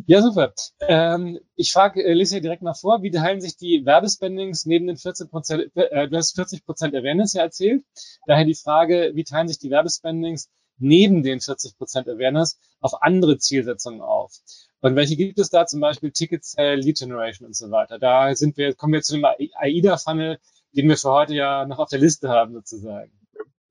Ja, 0.07 0.21
super. 0.21 0.53
Ähm, 0.79 1.39
ich 1.55 1.73
frage 1.73 2.03
äh, 2.03 2.25
hier 2.25 2.41
direkt 2.41 2.61
mal 2.61 2.73
vor, 2.73 3.03
wie 3.03 3.11
teilen 3.11 3.41
sich 3.41 3.57
die 3.57 3.85
Werbespendings 3.85 4.65
neben 4.65 4.87
den 4.87 4.97
14 4.97 5.29
Prozent, 5.29 5.75
äh, 5.75 6.07
du 6.07 6.17
hast 6.17 6.35
40 6.35 6.65
Prozent 6.65 6.95
Awareness 6.95 7.33
ja 7.33 7.43
erzählt. 7.43 7.83
Daher 8.25 8.45
die 8.45 8.55
Frage, 8.55 9.11
wie 9.13 9.23
teilen 9.23 9.47
sich 9.47 9.59
die 9.59 9.69
Werbespendings 9.69 10.49
neben 10.77 11.23
den 11.23 11.41
40 11.41 11.77
Prozent 11.77 12.07
Awareness 12.07 12.57
auf 12.79 13.01
andere 13.01 13.37
Zielsetzungen 13.37 14.01
auf? 14.01 14.33
Und 14.79 14.95
welche 14.95 15.15
gibt 15.15 15.37
es 15.39 15.49
da? 15.49 15.65
Zum 15.65 15.81
Beispiel 15.81 16.11
Ticket 16.11 16.45
Sale, 16.45 16.75
Lead 16.75 16.97
Generation 16.97 17.47
und 17.47 17.55
so 17.55 17.69
weiter. 17.69 17.99
Da 17.99 18.33
sind 18.33 18.57
wir, 18.57 18.73
kommen 18.73 18.93
wir 18.93 19.01
zu 19.01 19.13
dem 19.13 19.25
AIDA-Funnel, 19.25 20.39
den 20.75 20.89
wir 20.89 20.97
für 20.97 21.11
heute 21.11 21.35
ja 21.35 21.65
noch 21.65 21.79
auf 21.79 21.89
der 21.89 21.99
Liste 21.99 22.29
haben, 22.29 22.53
sozusagen. 22.53 23.11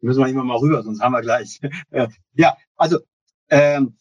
Müssen 0.02 0.20
wir 0.20 0.28
immer 0.28 0.44
mal 0.44 0.58
rüber, 0.58 0.82
sonst 0.82 1.00
haben 1.00 1.12
wir 1.12 1.22
gleich. 1.22 1.60
ja, 2.34 2.56
also 2.76 2.98
ähm, 3.48 3.96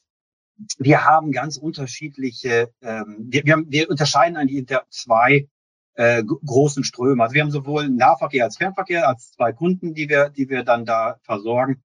wir 0.78 1.06
haben 1.06 1.32
ganz 1.32 1.58
unterschiedliche, 1.58 2.72
ähm, 2.82 3.28
wir, 3.30 3.46
wir, 3.46 3.54
haben, 3.54 3.66
wir 3.70 3.90
unterscheiden 3.90 4.38
eigentlich 4.38 4.58
hinter 4.58 4.84
zwei 4.90 5.48
äh, 5.96 6.24
großen 6.24 6.84
Ströme. 6.84 7.24
Also 7.24 7.36
wir 7.36 7.42
haben 7.42 7.52
sowohl 7.52 7.90
Nahverkehr 7.90 8.46
als 8.46 8.58
Fernverkehr 8.58 9.08
als 9.08 9.32
zwei 9.32 9.52
Kunden, 9.52 9.94
die 9.94 10.10
wir, 10.10 10.30
die 10.30 10.50
wir 10.50 10.64
dann 10.64 10.86
da 10.86 11.18
versorgen. 11.24 11.82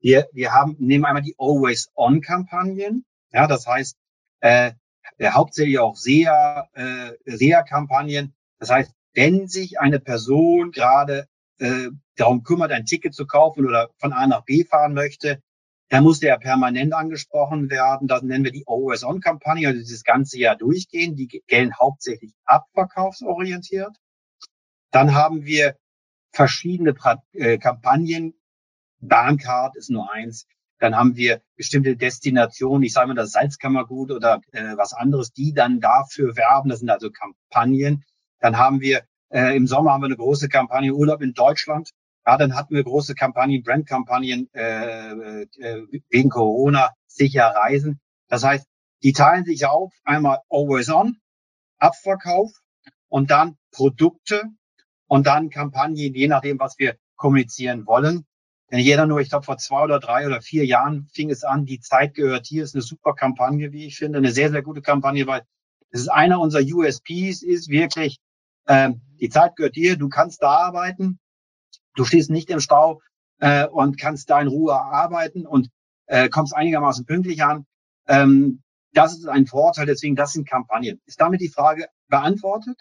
Wir, 0.00 0.28
wir 0.32 0.52
haben, 0.52 0.76
nehmen 0.78 1.04
einmal 1.04 1.22
die 1.22 1.34
Always-On-Kampagnen. 1.38 3.04
Ja, 3.32 3.46
das 3.46 3.66
heißt, 3.66 3.96
äh, 4.40 4.72
hauptsächlich 5.20 5.78
auch 5.78 5.96
SEA, 5.96 6.68
äh, 6.74 7.12
SEA-Kampagnen. 7.24 8.34
Das 8.58 8.70
heißt, 8.70 8.92
wenn 9.14 9.48
sich 9.48 9.80
eine 9.80 9.98
Person 9.98 10.70
gerade 10.70 11.26
äh, 11.58 11.88
darum 12.16 12.42
kümmert, 12.42 12.70
ein 12.70 12.84
Ticket 12.84 13.14
zu 13.14 13.26
kaufen 13.26 13.66
oder 13.66 13.90
von 13.98 14.12
A 14.12 14.26
nach 14.26 14.44
B 14.44 14.64
fahren 14.64 14.94
möchte, 14.94 15.42
dann 15.88 16.04
muss 16.04 16.20
der 16.20 16.38
permanent 16.38 16.92
angesprochen 16.92 17.70
werden. 17.70 18.08
Das 18.08 18.22
nennen 18.22 18.44
wir 18.44 18.52
die 18.52 18.64
Always-On-Kampagne, 18.66 19.68
also 19.68 19.80
dieses 19.80 20.04
ganze 20.04 20.38
Jahr 20.38 20.56
durchgehen. 20.56 21.16
Die 21.16 21.28
gelten 21.46 21.74
hauptsächlich 21.78 22.32
abverkaufsorientiert. 22.44 23.96
Dann 24.90 25.14
haben 25.14 25.44
wir 25.44 25.76
verschiedene 26.32 26.92
pra 26.92 27.22
äh, 27.32 27.58
Kampagnen. 27.58 28.34
Bahncard 29.00 29.76
ist 29.76 29.90
nur 29.90 30.12
eins. 30.12 30.46
Dann 30.78 30.96
haben 30.96 31.16
wir 31.16 31.42
bestimmte 31.56 31.96
Destinationen, 31.96 32.82
ich 32.82 32.92
sage 32.92 33.08
mal 33.08 33.14
das 33.14 33.32
Salzkammergut 33.32 34.10
oder 34.10 34.40
äh, 34.52 34.76
was 34.76 34.92
anderes, 34.92 35.32
die 35.32 35.52
dann 35.52 35.80
dafür 35.80 36.36
werben. 36.36 36.68
Das 36.68 36.80
sind 36.80 36.90
also 36.90 37.10
Kampagnen. 37.10 38.04
Dann 38.40 38.58
haben 38.58 38.80
wir 38.80 39.02
äh, 39.30 39.56
im 39.56 39.66
Sommer 39.66 39.92
haben 39.92 40.02
wir 40.02 40.06
eine 40.06 40.16
große 40.16 40.48
Kampagne 40.48 40.92
Urlaub 40.92 41.22
in 41.22 41.34
Deutschland. 41.34 41.90
Ja, 42.28 42.36
dann 42.36 42.54
hatten 42.54 42.74
wir 42.74 42.84
große 42.84 43.14
Kampagnen, 43.14 43.62
Brandkampagnen 43.62 44.50
äh, 44.52 45.44
äh, 45.44 45.86
wegen 46.10 46.28
Corona, 46.28 46.90
sicher 47.06 47.46
reisen. 47.46 48.00
Das 48.28 48.44
heißt, 48.44 48.66
die 49.02 49.14
teilen 49.14 49.46
sich 49.46 49.64
auf, 49.64 49.94
einmal 50.04 50.40
Always 50.50 50.90
On, 50.90 51.16
Abverkauf 51.78 52.52
und 53.08 53.30
dann 53.30 53.56
Produkte 53.70 54.42
und 55.06 55.26
dann 55.26 55.48
Kampagnen, 55.48 55.96
je 55.96 56.28
nachdem, 56.28 56.58
was 56.58 56.78
wir 56.78 56.98
kommunizieren 57.16 57.86
wollen. 57.86 58.26
Denn 58.70 58.80
jeder 58.80 59.06
nur, 59.06 59.20
ich 59.20 59.30
glaube, 59.30 59.46
vor 59.46 59.56
zwei 59.56 59.84
oder 59.84 59.98
drei 59.98 60.26
oder 60.26 60.42
vier 60.42 60.66
Jahren 60.66 61.08
fing 61.14 61.30
es 61.30 61.44
an, 61.44 61.64
die 61.64 61.80
Zeit 61.80 62.12
gehört 62.12 62.44
hier, 62.44 62.62
ist 62.62 62.74
eine 62.74 62.82
super 62.82 63.14
Kampagne, 63.14 63.72
wie 63.72 63.86
ich 63.86 63.96
finde, 63.96 64.18
eine 64.18 64.32
sehr, 64.32 64.50
sehr 64.50 64.60
gute 64.60 64.82
Kampagne, 64.82 65.26
weil 65.26 65.44
es 65.88 66.02
ist 66.02 66.08
einer 66.08 66.40
unserer 66.40 66.60
USPs, 66.62 67.40
ist 67.40 67.70
wirklich, 67.70 68.18
ähm, 68.66 69.00
die 69.18 69.30
Zeit 69.30 69.56
gehört 69.56 69.76
dir, 69.76 69.96
du 69.96 70.10
kannst 70.10 70.42
da 70.42 70.50
arbeiten, 70.50 71.18
du 71.98 72.04
stehst 72.04 72.30
nicht 72.30 72.50
im 72.50 72.60
Stau 72.60 73.00
äh, 73.40 73.66
und 73.66 73.98
kannst 73.98 74.30
da 74.30 74.40
in 74.40 74.48
Ruhe 74.48 74.74
arbeiten 74.74 75.46
und 75.46 75.68
äh, 76.06 76.28
kommst 76.28 76.54
einigermaßen 76.54 77.04
pünktlich 77.06 77.42
an. 77.42 77.66
Ähm, 78.06 78.62
das 78.92 79.12
ist 79.16 79.28
ein 79.28 79.46
Vorteil, 79.46 79.86
deswegen 79.86 80.16
das 80.16 80.32
sind 80.32 80.48
Kampagnen. 80.48 81.00
Ist 81.06 81.20
damit 81.20 81.40
die 81.40 81.48
Frage 81.48 81.88
beantwortet? 82.08 82.80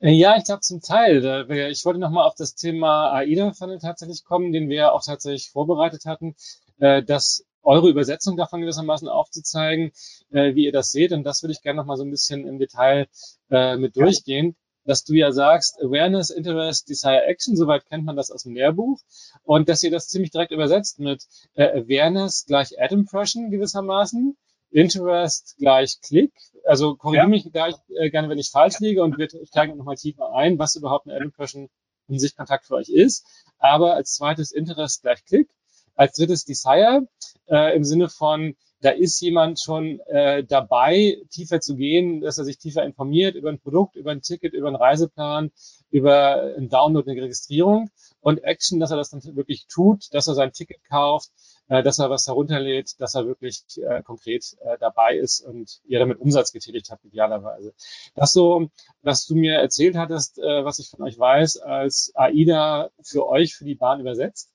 Äh, 0.00 0.12
ja, 0.12 0.36
ich 0.36 0.44
glaube 0.44 0.60
zum 0.60 0.80
Teil. 0.80 1.48
Ich 1.70 1.84
wollte 1.84 1.98
nochmal 1.98 2.26
auf 2.26 2.34
das 2.36 2.54
Thema 2.54 3.12
AIDA-Funnel 3.12 3.78
tatsächlich 3.78 4.24
kommen, 4.24 4.52
den 4.52 4.68
wir 4.68 4.76
ja 4.76 4.92
auch 4.92 5.04
tatsächlich 5.04 5.50
vorbereitet 5.50 6.04
hatten, 6.04 6.36
äh, 6.78 7.02
dass 7.02 7.44
eure 7.62 7.90
Übersetzung 7.90 8.36
davon 8.36 8.60
gewissermaßen 8.60 9.08
aufzuzeigen, 9.08 9.90
äh, 10.30 10.54
wie 10.54 10.66
ihr 10.66 10.72
das 10.72 10.92
seht. 10.92 11.12
Und 11.12 11.24
das 11.24 11.42
würde 11.42 11.52
ich 11.52 11.62
gerne 11.62 11.78
nochmal 11.78 11.96
so 11.96 12.04
ein 12.04 12.10
bisschen 12.10 12.46
im 12.46 12.58
Detail 12.58 13.08
mit 13.48 13.96
durchgehen 13.96 14.56
dass 14.86 15.04
du 15.04 15.14
ja 15.14 15.32
sagst, 15.32 15.82
Awareness, 15.82 16.30
Interest, 16.30 16.88
Desire, 16.88 17.24
Action, 17.24 17.56
soweit 17.56 17.84
kennt 17.86 18.04
man 18.04 18.16
das 18.16 18.30
aus 18.30 18.44
dem 18.44 18.54
Lehrbuch. 18.54 19.00
Und 19.42 19.68
dass 19.68 19.82
ihr 19.82 19.90
das 19.90 20.08
ziemlich 20.08 20.30
direkt 20.30 20.52
übersetzt 20.52 20.98
mit 21.00 21.24
äh, 21.54 21.80
Awareness 21.80 22.46
gleich 22.46 22.80
Ad 22.80 22.94
Impression 22.94 23.50
gewissermaßen, 23.50 24.36
Interest 24.70 25.56
gleich 25.58 26.00
Klick. 26.00 26.32
Also 26.64 26.96
korrigiere 26.96 27.24
ja. 27.24 27.28
mich 27.28 27.52
gleich 27.52 27.74
äh, 27.88 28.10
gerne, 28.10 28.28
wenn 28.28 28.38
ich 28.38 28.50
falsch 28.50 28.78
liege 28.80 29.02
und 29.02 29.18
wir 29.18 29.28
steigen 29.46 29.76
nochmal 29.76 29.96
tiefer 29.96 30.32
ein, 30.34 30.58
was 30.58 30.76
überhaupt 30.76 31.06
eine 31.06 31.16
Ad 31.16 31.24
Impression 31.24 31.68
in 32.08 32.18
Sichtkontakt 32.18 32.66
für 32.66 32.74
euch 32.74 32.88
ist. 32.88 33.26
Aber 33.58 33.94
als 33.94 34.14
zweites 34.14 34.52
Interest 34.52 35.02
gleich 35.02 35.24
Klick. 35.24 35.48
Als 35.94 36.16
drittes 36.16 36.44
Desire 36.44 37.08
äh, 37.48 37.74
im 37.74 37.82
Sinne 37.82 38.08
von 38.08 38.54
da 38.80 38.90
ist 38.90 39.20
jemand 39.20 39.60
schon 39.60 40.00
äh, 40.06 40.44
dabei, 40.44 41.18
tiefer 41.30 41.60
zu 41.60 41.76
gehen, 41.76 42.20
dass 42.20 42.38
er 42.38 42.44
sich 42.44 42.58
tiefer 42.58 42.84
informiert 42.84 43.34
über 43.34 43.48
ein 43.48 43.58
Produkt, 43.58 43.96
über 43.96 44.10
ein 44.10 44.22
Ticket, 44.22 44.52
über 44.52 44.68
einen 44.68 44.76
Reiseplan, 44.76 45.50
über 45.90 46.54
einen 46.56 46.68
Download, 46.68 47.10
eine 47.10 47.22
Registrierung 47.22 47.90
und 48.20 48.44
Action, 48.44 48.80
dass 48.80 48.90
er 48.90 48.96
das 48.96 49.10
dann 49.10 49.22
wirklich 49.36 49.66
tut, 49.66 50.12
dass 50.12 50.26
er 50.26 50.34
sein 50.34 50.52
Ticket 50.52 50.84
kauft, 50.88 51.30
äh, 51.68 51.82
dass 51.82 51.98
er 51.98 52.10
was 52.10 52.26
herunterlädt, 52.26 53.00
dass 53.00 53.14
er 53.14 53.26
wirklich 53.26 53.64
äh, 53.76 54.02
konkret 54.02 54.56
äh, 54.60 54.76
dabei 54.78 55.16
ist 55.16 55.40
und 55.40 55.80
ihr 55.86 55.98
damit 55.98 56.18
Umsatz 56.18 56.52
getätigt 56.52 56.90
habt, 56.90 57.04
idealerweise. 57.04 57.72
Das 58.14 58.32
so, 58.32 58.68
was 59.02 59.26
du 59.26 59.36
mir 59.36 59.54
erzählt 59.54 59.96
hattest, 59.96 60.38
äh, 60.38 60.64
was 60.64 60.78
ich 60.78 60.90
von 60.90 61.02
euch 61.02 61.18
weiß, 61.18 61.58
als 61.58 62.12
AIDA 62.14 62.90
für 63.02 63.26
euch, 63.26 63.54
für 63.54 63.64
die 63.64 63.74
Bahn 63.74 64.00
übersetzt. 64.00 64.50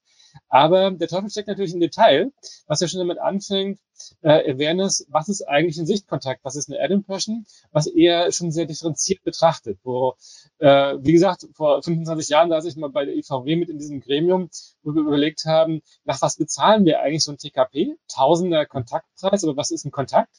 Aber 0.50 0.91
der 0.91 1.08
Teufel 1.08 1.30
steckt 1.30 1.48
natürlich 1.48 1.74
im 1.74 1.80
Detail, 1.80 2.32
was 2.67 2.80
ja 2.82 2.88
schon 2.88 3.00
damit 3.00 3.20
anfängt, 3.20 3.80
äh, 4.22 4.52
Awareness, 4.52 5.06
was 5.10 5.30
ist 5.30 5.44
eigentlich 5.48 5.78
ein 5.78 5.86
Sichtkontakt, 5.86 6.44
was 6.44 6.56
ist 6.56 6.70
eine 6.70 6.82
Ad 6.82 6.94
Impression, 6.94 7.46
was 7.72 7.88
eher 7.88 8.32
schon 8.32 8.52
sehr 8.52 8.65
differenziert 8.65 9.24
betrachtet. 9.24 9.80
Wo, 9.84 10.15
äh, 10.60 10.98
wie 11.00 11.13
gesagt, 11.13 11.48
vor 11.54 11.82
25 11.84 12.30
Jahren 12.30 12.50
saß 12.50 12.65
ich 12.65 12.76
mal 12.76 12.89
bei 12.89 13.06
der 13.06 13.15
IVW 13.15 13.56
mit 13.56 13.70
in 13.70 13.78
diesem 13.78 14.02
Gremium, 14.02 14.50
wo 14.84 14.94
wir 14.94 15.02
überlegt 15.02 15.46
haben, 15.46 15.82
nach 16.04 16.22
was 16.22 16.38
bezahlen 16.38 16.86
wir 16.86 17.02
eigentlich 17.02 17.24
so 17.24 17.32
ein 17.32 17.38
TKP? 17.38 17.96
Tausender 18.08 18.65
Kontaktpreis, 18.65 19.44
aber 19.44 19.58
was 19.58 19.72
ist 19.72 19.86
ein 19.86 19.91
Kontakt? 19.91 20.36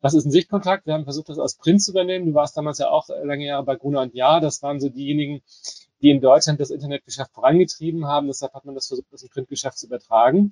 Was 0.00 0.14
ist 0.14 0.24
ein 0.24 0.32
Sichtkontakt? 0.32 0.86
Wir 0.86 0.94
haben 0.94 1.04
versucht, 1.04 1.28
das 1.28 1.38
aus 1.38 1.54
Print 1.54 1.80
zu 1.80 1.92
übernehmen. 1.92 2.26
Du 2.26 2.34
warst 2.34 2.56
damals 2.56 2.78
ja 2.78 2.90
auch 2.90 3.08
lange 3.22 3.46
Jahre 3.46 3.64
bei 3.64 3.76
Gruner 3.76 4.00
und 4.00 4.14
Ja. 4.14 4.40
Das 4.40 4.60
waren 4.60 4.80
so 4.80 4.88
diejenigen, 4.88 5.42
die 6.02 6.10
in 6.10 6.20
Deutschland 6.20 6.60
das 6.60 6.70
Internetgeschäft 6.70 7.32
vorangetrieben 7.32 8.06
haben. 8.06 8.26
Deshalb 8.26 8.52
hat 8.54 8.64
man 8.64 8.74
das 8.74 8.88
versucht, 8.88 9.12
das 9.12 9.26
Printgeschäft 9.28 9.78
zu 9.78 9.86
übertragen. 9.86 10.50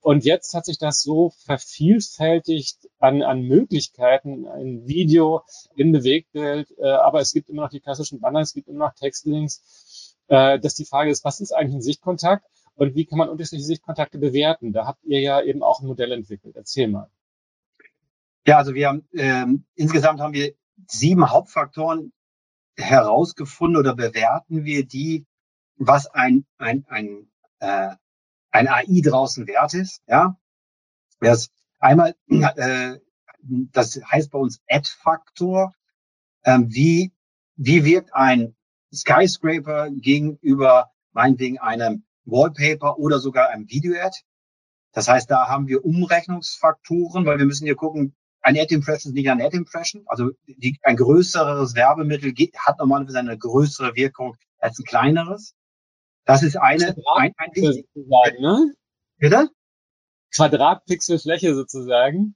Und 0.00 0.24
jetzt 0.24 0.54
hat 0.54 0.64
sich 0.64 0.78
das 0.78 1.02
so 1.02 1.30
vervielfältigt 1.44 2.88
an, 2.98 3.22
an 3.22 3.42
Möglichkeiten, 3.42 4.46
ein 4.48 4.86
Video 4.86 5.42
in 5.76 5.92
Bewegtbild, 5.92 6.72
äh, 6.78 6.88
aber 6.88 7.20
es 7.20 7.32
gibt 7.32 7.48
immer 7.48 7.62
noch 7.62 7.70
die 7.70 7.80
klassischen 7.80 8.20
Banner, 8.20 8.40
es 8.40 8.52
gibt 8.52 8.68
immer 8.68 8.86
noch 8.86 8.94
Textlinks, 8.94 10.16
äh, 10.28 10.58
dass 10.58 10.74
die 10.74 10.84
Frage 10.84 11.10
ist, 11.10 11.24
was 11.24 11.40
ist 11.40 11.52
eigentlich 11.52 11.76
ein 11.76 11.82
Sichtkontakt 11.82 12.44
und 12.74 12.96
wie 12.96 13.04
kann 13.04 13.18
man 13.18 13.28
unterschiedliche 13.28 13.66
Sichtkontakte 13.66 14.18
bewerten? 14.18 14.72
Da 14.72 14.86
habt 14.86 15.04
ihr 15.04 15.20
ja 15.20 15.40
eben 15.40 15.62
auch 15.62 15.80
ein 15.80 15.86
Modell 15.86 16.10
entwickelt. 16.10 16.56
Erzähl 16.56 16.88
mal. 16.88 17.08
Ja, 18.44 18.58
also 18.58 18.74
wir 18.74 18.88
haben 18.88 19.08
ähm, 19.12 19.64
insgesamt 19.76 20.20
haben 20.20 20.34
wir 20.34 20.52
sieben 20.88 21.30
Hauptfaktoren 21.30 22.12
herausgefunden 22.76 23.76
oder 23.76 23.94
bewerten 23.94 24.64
wir 24.64 24.86
die, 24.86 25.26
was 25.76 26.06
ein, 26.06 26.44
ein, 26.58 26.84
ein, 26.88 27.30
äh, 27.60 27.94
ein 28.50 28.68
AI 28.68 29.00
draußen 29.02 29.46
wert 29.46 29.74
ist. 29.74 30.02
Ja, 30.06 30.36
das 31.20 31.50
einmal, 31.78 32.14
äh, 32.28 32.98
das 33.42 34.00
heißt 34.04 34.30
bei 34.30 34.38
uns 34.38 34.60
Ad-Faktor. 34.68 35.74
Ähm, 36.44 36.72
wie, 36.72 37.12
wie 37.56 37.84
wirkt 37.84 38.14
ein 38.14 38.56
Skyscraper 38.92 39.90
gegenüber 39.90 40.90
meinetwegen 41.12 41.58
einem 41.58 42.04
Wallpaper 42.24 42.98
oder 42.98 43.18
sogar 43.18 43.48
einem 43.50 43.68
Video-Ad? 43.68 44.16
Das 44.92 45.08
heißt, 45.08 45.30
da 45.30 45.48
haben 45.48 45.68
wir 45.68 45.84
Umrechnungsfaktoren, 45.84 47.24
weil 47.24 47.38
wir 47.38 47.46
müssen 47.46 47.64
hier 47.64 47.76
gucken, 47.76 48.14
ein 48.42 48.58
Ad 48.58 48.74
Impression 48.74 49.10
ist 49.10 49.14
nicht 49.14 49.30
ein 49.30 49.40
Ad 49.40 49.56
Impression. 49.56 50.02
Also 50.06 50.30
die, 50.46 50.78
ein 50.82 50.96
größeres 50.96 51.74
Werbemittel 51.74 52.32
geht, 52.32 52.56
hat 52.58 52.78
normalerweise 52.78 53.18
eine 53.18 53.38
größere 53.38 53.94
Wirkung 53.94 54.36
als 54.58 54.78
ein 54.78 54.84
kleineres. 54.84 55.54
Das 56.24 56.42
ist 56.42 56.56
eine, 56.56 56.94
ein, 57.16 57.32
ein 57.36 57.50
wichtig, 57.54 57.86
ne? 57.94 58.72
Bitte? 59.18 59.48
Quadratpixelfläche 60.34 61.54
sozusagen. 61.54 62.34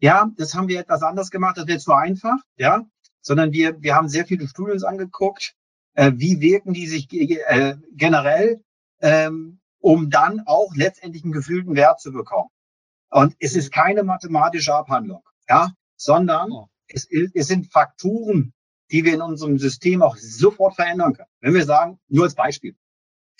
Ja, 0.00 0.30
das 0.36 0.54
haben 0.54 0.68
wir 0.68 0.80
etwas 0.80 1.02
anders 1.02 1.30
gemacht. 1.30 1.56
Das 1.56 1.66
wäre 1.66 1.78
zu 1.78 1.92
einfach, 1.92 2.38
ja. 2.56 2.84
Sondern 3.20 3.52
wir, 3.52 3.80
wir 3.82 3.94
haben 3.94 4.08
sehr 4.08 4.26
viele 4.26 4.46
Studien 4.46 4.82
angeguckt. 4.84 5.54
Äh, 5.94 6.12
wie 6.16 6.40
wirken 6.40 6.72
die 6.72 6.86
sich 6.86 7.12
äh, 7.12 7.76
generell, 7.92 8.62
ähm, 9.00 9.60
um 9.80 10.10
dann 10.10 10.42
auch 10.46 10.74
letztendlich 10.74 11.24
einen 11.24 11.32
gefühlten 11.32 11.74
Wert 11.76 12.00
zu 12.00 12.12
bekommen. 12.12 12.50
Und 13.10 13.34
es 13.38 13.56
ist 13.56 13.72
keine 13.72 14.02
mathematische 14.02 14.74
Abhandlung, 14.74 15.22
ja, 15.48 15.72
sondern 15.96 16.52
oh. 16.52 16.68
es, 16.88 17.08
es 17.10 17.46
sind 17.46 17.72
Faktoren, 17.72 18.52
die 18.90 19.04
wir 19.04 19.14
in 19.14 19.22
unserem 19.22 19.58
System 19.58 20.02
auch 20.02 20.16
sofort 20.16 20.74
verändern 20.74 21.14
können. 21.14 21.28
Wenn 21.40 21.54
wir 21.54 21.64
sagen, 21.64 21.98
nur 22.08 22.24
als 22.24 22.34
Beispiel, 22.34 22.76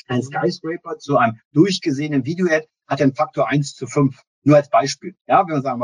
ein 0.07 0.23
Skyscraper 0.23 0.99
zu 0.99 1.19
einem 1.19 1.39
durchgesehenen 1.53 2.25
Video-Ad 2.25 2.67
hat 2.87 3.03
einen 3.03 3.15
Faktor 3.15 3.49
1 3.49 3.75
zu 3.75 3.87
5. 3.87 4.23
Nur 4.43 4.57
als 4.57 4.71
Beispiel. 4.71 5.15
Ja, 5.27 5.47
wenn 5.47 5.57
wir 5.57 5.61
sagen, 5.61 5.83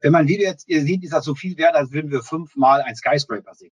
wenn 0.00 0.12
man 0.12 0.22
ein 0.22 0.28
Video 0.28 0.48
jetzt 0.48 0.66
sieht, 0.66 1.02
ist 1.02 1.12
das 1.12 1.24
so 1.24 1.34
viel 1.34 1.56
wert, 1.56 1.74
als 1.74 1.92
würden 1.92 2.10
wir 2.10 2.22
fünfmal 2.22 2.82
ein 2.82 2.96
Skyscraper 2.96 3.54
sehen. 3.54 3.72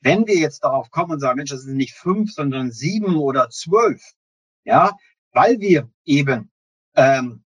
Wenn 0.00 0.26
wir 0.26 0.36
jetzt 0.36 0.62
darauf 0.62 0.90
kommen 0.90 1.12
und 1.12 1.20
sagen, 1.20 1.38
Mensch, 1.38 1.50
das 1.50 1.62
sind 1.62 1.76
nicht 1.76 1.94
fünf, 1.94 2.32
sondern 2.32 2.70
sieben 2.70 3.16
oder 3.16 3.48
zwölf, 3.48 4.12
ja, 4.64 4.92
weil 5.32 5.58
wir 5.60 5.90
eben 6.04 6.52
ähm, 6.94 7.43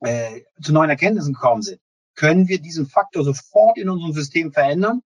äh, 0.00 0.42
zu 0.62 0.72
neuen 0.72 0.90
Erkenntnissen 0.90 1.34
gekommen 1.34 1.62
sind, 1.62 1.80
können 2.14 2.48
wir 2.48 2.60
diesen 2.60 2.86
Faktor 2.86 3.24
sofort 3.24 3.78
in 3.78 3.88
unserem 3.88 4.12
System 4.12 4.52
verändern, 4.52 5.02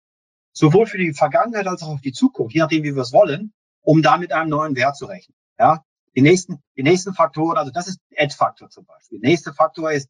sowohl 0.53 0.85
für 0.85 0.97
die 0.97 1.13
Vergangenheit 1.13 1.67
als 1.67 1.81
auch 1.81 1.95
für 1.97 2.03
die 2.03 2.11
Zukunft, 2.11 2.53
je 2.53 2.61
nachdem, 2.61 2.83
wie 2.83 2.95
wir 2.95 3.01
es 3.01 3.13
wollen, 3.13 3.53
um 3.81 4.01
da 4.01 4.17
mit 4.17 4.31
einem 4.31 4.49
neuen 4.49 4.75
Wert 4.75 4.95
zu 4.95 5.05
rechnen. 5.05 5.35
Ja, 5.57 5.83
die 6.15 6.21
nächsten, 6.21 6.61
die 6.75 6.83
nächsten 6.83 7.13
Faktoren, 7.13 7.57
also 7.57 7.71
das 7.71 7.87
ist 7.87 7.99
Add-Faktor 8.15 8.69
zum 8.69 8.85
Beispiel. 8.85 9.19
Der 9.19 9.29
nächste 9.29 9.53
Faktor 9.53 9.91
ist, 9.91 10.09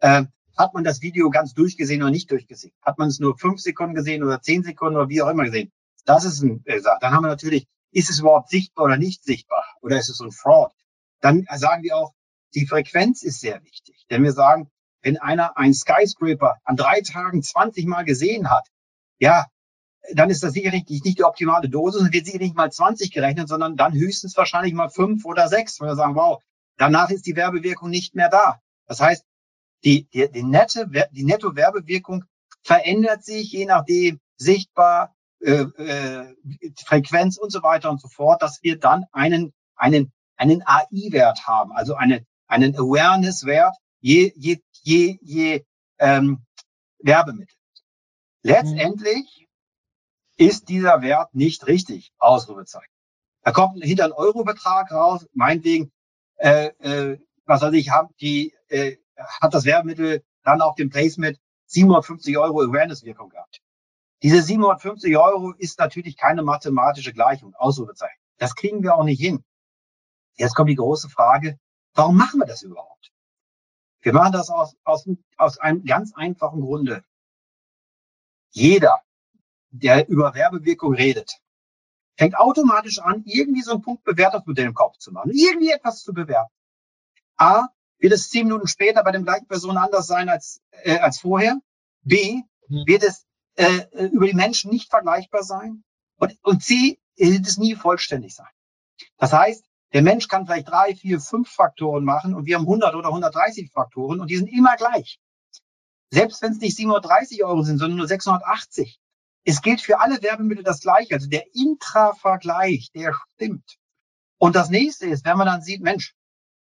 äh, 0.00 0.24
hat 0.56 0.74
man 0.74 0.84
das 0.84 1.00
Video 1.00 1.30
ganz 1.30 1.54
durchgesehen 1.54 2.02
oder 2.02 2.10
nicht 2.10 2.30
durchgesehen? 2.30 2.72
Hat 2.82 2.98
man 2.98 3.08
es 3.08 3.20
nur 3.20 3.38
fünf 3.38 3.60
Sekunden 3.60 3.94
gesehen 3.94 4.22
oder 4.22 4.42
zehn 4.42 4.62
Sekunden 4.62 4.96
oder 4.96 5.08
wie 5.08 5.22
auch 5.22 5.28
immer 5.28 5.44
gesehen? 5.44 5.72
Das 6.04 6.24
ist 6.24 6.42
ein, 6.42 6.62
äh, 6.66 6.80
dann 7.00 7.12
haben 7.12 7.22
wir 7.24 7.28
natürlich, 7.28 7.66
ist 7.92 8.10
es 8.10 8.20
überhaupt 8.20 8.50
sichtbar 8.50 8.86
oder 8.86 8.96
nicht 8.96 9.24
sichtbar? 9.24 9.64
Oder 9.82 9.98
ist 9.98 10.08
es 10.08 10.20
ein 10.20 10.32
Fraud? 10.32 10.72
Dann 11.20 11.46
sagen 11.56 11.82
wir 11.82 11.96
auch, 11.96 12.12
die 12.54 12.66
Frequenz 12.66 13.22
ist 13.22 13.40
sehr 13.40 13.62
wichtig. 13.64 14.06
Denn 14.10 14.22
wir 14.22 14.32
sagen, 14.32 14.70
wenn 15.02 15.18
einer 15.18 15.56
einen 15.56 15.74
Skyscraper 15.74 16.58
an 16.64 16.76
drei 16.76 17.00
Tagen 17.00 17.42
20 17.42 17.86
Mal 17.86 18.04
gesehen 18.04 18.50
hat, 18.50 18.68
ja, 19.18 19.46
dann 20.14 20.30
ist 20.30 20.42
das 20.42 20.52
sicherlich 20.52 20.84
nicht 20.88 21.18
die 21.18 21.24
optimale 21.24 21.68
Dosis 21.68 22.02
und 22.02 22.12
wird 22.12 22.24
sicherlich 22.24 22.48
nicht 22.48 22.56
mal 22.56 22.72
20 22.72 23.12
gerechnet, 23.12 23.48
sondern 23.48 23.76
dann 23.76 23.92
höchstens 23.92 24.36
wahrscheinlich 24.36 24.74
mal 24.74 24.88
fünf 24.88 25.24
oder 25.24 25.48
sechs, 25.48 25.80
weil 25.80 25.88
wir 25.88 25.96
sagen, 25.96 26.14
wow, 26.14 26.42
danach 26.76 27.10
ist 27.10 27.26
die 27.26 27.36
Werbewirkung 27.36 27.90
nicht 27.90 28.14
mehr 28.14 28.28
da. 28.28 28.60
Das 28.86 29.00
heißt, 29.00 29.24
die, 29.84 30.08
die, 30.10 30.30
die, 30.30 30.42
nette, 30.42 30.90
die 31.12 31.24
Netto-Werbewirkung 31.24 32.24
verändert 32.62 33.24
sich 33.24 33.52
je 33.52 33.66
nachdem 33.66 34.20
sichtbar, 34.36 35.14
äh, 35.40 35.62
äh, 35.62 36.34
Frequenz 36.84 37.38
und 37.38 37.50
so 37.50 37.62
weiter 37.62 37.90
und 37.90 38.00
so 38.00 38.08
fort, 38.08 38.42
dass 38.42 38.62
wir 38.62 38.78
dann 38.78 39.06
einen, 39.12 39.52
einen, 39.76 40.12
einen 40.36 40.62
AI-Wert 40.66 41.46
haben, 41.46 41.72
also 41.72 41.94
eine, 41.94 42.26
einen 42.50 42.76
Awareness-Wert 42.76 43.76
je, 44.00 44.32
je, 44.36 44.60
je, 44.82 45.18
je 45.22 45.64
ähm, 45.98 46.44
Werbemittel. 46.98 47.54
Letztendlich 48.42 49.46
ist 50.36 50.68
dieser 50.68 51.02
Wert 51.02 51.34
nicht 51.34 51.66
richtig, 51.66 52.12
Ausrufezeichen. 52.18 52.92
Da 53.42 53.52
kommt 53.52 53.82
hinter 53.82 54.04
ein 54.04 54.12
Eurobetrag 54.12 54.90
raus, 54.90 55.26
meinetwegen, 55.32 55.92
äh, 56.36 56.68
äh, 56.78 57.18
was 57.44 57.62
weiß 57.62 57.74
ich, 57.74 57.90
haben 57.90 58.08
die, 58.20 58.54
äh, 58.68 58.96
hat 59.16 59.54
das 59.54 59.64
Werbemittel 59.64 60.22
dann 60.42 60.62
auf 60.62 60.74
dem 60.74 60.90
Placement 60.90 61.38
750 61.66 62.36
Euro 62.38 62.62
Awareness-Wirkung 62.62 63.28
gehabt. 63.28 63.60
Diese 64.22 64.42
750 64.42 65.16
Euro 65.16 65.52
ist 65.52 65.78
natürlich 65.78 66.16
keine 66.16 66.42
mathematische 66.42 67.12
Gleichung, 67.12 67.54
Ausrufezeichen. 67.54 68.18
Das 68.38 68.54
kriegen 68.54 68.82
wir 68.82 68.96
auch 68.96 69.04
nicht 69.04 69.20
hin. 69.20 69.44
Jetzt 70.36 70.54
kommt 70.54 70.70
die 70.70 70.74
große 70.74 71.10
Frage, 71.10 71.58
warum 72.00 72.16
machen 72.16 72.40
wir 72.40 72.46
das 72.46 72.62
überhaupt? 72.62 73.12
Wir 74.00 74.14
machen 74.14 74.32
das 74.32 74.48
aus, 74.48 74.74
aus, 74.84 75.06
aus 75.36 75.58
einem 75.58 75.84
ganz 75.84 76.14
einfachen 76.14 76.62
Grunde. 76.62 77.04
Jeder, 78.50 79.02
der 79.70 80.08
über 80.08 80.34
Werbewirkung 80.34 80.94
redet, 80.94 81.40
fängt 82.16 82.38
automatisch 82.38 83.00
an, 83.00 83.22
irgendwie 83.26 83.60
so 83.60 83.72
ein 83.72 83.82
Punkt 83.82 84.02
Bewertungsmodell 84.04 84.66
im 84.66 84.74
Kopf 84.74 84.96
zu 84.96 85.12
machen, 85.12 85.30
irgendwie 85.34 85.70
etwas 85.70 86.02
zu 86.02 86.14
bewerten. 86.14 86.52
A, 87.36 87.68
wird 87.98 88.14
es 88.14 88.30
zehn 88.30 88.46
Minuten 88.46 88.66
später 88.66 89.04
bei 89.04 89.12
dem 89.12 89.24
gleichen 89.24 89.46
Person 89.46 89.76
anders 89.76 90.06
sein 90.06 90.30
als, 90.30 90.62
äh, 90.70 90.98
als 90.98 91.20
vorher. 91.20 91.60
B, 92.00 92.42
hm. 92.66 92.86
wird 92.86 93.02
es 93.02 93.26
äh, 93.56 93.80
äh, 93.92 94.06
über 94.06 94.26
die 94.26 94.34
Menschen 94.34 94.70
nicht 94.70 94.88
vergleichbar 94.88 95.42
sein. 95.42 95.84
Und, 96.16 96.34
und 96.42 96.62
C, 96.62 96.98
wird 97.16 97.46
es 97.46 97.58
nie 97.58 97.74
vollständig 97.74 98.34
sein. 98.34 98.48
Das 99.18 99.34
heißt, 99.34 99.69
der 99.92 100.02
Mensch 100.02 100.28
kann 100.28 100.46
vielleicht 100.46 100.68
drei, 100.68 100.94
vier, 100.94 101.20
fünf 101.20 101.50
Faktoren 101.50 102.04
machen 102.04 102.34
und 102.34 102.46
wir 102.46 102.56
haben 102.56 102.64
100 102.64 102.94
oder 102.94 103.08
130 103.08 103.70
Faktoren 103.70 104.20
und 104.20 104.30
die 104.30 104.36
sind 104.36 104.48
immer 104.48 104.76
gleich. 104.76 105.20
Selbst 106.10 106.42
wenn 106.42 106.52
es 106.52 106.58
nicht 106.58 106.76
730 106.76 107.44
Euro 107.44 107.62
sind, 107.62 107.78
sondern 107.78 107.98
nur 107.98 108.08
680. 108.08 109.00
Es 109.44 109.62
gilt 109.62 109.80
für 109.80 110.00
alle 110.00 110.22
Werbemittel 110.22 110.64
das 110.64 110.80
Gleiche. 110.80 111.14
Also 111.14 111.28
der 111.28 111.44
Intra-Vergleich, 111.54 112.90
der 112.92 113.14
stimmt. 113.34 113.78
Und 114.38 114.56
das 114.56 114.70
nächste 114.70 115.06
ist, 115.06 115.24
wenn 115.24 115.38
man 115.38 115.46
dann 115.46 115.62
sieht, 115.62 115.82
Mensch, 115.82 116.14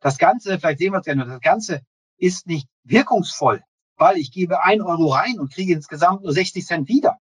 das 0.00 0.18
Ganze, 0.18 0.58
vielleicht 0.58 0.78
sehen 0.78 0.92
wir 0.92 1.00
es 1.00 1.06
nur, 1.14 1.26
das 1.26 1.40
Ganze 1.40 1.82
ist 2.18 2.46
nicht 2.46 2.68
wirkungsvoll, 2.84 3.62
weil 3.96 4.16
ich 4.16 4.32
gebe 4.32 4.62
ein 4.62 4.82
Euro 4.82 5.08
rein 5.08 5.38
und 5.38 5.52
kriege 5.52 5.72
insgesamt 5.72 6.22
nur 6.22 6.32
60 6.32 6.64
Cent 6.66 6.88
wieder. 6.88 7.18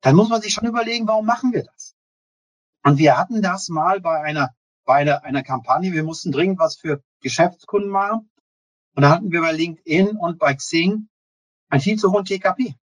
Dann 0.00 0.16
muss 0.16 0.28
man 0.28 0.42
sich 0.42 0.52
schon 0.52 0.66
überlegen, 0.66 1.06
warum 1.06 1.26
machen 1.26 1.52
wir 1.52 1.64
das? 1.64 1.94
Und 2.82 2.98
wir 2.98 3.16
hatten 3.16 3.42
das 3.42 3.68
mal 3.68 4.00
bei 4.00 4.20
einer, 4.20 4.54
bei 4.84 4.96
einer, 4.96 5.24
einer 5.24 5.42
Kampagne. 5.42 5.92
Wir 5.92 6.04
mussten 6.04 6.32
dringend 6.32 6.58
was 6.58 6.76
für 6.76 7.02
Geschäftskunden 7.20 7.90
machen. 7.90 8.30
Und 8.94 9.02
da 9.02 9.10
hatten 9.10 9.32
wir 9.32 9.40
bei 9.40 9.52
LinkedIn 9.52 10.16
und 10.16 10.38
bei 10.38 10.54
Xing 10.54 11.08
ein 11.68 11.80
viel 11.80 11.98
zu 11.98 12.12
hohen 12.12 12.24
TKP. 12.24 12.74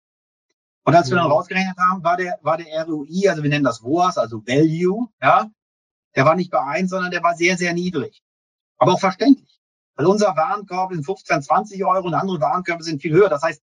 Und 0.83 0.95
als 0.95 1.09
wir 1.09 1.17
dann 1.17 1.31
rausgerechnet 1.31 1.77
haben, 1.77 2.03
war 2.03 2.17
der, 2.17 2.39
war 2.41 2.57
der 2.57 2.85
ROI, 2.85 3.29
also 3.29 3.43
wir 3.43 3.49
nennen 3.49 3.63
das 3.63 3.83
WOAS, 3.83 4.17
also 4.17 4.45
Value, 4.45 5.07
ja, 5.21 5.49
der 6.15 6.25
war 6.25 6.35
nicht 6.35 6.51
bei 6.51 6.59
eins, 6.59 6.89
sondern 6.89 7.11
der 7.11 7.23
war 7.23 7.35
sehr, 7.35 7.55
sehr 7.55 7.73
niedrig. 7.73 8.21
Aber 8.77 8.93
auch 8.93 8.99
verständlich. 8.99 9.59
Weil 9.95 10.07
unser 10.07 10.35
Warenkorb 10.35 10.93
sind 10.93 11.05
15, 11.05 11.43
20 11.43 11.85
Euro 11.85 12.07
und 12.07 12.13
andere 12.13 12.41
Warenkörbe 12.41 12.83
sind 12.83 13.01
viel 13.01 13.13
höher. 13.13 13.29
Das 13.29 13.43
heißt, 13.43 13.61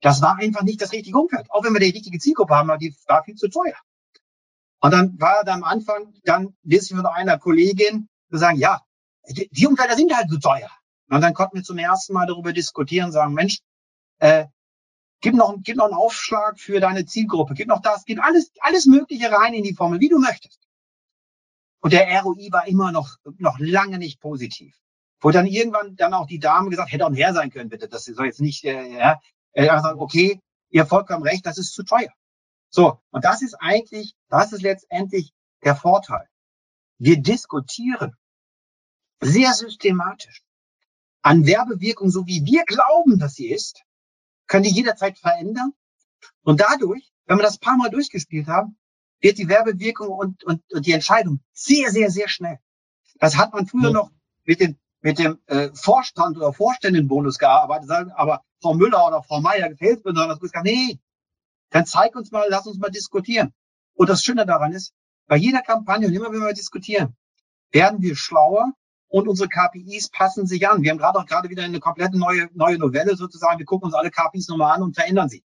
das 0.00 0.22
war 0.22 0.38
einfach 0.38 0.62
nicht 0.62 0.80
das 0.80 0.92
richtige 0.92 1.18
Umfeld. 1.18 1.50
Auch 1.50 1.64
wenn 1.64 1.72
wir 1.72 1.80
die 1.80 1.90
richtige 1.90 2.18
Zielgruppe 2.18 2.54
haben, 2.54 2.70
aber 2.70 2.78
die 2.78 2.94
war 3.06 3.22
viel 3.24 3.34
zu 3.34 3.48
teuer. 3.48 3.76
Und 4.84 4.90
dann 4.90 5.18
war 5.18 5.44
da 5.44 5.54
am 5.54 5.64
Anfang 5.64 6.12
dann 6.24 6.54
wissen 6.62 6.98
von 6.98 7.06
einer 7.06 7.38
Kollegin 7.38 8.06
zu 8.30 8.36
sagen, 8.36 8.58
ja, 8.58 8.82
die, 9.26 9.66
Umfelder 9.66 9.96
sind 9.96 10.14
halt 10.14 10.28
zu 10.28 10.38
teuer. 10.38 10.68
Und 11.08 11.22
dann 11.22 11.32
konnten 11.32 11.56
wir 11.56 11.62
zum 11.62 11.78
ersten 11.78 12.12
Mal 12.12 12.26
darüber 12.26 12.52
diskutieren, 12.52 13.10
sagen, 13.10 13.32
Mensch, 13.32 13.60
äh, 14.18 14.44
Gib 15.22 15.36
noch, 15.36 15.56
gib 15.62 15.78
noch 15.78 15.86
einen 15.86 15.94
Aufschlag 15.94 16.60
für 16.60 16.80
deine 16.80 17.06
Zielgruppe. 17.06 17.54
Gib 17.54 17.66
noch 17.66 17.80
das. 17.80 18.04
Gib 18.04 18.22
alles, 18.22 18.52
alles 18.60 18.84
Mögliche 18.84 19.32
rein 19.32 19.54
in 19.54 19.62
die 19.62 19.72
Formel, 19.72 20.00
wie 20.00 20.10
du 20.10 20.18
möchtest. 20.18 20.60
Und 21.80 21.94
der 21.94 22.06
ROI 22.20 22.52
war 22.52 22.68
immer 22.68 22.92
noch, 22.92 23.16
noch 23.38 23.58
lange 23.58 23.96
nicht 23.96 24.20
positiv. 24.20 24.76
Wo 25.22 25.30
dann 25.30 25.46
irgendwann 25.46 25.96
dann 25.96 26.12
auch 26.12 26.26
die 26.26 26.40
Dame 26.40 26.68
gesagt, 26.68 26.92
hätte 26.92 27.06
auch 27.06 27.10
mehr 27.10 27.32
sein 27.32 27.48
können, 27.48 27.70
bitte. 27.70 27.88
Das 27.88 28.04
soll 28.04 28.26
jetzt 28.26 28.42
nicht, 28.42 28.64
äh, 28.64 28.98
ja, 28.98 29.18
äh, 29.52 29.70
okay, 29.96 30.40
ihr 30.68 30.82
habt 30.82 30.90
vollkommen 30.90 31.22
recht, 31.22 31.46
das 31.46 31.56
ist 31.56 31.72
zu 31.72 31.84
teuer. 31.84 32.12
So. 32.74 32.98
Und 33.12 33.24
das 33.24 33.40
ist 33.40 33.54
eigentlich, 33.60 34.16
das 34.28 34.52
ist 34.52 34.62
letztendlich 34.62 35.32
der 35.62 35.76
Vorteil. 35.76 36.28
Wir 36.98 37.22
diskutieren 37.22 38.16
sehr 39.20 39.52
systematisch 39.52 40.42
an 41.22 41.46
Werbewirkung, 41.46 42.10
so 42.10 42.26
wie 42.26 42.44
wir 42.44 42.64
glauben, 42.64 43.20
dass 43.20 43.34
sie 43.34 43.48
ist, 43.48 43.84
können 44.48 44.64
die 44.64 44.74
jederzeit 44.74 45.16
verändern. 45.18 45.72
Und 46.42 46.60
dadurch, 46.60 47.12
wenn 47.26 47.38
wir 47.38 47.44
das 47.44 47.58
paar 47.58 47.76
Mal 47.76 47.90
durchgespielt 47.90 48.48
haben, 48.48 48.76
wird 49.20 49.38
die 49.38 49.48
Werbewirkung 49.48 50.08
und, 50.08 50.42
und, 50.42 50.60
und 50.72 50.84
die 50.84 50.92
Entscheidung 50.92 51.44
sehr, 51.52 51.92
sehr, 51.92 52.10
sehr 52.10 52.28
schnell. 52.28 52.58
Das 53.20 53.36
hat 53.36 53.52
man 53.52 53.68
früher 53.68 53.84
ja. 53.84 53.90
noch 53.90 54.10
mit 54.42 54.58
dem, 54.58 54.76
mit 55.00 55.20
dem 55.20 55.38
äh, 55.46 55.70
Vorstand 55.74 56.36
oder 56.36 56.52
Vorständenbonus 56.52 57.38
gearbeitet, 57.38 57.86
sagen, 57.86 58.10
aber 58.10 58.42
Frau 58.60 58.74
Müller 58.74 59.06
oder 59.06 59.22
Frau 59.22 59.40
Meier 59.40 59.68
gefällt 59.68 60.04
mir 60.04 60.12
besonders 60.12 60.40
gut. 60.40 60.50
Nee, 60.64 60.98
dann 61.74 61.86
zeig 61.86 62.14
uns 62.14 62.30
mal, 62.30 62.46
lass 62.48 62.68
uns 62.68 62.78
mal 62.78 62.90
diskutieren. 62.90 63.52
Und 63.94 64.08
das 64.08 64.22
Schöne 64.22 64.46
daran 64.46 64.72
ist, 64.72 64.94
bei 65.26 65.36
jeder 65.36 65.60
Kampagne 65.60 66.06
und 66.06 66.14
immer 66.14 66.30
wenn 66.30 66.38
wir 66.38 66.52
diskutieren, 66.52 67.16
werden 67.72 68.00
wir 68.00 68.14
schlauer 68.14 68.72
und 69.08 69.26
unsere 69.26 69.48
KPIs 69.48 70.10
passen 70.10 70.46
sich 70.46 70.68
an. 70.68 70.82
Wir 70.82 70.92
haben 70.92 70.98
gerade 70.98 71.18
auch 71.18 71.26
gerade 71.26 71.50
wieder 71.50 71.64
eine 71.64 71.80
komplette 71.80 72.16
neue, 72.16 72.48
neue 72.54 72.78
Novelle 72.78 73.16
sozusagen. 73.16 73.58
Wir 73.58 73.66
gucken 73.66 73.86
uns 73.86 73.94
alle 73.94 74.12
KPIs 74.12 74.46
nochmal 74.46 74.76
an 74.76 74.82
und 74.82 74.94
verändern 74.94 75.28
sie. 75.28 75.42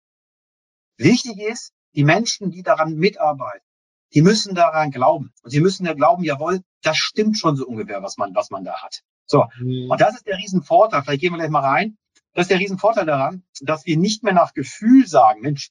Wichtig 0.98 1.38
ist, 1.38 1.72
die 1.94 2.04
Menschen, 2.04 2.50
die 2.50 2.62
daran 2.62 2.96
mitarbeiten, 2.96 3.64
die 4.12 4.20
müssen 4.20 4.54
daran 4.54 4.90
glauben. 4.90 5.32
Und 5.42 5.50
sie 5.50 5.60
müssen 5.60 5.86
ja 5.86 5.94
glauben, 5.94 6.24
jawohl, 6.24 6.60
das 6.82 6.98
stimmt 6.98 7.38
schon 7.38 7.56
so 7.56 7.66
ungefähr, 7.66 8.02
was 8.02 8.18
man, 8.18 8.34
was 8.34 8.50
man 8.50 8.64
da 8.64 8.82
hat. 8.82 9.00
So. 9.24 9.46
Mhm. 9.58 9.90
Und 9.90 9.98
das 9.98 10.14
ist 10.14 10.26
der 10.26 10.36
Riesenvorteil. 10.36 11.02
Vielleicht 11.04 11.22
gehen 11.22 11.32
wir 11.32 11.38
gleich 11.38 11.48
mal 11.48 11.64
rein. 11.64 11.96
Das 12.34 12.44
ist 12.44 12.50
der 12.50 12.58
Riesenvorteil 12.58 13.06
daran, 13.06 13.44
dass 13.62 13.86
wir 13.86 13.96
nicht 13.96 14.24
mehr 14.24 14.34
nach 14.34 14.52
Gefühl 14.52 15.06
sagen, 15.06 15.40
Mensch, 15.40 15.70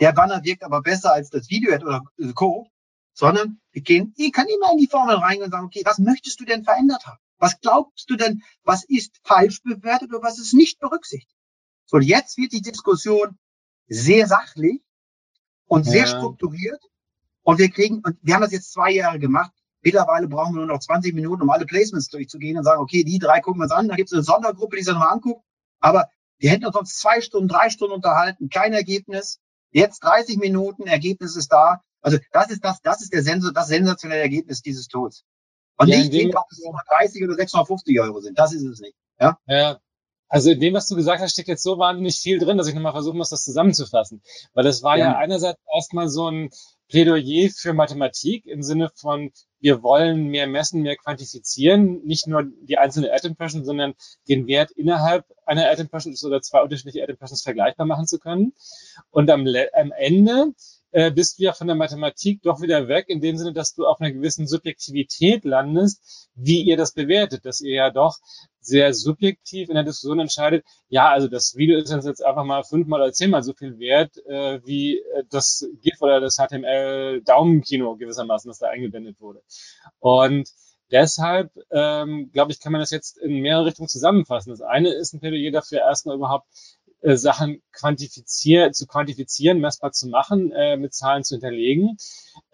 der 0.00 0.12
Banner 0.12 0.42
wirkt 0.44 0.62
aber 0.62 0.82
besser 0.82 1.12
als 1.12 1.30
das 1.30 1.48
Video 1.50 1.74
oder 1.74 2.02
Co., 2.34 2.68
sondern 3.12 3.60
wir 3.70 3.82
gehen, 3.82 4.12
ich 4.16 4.32
kann 4.32 4.46
immer 4.48 4.72
in 4.72 4.78
die 4.78 4.88
Formel 4.88 5.14
reingehen 5.16 5.44
und 5.44 5.52
sagen, 5.52 5.66
okay, 5.66 5.82
was 5.84 5.98
möchtest 5.98 6.40
du 6.40 6.44
denn 6.44 6.64
verändert 6.64 7.06
haben? 7.06 7.18
Was 7.38 7.60
glaubst 7.60 8.10
du 8.10 8.16
denn, 8.16 8.42
was 8.64 8.84
ist 8.84 9.20
falsch 9.22 9.62
bewertet 9.62 10.12
oder 10.12 10.22
was 10.22 10.38
ist 10.38 10.54
nicht 10.54 10.80
berücksichtigt? 10.80 11.36
So, 11.86 11.98
jetzt 11.98 12.38
wird 12.38 12.52
die 12.52 12.62
Diskussion 12.62 13.38
sehr 13.86 14.26
sachlich 14.26 14.82
und 15.66 15.84
sehr 15.84 16.06
ja. 16.06 16.06
strukturiert 16.06 16.82
und 17.42 17.58
wir 17.58 17.70
kriegen, 17.70 18.00
und 18.04 18.16
wir 18.22 18.34
haben 18.34 18.42
das 18.42 18.52
jetzt 18.52 18.72
zwei 18.72 18.90
Jahre 18.90 19.18
gemacht. 19.18 19.52
Mittlerweile 19.82 20.28
brauchen 20.28 20.54
wir 20.54 20.60
nur 20.60 20.74
noch 20.74 20.80
20 20.80 21.14
Minuten, 21.14 21.42
um 21.42 21.50
alle 21.50 21.66
Placements 21.66 22.08
durchzugehen 22.08 22.56
und 22.56 22.64
sagen, 22.64 22.80
okay, 22.80 23.04
die 23.04 23.18
drei 23.18 23.40
gucken 23.40 23.60
wir 23.60 23.64
uns 23.64 23.72
an. 23.72 23.86
Da 23.86 23.96
gibt 23.96 24.08
es 24.08 24.14
eine 24.14 24.22
Sondergruppe, 24.22 24.76
die 24.76 24.82
sich 24.82 24.94
nochmal 24.94 25.12
anguckt. 25.12 25.44
Aber 25.80 26.08
wir 26.38 26.50
hätten 26.50 26.64
uns 26.64 26.74
sonst 26.74 26.98
zwei 26.98 27.20
Stunden, 27.20 27.48
drei 27.48 27.68
Stunden 27.68 27.94
unterhalten, 27.94 28.48
kein 28.48 28.72
Ergebnis. 28.72 29.40
Jetzt 29.74 30.04
30 30.04 30.38
Minuten, 30.38 30.86
Ergebnis 30.86 31.34
ist 31.34 31.52
da. 31.52 31.80
Also 32.00 32.18
das 32.32 32.50
ist 32.50 32.64
das, 32.64 32.80
das 32.80 33.02
ist 33.02 33.12
der 33.12 33.22
Sensor, 33.22 33.52
das 33.52 33.66
sensationelle 33.66 34.22
Ergebnis 34.22 34.62
dieses 34.62 34.86
Tools. 34.86 35.24
Und 35.76 35.88
ja, 35.88 35.98
nicht, 35.98 36.36
ob 36.36 36.44
es 36.50 36.62
30 36.88 37.24
oder 37.24 37.34
650 37.34 38.00
Euro 38.00 38.20
sind. 38.20 38.38
Das 38.38 38.52
ist 38.52 38.62
es 38.62 38.80
nicht. 38.80 38.94
Ja. 39.18 39.36
ja. 39.46 39.80
Also 40.28 40.50
in 40.50 40.60
dem, 40.60 40.74
was 40.74 40.86
du 40.86 40.94
gesagt 40.94 41.20
hast, 41.20 41.32
steckt 41.32 41.48
jetzt 41.48 41.64
so 41.64 41.78
wahnsinnig 41.78 42.16
viel 42.20 42.38
drin, 42.38 42.56
dass 42.56 42.68
ich 42.68 42.74
nochmal 42.74 42.92
versuchen 42.92 43.18
muss, 43.18 43.30
das 43.30 43.42
zusammenzufassen. 43.42 44.22
Weil 44.52 44.64
das 44.64 44.84
war 44.84 44.96
ja, 44.96 45.06
ja 45.06 45.18
einerseits 45.18 45.60
erstmal 45.74 46.08
so 46.08 46.30
ein 46.30 46.50
Plädoyer 46.88 47.50
für 47.50 47.72
Mathematik 47.72 48.46
im 48.46 48.62
Sinne 48.62 48.90
von, 48.94 49.32
wir 49.60 49.82
wollen 49.82 50.26
mehr 50.26 50.46
messen, 50.46 50.82
mehr 50.82 50.96
quantifizieren, 50.96 52.02
nicht 52.04 52.26
nur 52.26 52.44
die 52.62 52.78
einzelne 52.78 53.12
Ad 53.12 53.26
Impression, 53.26 53.64
sondern 53.64 53.94
den 54.28 54.46
Wert 54.46 54.70
innerhalb 54.72 55.24
einer 55.46 55.70
Ad 55.70 55.80
Impression 55.80 56.14
oder 56.24 56.42
zwei 56.42 56.62
unterschiedliche 56.62 57.02
Ad 57.02 57.10
Impressions 57.10 57.42
vergleichbar 57.42 57.86
machen 57.86 58.06
zu 58.06 58.18
können. 58.18 58.52
Und 59.10 59.30
am, 59.30 59.46
am 59.72 59.92
Ende 59.92 60.52
äh, 60.90 61.10
bist 61.10 61.38
du 61.38 61.44
ja 61.44 61.52
von 61.52 61.66
der 61.66 61.76
Mathematik 61.76 62.42
doch 62.42 62.60
wieder 62.60 62.86
weg, 62.88 63.06
in 63.08 63.20
dem 63.20 63.36
Sinne, 63.36 63.52
dass 63.52 63.74
du 63.74 63.86
auf 63.86 64.00
einer 64.00 64.12
gewissen 64.12 64.46
Subjektivität 64.46 65.44
landest, 65.44 66.28
wie 66.34 66.62
ihr 66.62 66.76
das 66.76 66.92
bewertet, 66.92 67.44
dass 67.44 67.60
ihr 67.60 67.74
ja 67.74 67.90
doch 67.90 68.18
sehr 68.64 68.94
subjektiv 68.94 69.68
in 69.68 69.74
der 69.74 69.84
Diskussion 69.84 70.20
entscheidet, 70.20 70.64
ja, 70.88 71.10
also 71.10 71.28
das 71.28 71.54
Video 71.56 71.78
ist 71.78 71.92
jetzt 71.92 72.24
einfach 72.24 72.44
mal 72.44 72.64
fünfmal 72.64 73.02
oder 73.02 73.12
zehnmal 73.12 73.42
so 73.42 73.52
viel 73.52 73.78
wert, 73.78 74.16
äh, 74.26 74.60
wie 74.64 74.98
äh, 74.98 75.24
das 75.30 75.68
GIF 75.82 76.00
oder 76.00 76.20
das 76.20 76.36
HTML-Daumenkino 76.36 77.96
gewissermaßen, 77.96 78.48
das 78.48 78.58
da 78.58 78.68
eingeblendet 78.68 79.20
wurde. 79.20 79.42
Und 79.98 80.48
deshalb, 80.90 81.50
ähm, 81.70 82.30
glaube 82.32 82.52
ich, 82.52 82.60
kann 82.60 82.72
man 82.72 82.80
das 82.80 82.90
jetzt 82.90 83.18
in 83.18 83.40
mehrere 83.40 83.66
Richtungen 83.66 83.88
zusammenfassen. 83.88 84.50
Das 84.50 84.60
eine 84.60 84.92
ist 84.92 85.12
ein 85.12 85.20
Plädoyer 85.20 85.50
dafür, 85.50 85.78
erstmal 85.80 86.16
überhaupt 86.16 86.46
äh, 87.04 87.16
Sachen 87.16 87.62
quantifizieren, 87.70 88.72
zu 88.72 88.86
quantifizieren, 88.86 89.60
messbar 89.60 89.92
zu 89.92 90.08
machen, 90.08 90.52
äh, 90.52 90.78
mit 90.78 90.94
Zahlen 90.94 91.22
zu 91.22 91.34
hinterlegen, 91.34 91.98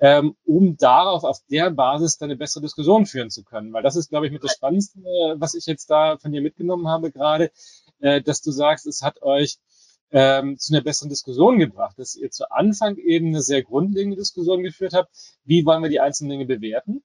ähm, 0.01 0.35
um 0.45 0.77
darauf, 0.77 1.23
auf 1.23 1.39
der 1.49 1.71
Basis 1.71 2.19
dann 2.19 2.31
eine 2.31 2.37
bessere 2.37 2.63
Diskussion 2.63 3.07
führen 3.07 3.31
zu 3.31 3.45
können. 3.45 3.73
Weil 3.73 3.85
das 3.85 3.95
ist, 3.95 4.11
glaube 4.11 4.27
ich, 4.27 4.33
mit 4.33 4.43
das 4.43 4.53
Spannendste, 4.53 4.99
was 5.37 5.55
ich 5.55 5.67
jetzt 5.67 5.89
da 5.89 6.19
von 6.19 6.33
dir 6.33 6.43
mitgenommen 6.43 6.89
habe 6.89 7.13
gerade, 7.13 7.53
äh, 8.01 8.21
dass 8.23 8.43
du 8.43 8.51
sagst, 8.51 8.89
es 8.89 9.03
hat 9.03 9.23
euch 9.23 9.59
ähm, 10.11 10.59
zu 10.59 10.75
einer 10.75 10.83
besseren 10.83 11.11
Diskussion 11.11 11.61
gebracht, 11.61 11.97
dass 11.97 12.17
ihr 12.17 12.33
zu 12.33 12.51
Anfang 12.51 12.97
eben 12.97 13.29
eine 13.29 13.43
sehr 13.43 13.63
grundlegende 13.63 14.17
Diskussion 14.17 14.65
geführt 14.65 14.95
habt, 14.95 15.11
wie 15.45 15.65
wollen 15.65 15.83
wir 15.83 15.91
die 15.91 16.01
einzelnen 16.01 16.31
Dinge 16.31 16.47
bewerten 16.47 17.05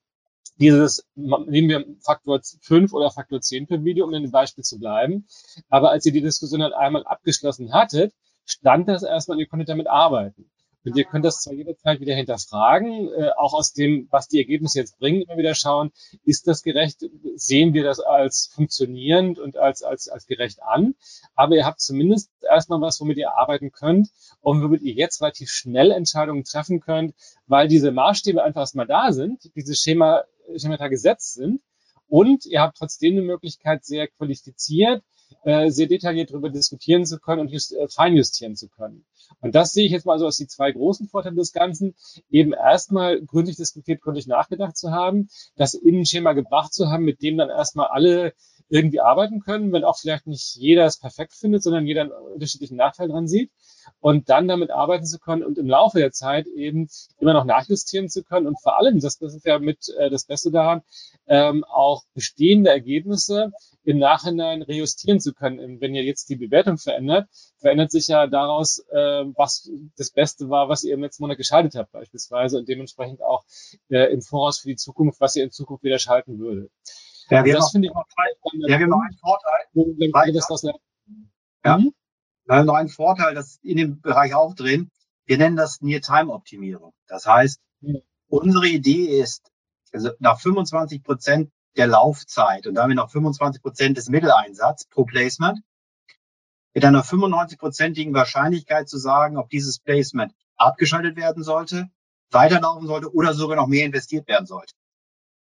dieses, 0.60 1.06
nehmen 1.16 1.70
wir 1.70 1.86
Faktor 2.02 2.40
5 2.62 2.94
oder 2.94 3.12
Faktor 3.12 3.42
10 3.42 3.68
per 3.68 3.84
Video, 3.84 4.06
um 4.06 4.14
in 4.14 4.24
dem 4.24 4.32
Beispiel 4.32 4.64
zu 4.64 4.80
bleiben. 4.80 5.28
Aber 5.70 5.92
als 5.92 6.06
ihr 6.06 6.12
die 6.12 6.22
Diskussion 6.22 6.62
dann 6.62 6.74
einmal 6.74 7.06
abgeschlossen 7.06 7.74
hattet, 7.74 8.14
stand 8.46 8.88
das 8.88 9.04
erstmal 9.04 9.40
ihr 9.40 9.48
konntet 9.48 9.70
damit 9.70 9.88
arbeiten. 9.88 10.50
Und 10.86 10.96
ihr 10.96 11.04
könnt 11.04 11.26
das 11.26 11.42
zwar 11.42 11.54
jederzeit 11.54 12.00
wieder 12.00 12.14
hinterfragen, 12.14 13.12
äh, 13.12 13.32
auch 13.38 13.54
aus 13.54 13.74
dem, 13.74 14.08
was 14.12 14.28
die 14.28 14.38
Ergebnisse 14.38 14.80
jetzt 14.80 15.00
bringen, 15.00 15.24
immer 15.24 15.38
wieder 15.38 15.56
schauen, 15.56 15.92
ist 16.26 16.48
das 16.48 16.62
gerecht, 16.62 17.04
sehen 17.36 17.74
wir 17.74 17.84
das 17.84 18.00
als 18.00 18.52
funktionierend 18.54 19.40
und 19.40 19.58
als, 19.58 19.82
als, 19.82 20.08
als 20.08 20.28
gerecht 20.28 20.62
an. 20.62 20.94
Aber 21.34 21.56
ihr 21.56 21.66
habt 21.66 21.82
zumindest 21.82 22.30
erstmal 22.48 22.82
was, 22.82 23.02
womit 23.02 23.18
ihr 23.18 23.36
arbeiten 23.36 23.72
könnt 23.72 24.10
und 24.42 24.62
womit 24.62 24.84
ihr 24.84 24.94
jetzt 24.94 25.22
relativ 25.22 25.50
schnell 25.50 25.90
Entscheidungen 25.90 26.44
treffen 26.44 26.82
könnt, 26.82 27.16
weil 27.48 27.68
diese 27.68 27.92
Maßstäbe 27.92 28.44
einfach 28.44 28.62
erstmal 28.62 28.88
da 28.88 29.12
sind, 29.12 29.50
dieses 29.56 29.80
Schema, 29.80 30.24
Schemata 30.58 30.88
gesetzt 30.88 31.34
sind. 31.34 31.62
Und 32.08 32.46
ihr 32.46 32.62
habt 32.62 32.78
trotzdem 32.78 33.14
eine 33.14 33.24
Möglichkeit, 33.24 33.84
sehr 33.84 34.08
qualifiziert 34.08 35.04
äh, 35.44 35.70
sehr 35.70 35.88
detailliert 35.88 36.32
darüber 36.32 36.50
diskutieren 36.50 37.06
zu 37.06 37.20
können 37.20 37.42
und 37.42 37.52
just, 37.52 37.74
äh, 37.74 37.88
feinjustieren 37.88 38.56
zu 38.56 38.70
können. 38.70 39.06
Und 39.42 39.56
das 39.56 39.74
sehe 39.74 39.86
ich 39.86 39.92
jetzt 39.92 40.06
mal 40.06 40.20
so 40.20 40.26
als 40.26 40.38
die 40.38 40.48
zwei 40.48 40.72
großen 40.72 41.08
Vorteile 41.08 41.36
des 41.36 41.52
Ganzen. 41.52 41.96
Eben 42.30 42.54
erstmal 42.54 43.22
gründlich 43.22 43.56
diskutiert, 43.56 44.02
gründlich 44.02 44.28
nachgedacht 44.28 44.78
zu 44.78 44.92
haben, 44.92 45.30
das 45.56 45.74
Innenschema 45.74 46.34
gebracht 46.34 46.74
zu 46.74 46.90
haben, 46.90 47.04
mit 47.04 47.22
dem 47.22 47.38
dann 47.38 47.50
erstmal 47.50 47.88
alle 47.88 48.34
irgendwie 48.70 49.00
arbeiten 49.00 49.42
können, 49.42 49.72
wenn 49.72 49.84
auch 49.84 49.98
vielleicht 49.98 50.28
nicht 50.28 50.56
jeder 50.56 50.86
es 50.86 51.00
perfekt 51.00 51.34
findet, 51.34 51.64
sondern 51.64 51.86
jeder 51.86 52.02
einen 52.02 52.12
unterschiedlichen 52.12 52.78
Nachteil 52.78 53.10
dran 53.10 53.28
sieht 53.28 53.52
und 54.00 54.30
dann 54.30 54.48
damit 54.48 54.72
arbeiten 54.72 55.06
zu 55.06 55.20
können 55.20 55.44
und 55.44 55.58
im 55.58 55.68
Laufe 55.68 56.00
der 56.00 56.12
Zeit 56.12 56.48
eben 56.48 56.88
immer 57.20 57.34
noch 57.34 57.46
nachjustieren 57.46 58.10
zu 58.10 58.24
können 58.24 58.48
und 58.48 58.60
vor 58.62 58.78
allem, 58.78 59.00
das, 59.00 59.20
das 59.20 59.36
ist 59.36 59.46
ja 59.46 59.60
mit 59.60 59.90
äh, 59.98 60.10
das 60.10 60.26
Beste 60.26 60.52
daran, 60.52 60.82
ähm, 61.28 61.64
auch 61.64 62.04
bestehende 62.14 62.72
Ergebnisse 62.72 63.52
im 63.84 64.00
Nachhinein 64.00 64.64
rejustieren 64.64 65.20
zu 65.20 65.34
können. 65.34 65.80
Wenn 65.80 65.94
ihr 65.94 66.04
jetzt 66.04 66.30
die 66.30 66.36
Bewertung 66.36 66.78
verändert, 66.78 67.30
verändert 67.60 67.92
sich 67.92 68.08
ja 68.08 68.26
daraus, 68.26 68.80
äh, 68.90 69.26
was 69.36 69.70
das 69.98 70.12
Beste 70.12 70.50
war, 70.50 70.70
was 70.70 70.84
ihr 70.84 70.96
im 70.96 71.02
letzten 71.02 71.24
Monat 71.24 71.38
geschaltet 71.38 71.76
habt 71.76 71.92
beispielsweise 71.92 72.58
und 72.58 72.68
dementsprechend 72.68 73.22
auch 73.22 73.44
äh, 73.90 74.12
im 74.12 74.22
Voraus 74.22 74.60
für 74.60 74.70
die 74.70 74.76
Zukunft, 74.76 75.22
was 75.22 75.36
ihr 75.36 75.44
in 75.44 75.52
Zukunft 75.52 75.84
wieder 75.84 76.00
schalten 76.00 76.40
würdet. 76.40 76.72
Ja, 77.30 77.44
wir, 77.44 77.56
also 77.56 77.68
haben, 77.74 77.82
noch, 77.82 78.06
ja, 78.68 78.78
wir 78.78 78.84
haben 78.84 78.90
noch 78.90 79.02
einen 79.02 79.18
Vorteil. 79.18 80.12
Weil, 80.14 80.34
das, 80.34 80.48
das, 80.48 80.64
ja. 81.64 81.78
Mhm. 81.78 81.94
Wir 82.46 82.56
haben 82.56 82.66
noch 82.66 82.76
einen 82.76 82.90
Vorteil, 82.90 83.34
das 83.34 83.60
in 83.64 83.78
dem 83.78 84.02
Bereich 84.02 84.36
auch 84.36 84.54
drin. 84.54 84.92
Wir 85.26 85.38
nennen 85.38 85.56
das 85.56 85.82
Near-Time-Optimierung. 85.82 86.94
Das 87.08 87.26
heißt, 87.26 87.60
mhm. 87.82 88.02
unsere 88.28 88.68
Idee 88.68 89.20
ist, 89.20 89.52
also 89.92 90.12
nach 90.20 90.40
25 90.40 91.04
Prozent 91.04 91.52
der 91.76 91.88
Laufzeit 91.88 92.68
und 92.68 92.76
damit 92.76 92.98
nach 92.98 93.10
25 93.10 93.62
Prozent 93.62 93.98
des 93.98 94.10
Mitteleinsatz 94.10 94.86
pro 94.86 95.06
Placement, 95.06 95.60
mit 96.74 96.86
einer 96.86 97.04
95-prozentigen 97.04 98.14
Wahrscheinlichkeit 98.14 98.90
zu 98.90 98.98
sagen, 98.98 99.38
ob 99.38 99.50
dieses 99.50 99.80
Placement 99.80 100.34
abgeschaltet 100.58 101.16
werden 101.16 101.44
sollte, 101.44 101.90
weiterlaufen 102.32 102.88
sollte 102.88 103.14
oder 103.14 103.34
sogar 103.34 103.56
noch 103.56 103.68
mehr 103.68 103.86
investiert 103.86 104.28
werden 104.28 104.46
sollte. 104.46 104.74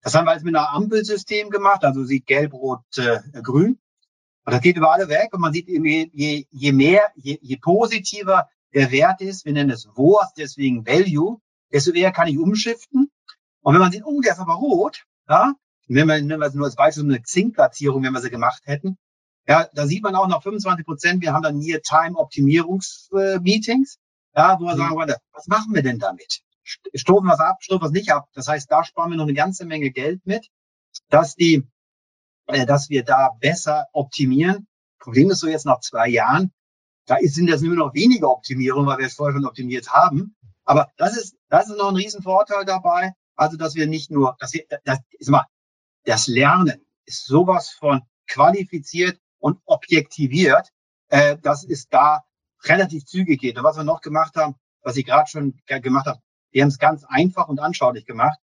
Das 0.05 0.15
haben 0.15 0.27
wir 0.27 0.35
jetzt 0.35 0.45
mit 0.45 0.55
einer 0.55 0.71
Ampelsystem 0.71 1.49
gemacht, 1.49 1.83
also 1.83 2.05
sieht 2.05 2.27
gelb, 2.27 2.53
rot, 2.53 2.83
äh, 2.99 3.21
grün. 3.43 3.79
Und 4.45 4.53
das 4.53 4.61
geht 4.61 4.77
über 4.77 4.93
alle 4.93 5.09
weg 5.09 5.31
und 5.33 5.41
man 5.41 5.55
sieht, 5.55 5.67
je, 5.67 6.11
je, 6.13 6.45
je 6.51 6.73
mehr, 6.73 7.11
je, 7.17 7.39
je 7.41 7.57
positiver 7.57 8.51
der 8.75 8.91
Wert 8.91 9.23
ist, 9.23 9.47
wir 9.47 9.55
nennen 9.55 9.71
es 9.71 9.89
WORS, 9.95 10.35
deswegen 10.37 10.87
Value, 10.87 11.41
desto 11.73 11.93
eher 11.93 12.13
kann 12.13 12.29
ich 12.29 12.39
umschiften. 12.39 13.11
Und 13.63 13.73
wenn 13.73 13.81
man 13.81 13.93
sieht, 13.93 14.05
oh, 14.05 14.21
der 14.21 14.33
ist 14.33 14.41
aber 14.41 14.53
rot, 14.53 15.07
ja, 15.27 15.55
wenn 15.89 16.07
wir, 16.07 16.21
nehmen 16.21 16.39
wir 16.39 16.51
nur 16.51 16.67
als 16.67 16.77
Beispiel 16.77 17.05
eine 17.05 17.23
Zinkplatzierung, 17.23 18.03
wenn 18.03 18.13
wir 18.13 18.21
sie 18.21 18.29
gemacht 18.29 18.61
hätten, 18.67 18.99
ja, 19.49 19.67
da 19.73 19.87
sieht 19.87 20.03
man 20.03 20.17
auch 20.17 20.29
noch 20.29 20.43
25 20.43 20.85
Prozent, 20.85 21.23
wir 21.23 21.33
haben 21.33 21.43
dann 21.43 21.57
Near-Time-Optimierungs-Meetings, 21.57 23.97
ja, 24.37 24.61
wo 24.61 24.67
wir 24.67 24.75
mhm. 24.75 24.79
sagen, 24.79 25.15
was 25.33 25.47
machen 25.47 25.75
wir 25.75 25.83
denn 25.83 25.99
damit? 25.99 26.43
Stoßen 26.65 27.29
was 27.29 27.41
ab, 27.41 27.63
stoßen 27.63 27.83
was 27.83 27.93
nicht 27.93 28.13
ab. 28.13 28.29
Das 28.35 28.49
heißt, 28.49 28.71
da 28.71 28.85
sparen 28.85 29.11
wir 29.11 29.17
noch 29.17 29.25
eine 29.25 29.35
ganze 29.35 29.67
Menge 29.67 29.91
Geld 29.91 30.25
mit, 30.27 30.49
dass 31.09 31.35
die, 31.35 31.67
äh, 32.47 32.67
dass 32.67 32.91
wir 32.91 33.05
da 33.05 33.31
besser 33.41 33.87
optimieren. 33.93 34.67
Problem 34.99 35.31
ist 35.31 35.41
so 35.41 35.49
jetzt 35.49 35.67
nach 35.67 35.81
zwei 35.81 36.09
Jahren, 36.09 36.53
da 37.07 37.17
sind 37.21 37.51
das 37.51 37.61
nur 37.61 37.77
noch 37.77 37.95
weniger 37.95 38.31
Optimierungen, 38.31 38.87
weil 38.87 38.99
wir 38.99 39.07
es 39.07 39.15
vorher 39.15 39.35
schon 39.35 39.47
optimiert 39.47 39.93
haben. 39.93 40.37
Aber 40.65 40.91
das 40.97 41.17
ist, 41.17 41.37
das 41.51 41.69
ist 41.69 41.77
noch 41.77 41.89
ein 41.89 41.97
Riesenvorteil 41.97 42.65
dabei. 42.65 43.13
Also, 43.37 43.57
dass 43.57 43.75
wir 43.75 43.87
nicht 43.87 44.11
nur, 44.11 44.37
dass 44.39 44.55
wir, 44.55 44.65
das 44.85 45.01
ist 45.19 45.29
mal, 45.29 45.45
das 46.05 46.27
Lernen 46.27 46.87
ist 47.05 47.27
sowas 47.27 47.71
von 47.71 48.03
qualifiziert 48.27 49.19
und 49.39 49.61
objektiviert, 49.67 50.71
äh, 51.09 51.37
dass 51.39 51.65
es 51.65 51.89
da 51.89 52.25
relativ 52.63 53.05
zügig 53.05 53.41
geht. 53.41 53.59
Und 53.59 53.65
was 53.65 53.77
wir 53.77 53.85
noch 53.85 54.01
gemacht 54.01 54.37
haben, 54.37 54.55
was 54.83 54.97
ich 54.97 55.05
gerade 55.05 55.29
schon 55.29 55.61
gemacht 55.67 56.07
habe, 56.07 56.21
wir 56.55 56.63
haben 56.63 56.69
es 56.69 56.79
ganz 56.79 57.05
einfach 57.05 57.49
und 57.49 57.59
anschaulich 57.59 58.07
gemacht. 58.07 58.39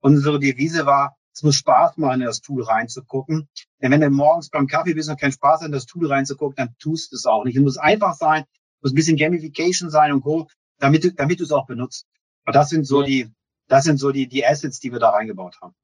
Unsere 0.00 0.38
Devise 0.38 0.86
war, 0.86 1.16
es 1.34 1.42
muss 1.42 1.56
Spaß 1.56 1.96
machen, 1.96 2.20
in 2.20 2.26
das 2.26 2.40
Tool 2.40 2.62
reinzugucken. 2.62 3.48
Denn 3.82 3.90
wenn 3.90 4.00
du 4.00 4.10
morgens 4.10 4.48
beim 4.48 4.68
Kaffee 4.68 4.94
bist 4.94 5.10
und 5.10 5.20
keinen 5.20 5.32
Spaß 5.32 5.62
in 5.62 5.72
das 5.72 5.84
Tool 5.84 6.06
reinzugucken, 6.06 6.54
dann 6.56 6.76
tust 6.78 7.10
du 7.10 7.16
es 7.16 7.26
auch 7.26 7.44
nicht. 7.44 7.56
Es 7.56 7.62
muss 7.62 7.76
einfach 7.76 8.14
sein, 8.14 8.44
muss 8.80 8.92
ein 8.92 8.94
bisschen 8.94 9.16
Gamification 9.16 9.90
sein 9.90 10.12
und 10.12 10.22
Co., 10.22 10.46
damit 10.78 11.02
du, 11.02 11.12
damit 11.12 11.40
du 11.40 11.44
es 11.44 11.50
auch 11.50 11.66
benutzt. 11.66 12.06
Und 12.46 12.54
das 12.54 12.68
sind 12.68 12.86
so 12.86 13.00
ja. 13.00 13.06
die, 13.08 13.30
das 13.66 13.84
sind 13.84 13.98
so 13.98 14.12
die, 14.12 14.28
die 14.28 14.46
Assets, 14.46 14.78
die 14.78 14.92
wir 14.92 15.00
da 15.00 15.10
reingebaut 15.10 15.60
haben. 15.60 15.74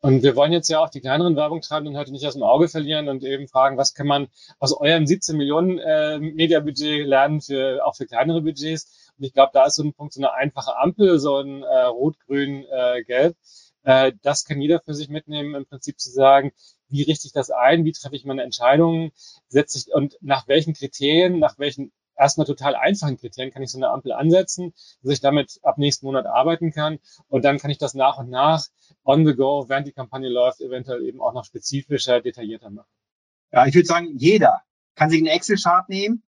Und 0.00 0.22
wir 0.22 0.36
wollen 0.36 0.52
jetzt 0.52 0.68
ja 0.68 0.80
auch 0.80 0.90
die 0.90 1.00
kleineren 1.00 1.36
Werbung 1.36 1.60
treiben 1.60 1.86
und 1.86 1.96
heute 1.96 2.12
nicht 2.12 2.26
aus 2.26 2.34
dem 2.34 2.42
Auge 2.42 2.68
verlieren 2.68 3.08
und 3.08 3.24
eben 3.24 3.48
fragen, 3.48 3.76
was 3.76 3.94
kann 3.94 4.06
man 4.06 4.28
aus 4.58 4.74
eurem 4.74 5.06
17 5.06 5.36
Millionen 5.36 5.78
äh, 5.78 6.18
Media-Budget 6.18 7.06
lernen 7.06 7.40
für 7.40 7.84
auch 7.84 7.96
für 7.96 8.06
kleinere 8.06 8.42
Budgets? 8.42 9.03
Und 9.18 9.24
ich 9.24 9.32
glaube, 9.32 9.50
da 9.54 9.66
ist 9.66 9.76
so 9.76 9.82
ein 9.82 9.94
Punkt, 9.94 10.12
so 10.12 10.20
eine 10.20 10.32
einfache 10.32 10.76
Ampel, 10.76 11.18
so 11.18 11.38
ein 11.38 11.62
äh, 11.62 11.82
Rot, 11.84 12.18
Grün, 12.26 12.64
äh, 12.70 13.04
Gelb. 13.04 13.36
Äh, 13.82 14.12
das 14.22 14.44
kann 14.44 14.60
jeder 14.60 14.80
für 14.80 14.94
sich 14.94 15.08
mitnehmen, 15.08 15.54
im 15.54 15.66
Prinzip 15.66 16.00
zu 16.00 16.10
sagen, 16.10 16.52
wie 16.88 17.02
richte 17.02 17.26
ich 17.26 17.32
das 17.32 17.50
ein, 17.50 17.84
wie 17.84 17.92
treffe 17.92 18.16
ich 18.16 18.24
meine 18.24 18.42
Entscheidungen, 18.42 19.12
setze 19.48 19.78
ich 19.78 19.92
und 19.92 20.16
nach 20.20 20.48
welchen 20.48 20.74
Kriterien, 20.74 21.38
nach 21.38 21.58
welchen 21.58 21.92
erstmal 22.16 22.46
total 22.46 22.74
einfachen 22.76 23.16
Kriterien 23.16 23.52
kann 23.52 23.62
ich 23.62 23.70
so 23.70 23.78
eine 23.78 23.88
Ampel 23.88 24.12
ansetzen, 24.12 24.72
dass 25.02 25.12
ich 25.12 25.20
damit 25.20 25.58
ab 25.62 25.78
nächsten 25.78 26.06
Monat 26.06 26.26
arbeiten 26.26 26.72
kann. 26.72 26.98
Und 27.28 27.44
dann 27.44 27.58
kann 27.58 27.70
ich 27.70 27.78
das 27.78 27.94
nach 27.94 28.18
und 28.18 28.30
nach 28.30 28.66
on 29.04 29.26
the 29.26 29.34
go, 29.34 29.68
während 29.68 29.86
die 29.86 29.92
Kampagne 29.92 30.28
läuft, 30.28 30.60
eventuell 30.60 31.04
eben 31.04 31.20
auch 31.20 31.32
noch 31.32 31.44
spezifischer, 31.44 32.20
detaillierter 32.20 32.70
machen. 32.70 32.90
Ja, 33.52 33.66
ich 33.66 33.74
würde 33.74 33.86
sagen, 33.86 34.16
jeder 34.16 34.62
kann 34.94 35.10
sich 35.10 35.18
einen 35.18 35.26
Excel-Chart 35.26 35.88
nehmen, 35.88 36.22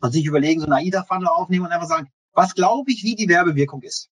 und 0.00 0.12
sich 0.12 0.24
überlegen, 0.24 0.60
so 0.60 0.66
eine 0.66 0.76
AIDA-Funnel 0.76 1.28
aufnehmen 1.28 1.66
und 1.66 1.72
einfach 1.72 1.88
sagen, 1.88 2.10
was 2.32 2.54
glaube 2.54 2.90
ich, 2.90 3.02
wie 3.02 3.16
die 3.16 3.28
Werbewirkung 3.28 3.82
ist. 3.82 4.10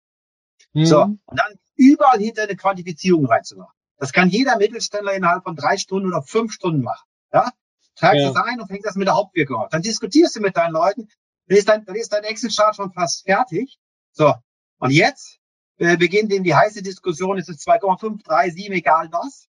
Mhm. 0.72 0.86
So, 0.86 1.02
und 1.02 1.20
dann 1.26 1.58
überall 1.76 2.18
hinter 2.18 2.42
eine 2.42 2.56
Quantifizierung 2.56 3.26
reinzumachen. 3.26 3.72
Das 3.98 4.12
kann 4.12 4.28
jeder 4.28 4.56
Mittelständler 4.58 5.14
innerhalb 5.14 5.44
von 5.44 5.56
drei 5.56 5.76
Stunden 5.76 6.08
oder 6.08 6.22
fünf 6.22 6.52
Stunden 6.52 6.82
machen. 6.82 7.06
Ja? 7.32 7.50
Treibst 7.94 8.22
ja. 8.22 8.32
das 8.32 8.36
ein 8.44 8.60
und 8.60 8.68
fängst 8.68 8.84
das 8.86 8.96
mit 8.96 9.06
der 9.06 9.14
Hauptwirkung 9.14 9.62
an. 9.62 9.68
Dann 9.70 9.82
diskutierst 9.82 10.36
du 10.36 10.40
mit 10.40 10.56
deinen 10.56 10.72
Leuten, 10.72 11.08
dann 11.46 11.56
ist 11.56 11.68
dein, 11.68 11.84
dann 11.84 11.94
ist 11.94 12.12
dein 12.12 12.24
Excel-Chart 12.24 12.76
schon 12.76 12.92
fast 12.92 13.24
fertig. 13.24 13.78
So. 14.12 14.34
Und 14.78 14.90
jetzt 14.90 15.38
äh, 15.78 15.96
beginnt 15.96 16.32
eben 16.32 16.44
die 16.44 16.54
heiße 16.54 16.82
Diskussion, 16.82 17.38
ist 17.38 17.48
es 17.48 17.66
2,5, 17.66 18.22
3, 18.22 18.50
7, 18.50 18.74
egal 18.74 19.08
was. 19.12 19.48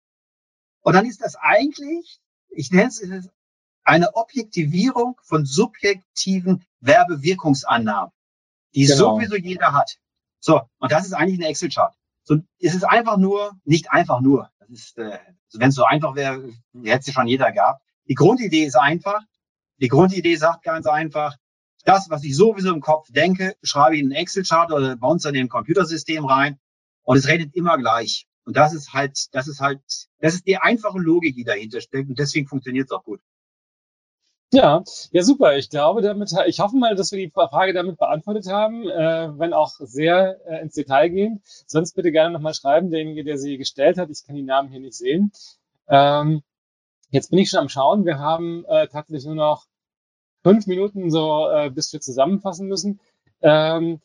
Und 0.80 0.94
dann 0.94 1.06
ist 1.06 1.22
das 1.22 1.36
eigentlich, 1.36 2.20
ich 2.50 2.70
nenne 2.70 2.88
es, 2.88 3.00
ist 3.00 3.30
eine 3.84 4.14
Objektivierung 4.14 5.18
von 5.22 5.44
subjektiven 5.44 6.64
Werbewirkungsannahmen, 6.80 8.12
die 8.74 8.86
genau. 8.86 9.16
sowieso 9.16 9.36
jeder 9.36 9.72
hat. 9.72 9.98
So, 10.40 10.62
und 10.78 10.92
das 10.92 11.06
ist 11.06 11.12
eigentlich 11.12 11.38
ein 11.38 11.50
Excel-Chart. 11.50 11.94
So, 12.22 12.38
es 12.58 12.74
ist 12.74 12.84
einfach 12.84 13.16
nur, 13.16 13.52
nicht 13.64 13.90
einfach 13.90 14.20
nur. 14.20 14.50
Das 14.58 14.70
ist, 14.70 14.98
äh, 14.98 15.02
also 15.12 15.60
wenn 15.60 15.68
es 15.68 15.74
so 15.74 15.84
einfach 15.84 16.14
wäre, 16.14 16.50
hätte 16.82 17.10
es 17.10 17.12
schon 17.12 17.28
jeder 17.28 17.52
gehabt. 17.52 17.82
Die 18.08 18.14
Grundidee 18.14 18.64
ist 18.64 18.76
einfach. 18.76 19.20
Die 19.78 19.88
Grundidee 19.88 20.36
sagt 20.36 20.64
ganz 20.64 20.86
einfach, 20.86 21.36
das, 21.84 22.08
was 22.08 22.24
ich 22.24 22.34
sowieso 22.36 22.72
im 22.72 22.80
Kopf 22.80 23.08
denke, 23.10 23.56
schreibe 23.62 23.96
ich 23.96 24.02
in 24.02 24.06
einen 24.06 24.22
Excel-Chart 24.22 24.72
oder 24.72 24.96
bei 24.96 25.06
uns 25.06 25.24
in 25.24 25.36
ein 25.36 25.48
Computersystem 25.48 26.24
rein 26.24 26.58
und 27.02 27.18
es 27.18 27.28
redet 27.28 27.54
immer 27.54 27.76
gleich. 27.76 28.26
Und 28.44 28.56
das 28.56 28.74
ist 28.74 28.92
halt, 28.92 29.18
das 29.32 29.48
ist 29.48 29.60
halt, 29.60 29.80
das 30.18 30.34
ist 30.34 30.46
die 30.46 30.56
einfache 30.56 30.98
Logik, 30.98 31.34
die 31.34 31.44
dahinter 31.44 31.80
steckt 31.80 32.08
und 32.08 32.18
deswegen 32.18 32.46
funktioniert 32.46 32.86
es 32.86 32.92
auch 32.92 33.04
gut. 33.04 33.20
Ja, 34.52 34.84
ja, 35.10 35.22
super. 35.22 35.56
Ich 35.56 35.68
glaube, 35.68 36.00
damit, 36.00 36.32
ich 36.46 36.60
hoffe 36.60 36.76
mal, 36.76 36.94
dass 36.94 37.10
wir 37.10 37.18
die 37.18 37.30
Frage 37.30 37.72
damit 37.72 37.98
beantwortet 37.98 38.46
haben, 38.46 38.88
äh, 38.88 39.36
wenn 39.38 39.52
auch 39.52 39.72
sehr 39.80 40.40
äh, 40.46 40.62
ins 40.62 40.74
Detail 40.74 41.08
gehen. 41.08 41.42
Sonst 41.66 41.94
bitte 41.94 42.12
gerne 42.12 42.32
nochmal 42.32 42.54
schreiben, 42.54 42.90
derjenige, 42.90 43.24
der 43.24 43.36
sie 43.36 43.58
gestellt 43.58 43.98
hat. 43.98 44.10
Ich 44.10 44.24
kann 44.24 44.36
die 44.36 44.42
Namen 44.42 44.68
hier 44.70 44.78
nicht 44.80 44.96
sehen. 44.96 45.32
Ähm, 45.88 46.42
jetzt 47.10 47.30
bin 47.30 47.40
ich 47.40 47.50
schon 47.50 47.60
am 47.60 47.68
Schauen. 47.68 48.04
Wir 48.06 48.18
haben 48.20 48.64
äh, 48.66 48.86
tatsächlich 48.88 49.24
nur 49.26 49.34
noch 49.34 49.66
fünf 50.44 50.66
Minuten, 50.68 51.10
so 51.10 51.48
äh, 51.50 51.70
bis 51.70 51.92
wir 51.92 52.00
zusammenfassen 52.00 52.68
müssen. 52.68 53.00
Ähm, 53.42 54.00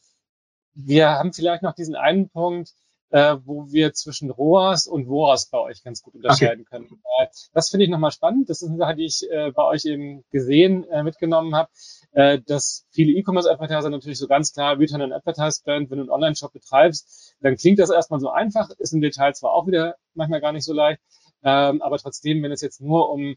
wir 0.73 1.09
haben 1.11 1.33
vielleicht 1.33 1.63
noch 1.63 1.73
diesen 1.75 1.95
einen 1.95 2.29
Punkt, 2.29 2.73
äh, 3.11 3.37
wo 3.43 3.71
wir 3.71 3.93
zwischen 3.93 4.29
ROAS 4.29 4.87
und 4.87 5.07
WOAS 5.07 5.49
bei 5.49 5.59
euch 5.59 5.83
ganz 5.83 6.01
gut 6.01 6.15
unterscheiden 6.15 6.65
okay. 6.67 6.77
können. 6.77 7.01
Äh, 7.19 7.27
das 7.53 7.69
finde 7.69 7.85
ich 7.85 7.89
nochmal 7.89 8.11
spannend. 8.11 8.49
Das 8.49 8.61
ist 8.61 8.69
eine 8.69 8.77
Sache, 8.77 8.95
die 8.95 9.05
ich 9.05 9.29
äh, 9.29 9.51
bei 9.51 9.63
euch 9.63 9.85
eben 9.85 10.23
gesehen, 10.31 10.87
äh, 10.89 11.03
mitgenommen 11.03 11.55
habe, 11.55 11.69
äh, 12.11 12.39
dass 12.45 12.85
viele 12.91 13.13
E-Commerce-Advertiser 13.13 13.89
natürlich 13.89 14.19
so 14.19 14.27
ganz 14.27 14.53
klar 14.53 14.77
Return 14.79 15.01
on 15.01 15.13
Advertise 15.13 15.59
Spend, 15.59 15.89
wenn 15.89 15.97
du 15.97 16.03
einen 16.03 16.11
Online-Shop 16.11 16.53
betreibst, 16.53 17.35
dann 17.41 17.55
klingt 17.55 17.79
das 17.79 17.89
erstmal 17.89 18.19
so 18.19 18.29
einfach, 18.29 18.69
ist 18.77 18.93
im 18.93 19.01
Detail 19.01 19.33
zwar 19.33 19.53
auch 19.53 19.67
wieder 19.67 19.95
manchmal 20.13 20.41
gar 20.41 20.51
nicht 20.51 20.65
so 20.65 20.73
leicht, 20.73 21.01
ähm, 21.43 21.81
aber 21.81 21.97
trotzdem, 21.97 22.43
wenn 22.43 22.51
es 22.51 22.61
jetzt 22.61 22.81
nur 22.81 23.09
um 23.11 23.35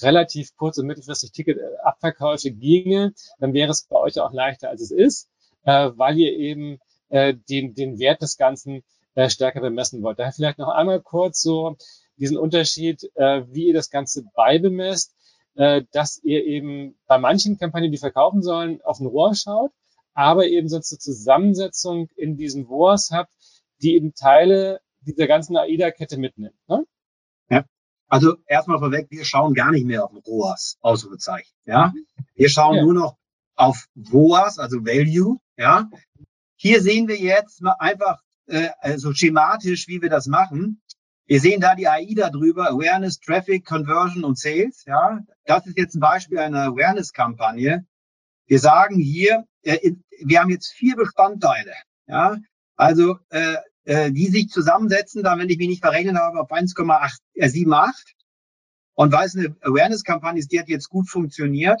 relativ 0.00 0.54
kurz- 0.56 0.78
und 0.78 0.86
mittelfristig 0.86 1.32
Ticket-Abverkäufe 1.32 2.52
ginge, 2.52 3.12
dann 3.38 3.52
wäre 3.52 3.70
es 3.70 3.86
bei 3.86 3.96
euch 3.96 4.18
auch 4.20 4.32
leichter, 4.32 4.70
als 4.70 4.80
es 4.80 4.90
ist, 4.90 5.28
äh, 5.64 5.90
weil 5.94 6.16
ihr 6.16 6.32
eben 6.32 6.78
äh, 7.08 7.34
den, 7.34 7.74
den 7.74 7.98
Wert 7.98 8.22
des 8.22 8.36
Ganzen 8.36 8.82
stärker 9.28 9.60
bemessen 9.60 10.02
wollt. 10.02 10.18
Daher 10.18 10.32
vielleicht 10.32 10.58
noch 10.58 10.68
einmal 10.68 11.00
kurz 11.00 11.42
so 11.42 11.76
diesen 12.16 12.38
Unterschied, 12.38 13.10
äh, 13.14 13.42
wie 13.48 13.66
ihr 13.66 13.74
das 13.74 13.90
Ganze 13.90 14.24
beibemesst, 14.34 15.14
äh, 15.54 15.82
dass 15.92 16.20
ihr 16.22 16.44
eben 16.44 16.96
bei 17.06 17.18
manchen 17.18 17.58
Kampagnen, 17.58 17.92
die 17.92 17.98
verkaufen 17.98 18.42
sollen, 18.42 18.80
auf 18.82 19.00
ein 19.00 19.06
Rohr 19.06 19.34
schaut, 19.34 19.72
aber 20.14 20.46
eben 20.46 20.68
so 20.68 20.76
eine 20.76 20.82
Zusammensetzung 20.82 22.08
in 22.16 22.36
diesen 22.36 22.64
Rohrs 22.64 23.10
habt, 23.10 23.32
die 23.82 23.94
eben 23.94 24.14
Teile 24.14 24.80
dieser 25.00 25.26
ganzen 25.26 25.56
AIDA-Kette 25.56 26.18
mitnimmt. 26.18 26.56
Ne? 26.68 26.86
Ja. 27.48 27.64
Also 28.08 28.36
erstmal 28.46 28.78
vorweg, 28.78 29.06
wir 29.10 29.24
schauen 29.24 29.54
gar 29.54 29.70
nicht 29.70 29.86
mehr 29.86 30.04
auf 30.04 30.12
ROAS, 30.26 30.78
Ausrufezeichen. 30.80 31.52
Ja, 31.64 31.92
wir 32.34 32.48
schauen 32.48 32.76
ja. 32.76 32.82
nur 32.82 32.94
noch 32.94 33.16
auf 33.54 33.86
ROAS, 34.12 34.58
also 34.58 34.84
Value. 34.84 35.38
Ja, 35.56 35.88
hier 36.56 36.82
sehen 36.82 37.08
wir 37.08 37.16
jetzt 37.16 37.62
mal 37.62 37.76
einfach 37.78 38.20
äh, 38.50 38.70
also 38.80 39.12
schematisch, 39.12 39.88
wie 39.88 40.02
wir 40.02 40.10
das 40.10 40.26
machen. 40.26 40.82
Wir 41.26 41.40
sehen 41.40 41.60
da 41.60 41.74
die 41.74 41.86
AIDA 41.86 42.30
drüber, 42.30 42.70
Awareness, 42.70 43.20
Traffic, 43.20 43.64
Conversion 43.64 44.24
und 44.24 44.38
Sales. 44.38 44.84
Ja, 44.84 45.20
das 45.44 45.66
ist 45.66 45.78
jetzt 45.78 45.94
ein 45.94 46.00
Beispiel 46.00 46.38
einer 46.38 46.64
Awareness-Kampagne. 46.64 47.86
Wir 48.46 48.58
sagen 48.58 48.96
hier, 48.96 49.44
äh, 49.62 49.92
wir 50.24 50.40
haben 50.40 50.50
jetzt 50.50 50.72
vier 50.72 50.96
Bestandteile. 50.96 51.72
Ja, 52.06 52.36
also 52.74 53.18
äh, 53.28 53.56
äh, 53.84 54.10
die 54.10 54.26
sich 54.26 54.48
zusammensetzen, 54.48 55.22
dann, 55.22 55.38
wenn 55.38 55.48
ich 55.48 55.58
mich 55.58 55.68
nicht 55.68 55.82
verrechnet 55.82 56.16
habe, 56.16 56.40
auf 56.40 56.50
1,78. 56.50 57.18
Äh, 57.36 57.92
und 58.94 59.12
weil 59.12 59.26
es 59.26 59.36
eine 59.36 59.56
Awareness-Kampagne 59.62 60.40
ist, 60.40 60.52
die 60.52 60.60
hat 60.60 60.68
jetzt 60.68 60.88
gut 60.88 61.08
funktioniert. 61.08 61.80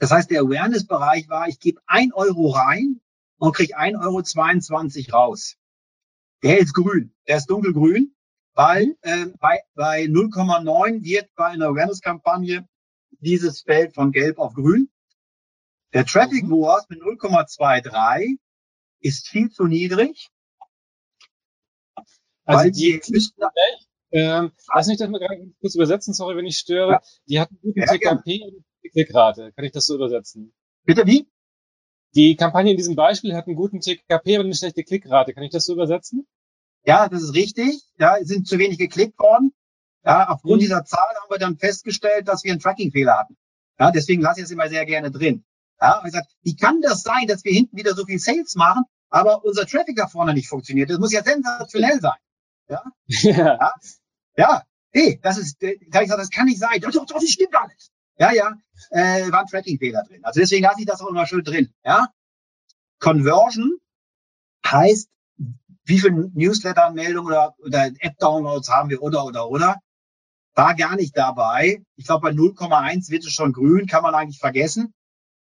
Das 0.00 0.10
heißt, 0.10 0.30
der 0.30 0.40
Awareness-Bereich 0.40 1.28
war, 1.28 1.48
ich 1.48 1.60
gebe 1.60 1.80
ein 1.86 2.12
Euro 2.12 2.48
rein 2.48 3.00
und 3.38 3.54
kriege 3.54 3.78
1,22 3.78 5.12
Euro 5.12 5.24
raus. 5.24 5.56
Der 6.46 6.60
ist 6.60 6.74
grün, 6.74 7.12
der 7.26 7.38
ist 7.38 7.50
dunkelgrün, 7.50 8.14
weil 8.54 8.96
äh, 9.00 9.26
bei, 9.40 9.64
bei 9.74 10.04
0,9 10.04 11.02
wird 11.02 11.28
bei 11.34 11.46
einer 11.46 11.66
Awareness-Kampagne 11.66 12.68
dieses 13.18 13.62
Feld 13.62 13.96
von 13.96 14.12
gelb 14.12 14.38
auf 14.38 14.54
grün. 14.54 14.88
Der 15.92 16.06
Traffic 16.06 16.44
mhm. 16.44 16.52
Wars 16.52 16.88
mit 16.88 17.02
0,23 17.02 18.36
ist 19.00 19.26
viel 19.26 19.50
zu 19.50 19.64
niedrig. 19.64 20.28
Also 22.44 22.70
die, 22.70 23.02
müssten, 23.08 23.42
ähm, 24.12 24.52
lass 24.72 24.86
mich 24.86 24.98
das 24.98 25.08
mal 25.08 25.18
gerade 25.18 25.52
kurz 25.60 25.74
übersetzen, 25.74 26.14
sorry, 26.14 26.36
wenn 26.36 26.46
ich 26.46 26.58
störe. 26.58 26.92
Ja. 26.92 27.00
Die 27.28 27.40
hatten 27.40 27.58
guten 27.60 27.80
ja, 27.80 27.86
TKP 27.86 28.42
und 28.44 28.64
Klickrate. 28.92 29.50
Kann 29.50 29.64
ich 29.64 29.72
das 29.72 29.86
so 29.86 29.96
übersetzen? 29.96 30.54
Bitte 30.84 31.08
wie? 31.08 31.28
Die 32.14 32.36
Kampagne 32.36 32.70
in 32.70 32.76
diesem 32.76 32.94
Beispiel 32.94 33.34
hat 33.34 33.48
einen 33.48 33.56
guten 33.56 33.80
TKP, 33.80 34.36
aber 34.36 34.44
eine 34.44 34.54
schlechte 34.54 34.84
Klickrate. 34.84 35.34
Kann 35.34 35.42
ich 35.42 35.50
das 35.50 35.64
so 35.64 35.72
übersetzen? 35.72 36.24
Ja, 36.86 37.08
das 37.08 37.22
ist 37.22 37.34
richtig. 37.34 37.82
Ja, 37.98 38.16
sind 38.22 38.46
zu 38.46 38.58
wenig 38.58 38.78
geklickt 38.78 39.18
worden. 39.18 39.52
Ja, 40.04 40.28
aufgrund 40.28 40.58
mhm. 40.58 40.60
dieser 40.60 40.84
Zahl 40.84 41.14
haben 41.20 41.30
wir 41.30 41.38
dann 41.38 41.58
festgestellt, 41.58 42.28
dass 42.28 42.44
wir 42.44 42.52
einen 42.52 42.60
Tracking-Fehler 42.60 43.18
hatten. 43.18 43.36
Ja, 43.78 43.90
deswegen 43.90 44.22
lasse 44.22 44.40
ich 44.40 44.44
es 44.44 44.50
immer 44.52 44.68
sehr 44.68 44.86
gerne 44.86 45.10
drin. 45.10 45.44
Ja, 45.80 45.98
und 45.98 46.04
gesagt, 46.04 46.28
wie 46.42 46.56
kann 46.56 46.80
das 46.80 47.02
sein, 47.02 47.26
dass 47.26 47.44
wir 47.44 47.52
hinten 47.52 47.76
wieder 47.76 47.94
so 47.94 48.06
viel 48.06 48.18
Sales 48.18 48.54
machen, 48.54 48.84
aber 49.10 49.44
unser 49.44 49.66
Traffic 49.66 49.96
da 49.96 50.06
vorne 50.06 50.32
nicht 50.32 50.48
funktioniert? 50.48 50.88
Das 50.88 50.98
muss 50.98 51.12
ja 51.12 51.22
sensationell 51.22 52.00
sein. 52.00 52.18
Ja, 52.68 52.82
ja, 53.06 53.32
ja. 53.36 53.72
ja. 54.36 54.62
Hey, 54.92 55.18
das 55.22 55.38
ist, 55.38 55.60
da 55.60 55.68
ich 55.68 55.80
gesagt, 55.80 56.20
das 56.20 56.30
kann 56.30 56.46
nicht 56.46 56.60
sein. 56.60 56.80
Doch, 56.80 56.90
doch, 56.90 57.04
das 57.04 57.28
stimmt 57.28 57.54
alles. 57.54 57.90
Ja, 58.18 58.32
ja, 58.32 58.54
äh, 58.90 59.30
war 59.30 59.40
ein 59.40 59.46
Tracking-Fehler 59.46 60.04
drin. 60.04 60.24
Also 60.24 60.40
deswegen 60.40 60.62
lasse 60.62 60.80
ich 60.80 60.86
das 60.86 61.00
auch 61.00 61.08
immer 61.08 61.26
schön 61.26 61.44
drin. 61.44 61.74
Ja, 61.84 62.08
Conversion 63.00 63.76
heißt, 64.64 65.10
wie 65.86 66.00
viele 66.00 66.30
Newsletter-Anmeldungen 66.34 67.28
oder, 67.28 67.54
oder 67.58 67.86
App-Downloads 67.86 68.68
haben 68.68 68.90
wir 68.90 69.02
oder 69.02 69.24
oder 69.24 69.48
oder. 69.48 69.76
War 70.54 70.74
gar 70.74 70.96
nicht 70.96 71.16
dabei. 71.16 71.82
Ich 71.96 72.06
glaube, 72.06 72.28
bei 72.28 72.34
0,1 72.34 73.10
wird 73.10 73.24
es 73.24 73.32
schon 73.32 73.52
grün, 73.52 73.86
kann 73.86 74.02
man 74.02 74.14
eigentlich 74.14 74.38
vergessen. 74.38 74.92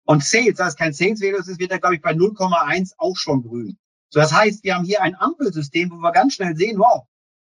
Und 0.05 0.23
Sales, 0.23 0.55
da 0.55 0.67
es 0.67 0.75
kein 0.75 0.93
Sales-Value 0.93 1.39
ist, 1.39 1.59
wird 1.59 1.71
er, 1.71 1.79
glaube 1.79 1.95
ich, 1.95 2.01
bei 2.01 2.11
0,1 2.11 2.93
auch 2.97 3.15
schon 3.15 3.43
grün. 3.43 3.77
So, 4.09 4.19
das 4.19 4.33
heißt, 4.33 4.63
wir 4.63 4.75
haben 4.75 4.85
hier 4.85 5.01
ein 5.01 5.15
Ampelsystem, 5.15 5.91
wo 5.91 5.95
wir 5.97 6.11
ganz 6.11 6.35
schnell 6.35 6.55
sehen, 6.55 6.79
wow, 6.79 7.03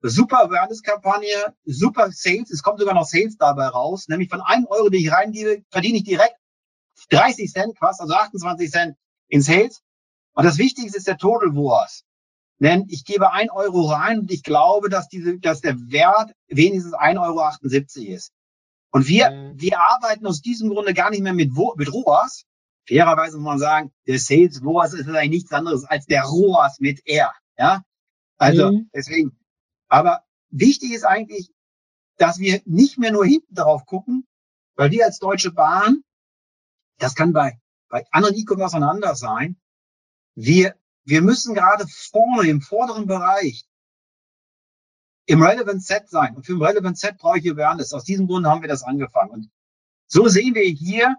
super 0.02 0.44
Awareness-Kampagne, 0.44 1.54
super 1.64 2.10
Sales, 2.10 2.50
es 2.50 2.62
kommt 2.62 2.80
sogar 2.80 2.94
noch 2.94 3.06
Sales 3.06 3.36
dabei 3.36 3.66
raus, 3.68 4.08
nämlich 4.08 4.30
von 4.30 4.40
einem 4.40 4.66
Euro, 4.66 4.88
den 4.88 5.00
ich 5.00 5.12
reingebe, 5.12 5.62
verdiene 5.70 5.98
ich 5.98 6.04
direkt 6.04 6.36
30 7.10 7.52
Cent 7.52 7.78
fast, 7.78 8.00
also 8.00 8.14
28 8.14 8.70
Cent 8.70 8.96
in 9.28 9.42
Sales. 9.42 9.82
Und 10.34 10.44
das 10.44 10.58
Wichtigste 10.58 10.96
ist 10.96 11.06
der 11.06 11.18
Total 11.18 11.54
Wars. 11.54 12.04
Denn 12.60 12.84
ich 12.88 13.04
gebe 13.04 13.32
ein 13.32 13.50
Euro 13.50 13.86
rein 13.86 14.20
und 14.20 14.30
ich 14.30 14.42
glaube, 14.42 14.90
dass 14.90 15.08
diese, 15.08 15.38
dass 15.38 15.62
der 15.62 15.76
Wert 15.90 16.32
wenigstens 16.48 16.94
1,78 16.94 17.18
Euro 17.18 18.14
ist. 18.14 18.32
Und 18.90 19.08
wir, 19.08 19.30
mhm. 19.30 19.60
wir 19.60 19.80
arbeiten 19.80 20.26
aus 20.26 20.42
diesem 20.42 20.68
Grunde 20.68 20.92
gar 20.92 21.10
nicht 21.10 21.22
mehr 21.22 21.32
mit, 21.32 21.52
mit 21.76 21.92
ROAS. 21.92 22.44
Fairerweise 22.86 23.38
muss 23.38 23.44
man 23.44 23.58
sagen, 23.58 23.92
der 24.06 24.18
Sales 24.18 24.62
ROAS 24.62 24.94
ist 24.94 25.08
eigentlich 25.08 25.30
nichts 25.30 25.52
anderes 25.52 25.84
als 25.84 26.06
der 26.06 26.24
ROAS 26.24 26.80
mit 26.80 27.06
R. 27.06 27.32
Ja, 27.56 27.82
also 28.36 28.72
mhm. 28.72 28.90
deswegen. 28.94 29.38
Aber 29.88 30.24
wichtig 30.50 30.92
ist 30.92 31.04
eigentlich, 31.04 31.50
dass 32.18 32.38
wir 32.38 32.60
nicht 32.66 32.98
mehr 32.98 33.12
nur 33.12 33.24
hinten 33.24 33.54
drauf 33.54 33.86
gucken, 33.86 34.26
weil 34.76 34.90
wir 34.90 35.06
als 35.06 35.18
Deutsche 35.18 35.52
Bahn, 35.52 36.02
das 36.98 37.14
kann 37.14 37.32
bei, 37.32 37.58
bei 37.88 38.04
anderen 38.10 38.36
E-Commerce 38.36 38.76
anders 38.76 39.20
sein, 39.20 39.56
wir, 40.34 40.74
wir 41.10 41.22
müssen 41.22 41.54
gerade 41.54 41.86
vorne 41.88 42.48
im 42.48 42.62
vorderen 42.62 43.06
Bereich 43.06 43.66
im 45.26 45.42
Relevant 45.42 45.82
Set 45.82 46.08
sein. 46.08 46.36
Und 46.36 46.46
für 46.46 46.54
ein 46.54 46.62
Relevant 46.62 46.98
Set 46.98 47.18
brauche 47.18 47.38
ich 47.38 47.50
Awareness. 47.50 47.92
Aus 47.92 48.04
diesem 48.04 48.26
Grund 48.26 48.46
haben 48.46 48.62
wir 48.62 48.68
das 48.68 48.82
angefangen. 48.82 49.30
Und 49.30 49.50
so 50.06 50.28
sehen 50.28 50.54
wir 50.54 50.64
hier, 50.64 51.16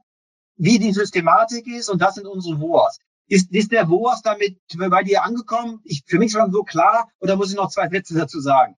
wie 0.56 0.80
die 0.80 0.94
Systematik 0.94 1.68
ist. 1.68 1.90
Und 1.90 2.02
das 2.02 2.16
sind 2.16 2.26
unsere 2.26 2.60
WOAs. 2.60 3.00
Ist, 3.28 3.52
ist 3.52 3.72
der 3.72 3.90
WOAS 3.90 4.22
damit 4.22 4.60
bei 4.78 5.04
dir 5.04 5.24
angekommen? 5.24 5.82
Ich, 5.84 6.04
für 6.06 6.20
mich 6.20 6.32
schon 6.32 6.52
so 6.52 6.64
klar. 6.64 7.10
Oder 7.20 7.36
muss 7.36 7.52
ich 7.52 7.58
noch 7.58 7.70
zwei 7.70 7.90
Sätze 7.90 8.16
dazu 8.16 8.40
sagen? 8.40 8.76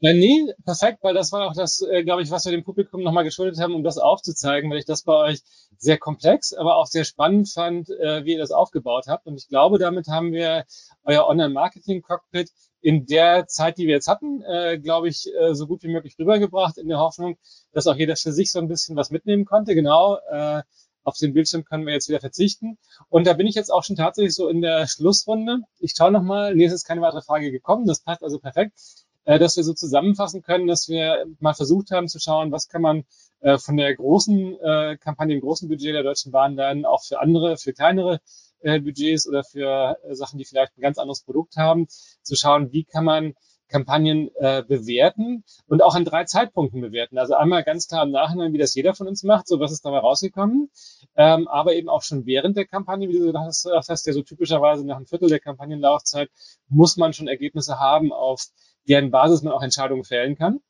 Ja, 0.00 0.12
nee, 0.12 0.52
perfekt, 0.64 0.98
weil 1.02 1.14
das 1.14 1.32
war 1.32 1.46
auch 1.48 1.54
das, 1.54 1.80
äh, 1.80 2.04
glaube 2.04 2.22
ich, 2.22 2.30
was 2.30 2.44
wir 2.44 2.52
dem 2.52 2.62
Publikum 2.64 3.02
nochmal 3.02 3.24
geschuldet 3.24 3.58
haben, 3.60 3.74
um 3.74 3.82
das 3.82 3.96
aufzuzeigen, 3.96 4.70
weil 4.70 4.78
ich 4.78 4.84
das 4.84 5.02
bei 5.02 5.14
euch 5.14 5.40
sehr 5.78 5.98
komplex, 5.98 6.52
aber 6.52 6.76
auch 6.76 6.86
sehr 6.86 7.04
spannend 7.04 7.48
fand, 7.50 7.88
äh, 7.88 8.24
wie 8.24 8.32
ihr 8.32 8.38
das 8.38 8.50
aufgebaut 8.50 9.06
habt. 9.08 9.26
Und 9.26 9.36
ich 9.36 9.48
glaube, 9.48 9.78
damit 9.78 10.06
haben 10.08 10.32
wir 10.32 10.64
euer 11.04 11.26
Online-Marketing-Cockpit 11.26 12.50
in 12.82 13.06
der 13.06 13.46
Zeit, 13.46 13.78
die 13.78 13.86
wir 13.86 13.94
jetzt 13.94 14.08
hatten, 14.08 14.42
äh, 14.42 14.78
glaube 14.78 15.08
ich, 15.08 15.26
äh, 15.40 15.54
so 15.54 15.66
gut 15.66 15.82
wie 15.84 15.88
möglich 15.88 16.16
rübergebracht, 16.18 16.76
in 16.76 16.88
der 16.88 16.98
Hoffnung, 16.98 17.38
dass 17.72 17.86
auch 17.86 17.96
jeder 17.96 18.16
für 18.16 18.32
sich 18.32 18.52
so 18.52 18.58
ein 18.58 18.68
bisschen 18.68 18.96
was 18.96 19.10
mitnehmen 19.10 19.46
konnte. 19.46 19.74
Genau, 19.74 20.18
äh, 20.30 20.62
auf 21.02 21.16
den 21.18 21.32
Bildschirm 21.34 21.64
können 21.64 21.86
wir 21.86 21.92
jetzt 21.94 22.08
wieder 22.08 22.20
verzichten. 22.20 22.78
Und 23.08 23.26
da 23.26 23.34
bin 23.34 23.46
ich 23.46 23.54
jetzt 23.54 23.70
auch 23.70 23.84
schon 23.84 23.96
tatsächlich 23.96 24.34
so 24.34 24.48
in 24.48 24.60
der 24.62 24.86
Schlussrunde. 24.86 25.58
Ich 25.78 25.94
schaue 25.96 26.10
nochmal, 26.10 26.54
nee, 26.54 26.64
es 26.64 26.72
ist 26.72 26.84
keine 26.84 27.00
weitere 27.02 27.22
Frage 27.22 27.50
gekommen, 27.50 27.86
das 27.86 28.00
passt 28.00 28.22
also 28.22 28.38
perfekt, 28.38 28.72
äh, 28.78 29.03
dass 29.24 29.56
wir 29.56 29.64
so 29.64 29.72
zusammenfassen 29.72 30.42
können, 30.42 30.66
dass 30.66 30.88
wir 30.88 31.24
mal 31.40 31.54
versucht 31.54 31.90
haben 31.90 32.08
zu 32.08 32.18
schauen, 32.18 32.52
was 32.52 32.68
kann 32.68 32.82
man 32.82 33.04
äh, 33.40 33.58
von 33.58 33.76
der 33.76 33.94
großen 33.94 34.58
äh, 34.60 34.96
Kampagne, 34.98 35.34
dem 35.34 35.40
großen 35.40 35.68
Budget 35.68 35.94
der 35.94 36.02
Deutschen 36.02 36.32
Bahn 36.32 36.56
dann 36.56 36.84
auch 36.84 37.02
für 37.02 37.20
andere, 37.20 37.56
für 37.56 37.72
kleinere 37.72 38.20
äh, 38.60 38.80
Budgets 38.80 39.28
oder 39.28 39.44
für 39.44 39.96
äh, 40.02 40.14
Sachen, 40.14 40.38
die 40.38 40.44
vielleicht 40.44 40.76
ein 40.76 40.80
ganz 40.80 40.98
anderes 40.98 41.22
Produkt 41.22 41.56
haben, 41.56 41.86
zu 42.22 42.36
schauen, 42.36 42.72
wie 42.72 42.84
kann 42.84 43.04
man 43.04 43.34
Kampagnen 43.68 44.30
äh, 44.36 44.62
bewerten 44.62 45.42
und 45.66 45.82
auch 45.82 45.94
an 45.94 46.04
drei 46.04 46.24
Zeitpunkten 46.24 46.80
bewerten. 46.80 47.18
Also 47.18 47.34
einmal 47.34 47.64
ganz 47.64 47.88
klar 47.88 48.04
im 48.04 48.10
Nachhinein, 48.10 48.52
wie 48.52 48.58
das 48.58 48.74
jeder 48.74 48.94
von 48.94 49.08
uns 49.08 49.22
macht, 49.22 49.48
so 49.48 49.58
was 49.58 49.72
ist 49.72 49.84
dabei 49.84 49.98
rausgekommen, 49.98 50.70
ähm, 51.16 51.48
aber 51.48 51.74
eben 51.74 51.88
auch 51.88 52.02
schon 52.02 52.26
während 52.26 52.56
der 52.56 52.66
Kampagne, 52.66 53.08
wie 53.08 53.18
du 53.18 53.32
das 53.32 53.66
hast, 53.88 54.06
ja 54.06 54.12
so 54.12 54.22
typischerweise 54.22 54.86
nach 54.86 54.96
einem 54.96 55.06
Viertel 55.06 55.28
der 55.28 55.40
Kampagnenlaufzeit 55.40 56.30
muss 56.68 56.96
man 56.96 57.12
schon 57.12 57.26
Ergebnisse 57.26 57.78
haben, 57.78 58.12
auf 58.12 58.46
deren 58.88 59.10
Basis 59.10 59.42
man 59.42 59.52
auch 59.52 59.62
Entscheidungen 59.62 60.04
fällen 60.04 60.36
kann, 60.36 60.60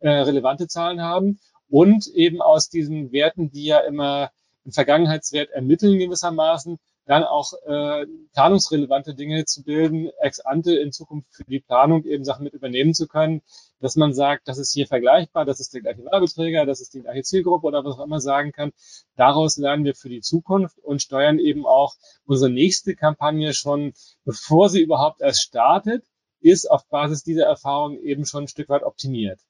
äh, 0.00 0.08
relevante 0.08 0.68
Zahlen 0.68 1.02
haben 1.02 1.38
und 1.68 2.06
eben 2.08 2.40
aus 2.40 2.68
diesen 2.68 3.12
Werten, 3.12 3.50
die 3.50 3.64
ja 3.64 3.78
immer 3.80 4.30
einen 4.64 4.72
Vergangenheitswert 4.72 5.50
ermitteln 5.50 5.98
gewissermaßen, 5.98 6.78
dann 7.06 7.24
auch 7.24 7.52
äh, 7.66 8.06
planungsrelevante 8.32 9.14
Dinge 9.14 9.44
zu 9.44 9.62
bilden, 9.62 10.08
ex 10.20 10.40
ante 10.40 10.74
in 10.74 10.90
Zukunft 10.90 11.28
für 11.34 11.44
die 11.44 11.60
Planung 11.60 12.04
eben 12.04 12.24
Sachen 12.24 12.44
mit 12.44 12.54
übernehmen 12.54 12.94
zu 12.94 13.06
können, 13.06 13.42
dass 13.80 13.96
man 13.96 14.14
sagt, 14.14 14.48
das 14.48 14.56
ist 14.56 14.72
hier 14.72 14.86
vergleichbar, 14.86 15.44
das 15.44 15.60
ist 15.60 15.74
der 15.74 15.82
gleiche 15.82 16.04
Werbeträger, 16.04 16.64
das 16.64 16.80
ist 16.80 16.94
die 16.94 17.02
gleiche 17.02 17.22
Zielgruppe 17.22 17.66
oder 17.66 17.84
was 17.84 17.98
auch 17.98 18.04
immer 18.04 18.20
sagen 18.20 18.52
kann. 18.52 18.72
Daraus 19.16 19.58
lernen 19.58 19.84
wir 19.84 19.94
für 19.94 20.08
die 20.08 20.22
Zukunft 20.22 20.78
und 20.78 21.02
steuern 21.02 21.38
eben 21.38 21.66
auch 21.66 21.94
unsere 22.24 22.50
nächste 22.50 22.94
Kampagne 22.94 23.52
schon, 23.52 23.92
bevor 24.24 24.70
sie 24.70 24.80
überhaupt 24.80 25.20
erst 25.20 25.42
startet, 25.42 26.04
ist 26.44 26.70
auf 26.70 26.86
Basis 26.88 27.24
dieser 27.24 27.46
Erfahrung 27.46 27.98
eben 28.00 28.26
schon 28.26 28.44
ein 28.44 28.48
Stück 28.48 28.68
weit 28.68 28.82
optimiert. 28.82 29.40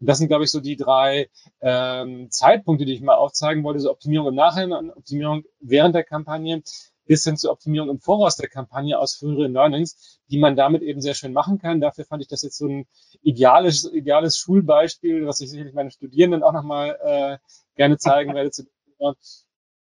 Und 0.00 0.08
das 0.08 0.18
sind, 0.18 0.28
glaube 0.28 0.44
ich, 0.44 0.50
so 0.50 0.60
die 0.60 0.76
drei 0.76 1.28
ähm, 1.60 2.28
Zeitpunkte, 2.30 2.84
die 2.84 2.94
ich 2.94 3.00
mal 3.00 3.16
aufzeigen 3.16 3.64
wollte. 3.64 3.80
So 3.80 3.90
Optimierung 3.90 4.28
im 4.28 4.34
Nachhinein, 4.36 4.90
Optimierung 4.90 5.44
während 5.60 5.94
der 5.94 6.04
Kampagne 6.04 6.62
bis 7.06 7.24
hin 7.24 7.36
zur 7.36 7.52
Optimierung 7.52 7.88
im 7.88 8.00
Voraus 8.00 8.36
der 8.36 8.48
Kampagne 8.48 8.98
aus 8.98 9.16
früheren 9.16 9.52
Learnings, 9.52 10.20
die 10.28 10.38
man 10.38 10.56
damit 10.56 10.82
eben 10.82 11.00
sehr 11.00 11.14
schön 11.14 11.32
machen 11.32 11.58
kann. 11.58 11.80
Dafür 11.80 12.04
fand 12.04 12.22
ich 12.22 12.28
das 12.28 12.42
jetzt 12.42 12.58
so 12.58 12.66
ein 12.66 12.86
ideales, 13.22 13.90
ideales 13.92 14.38
Schulbeispiel, 14.38 15.26
was 15.26 15.40
ich 15.40 15.50
sicherlich 15.50 15.74
meinen 15.74 15.90
Studierenden 15.90 16.42
auch 16.42 16.52
nochmal 16.52 16.98
äh, 17.02 17.38
gerne 17.76 17.98
zeigen 17.98 18.34
werde. 18.34 18.50
Zu, 18.50 18.64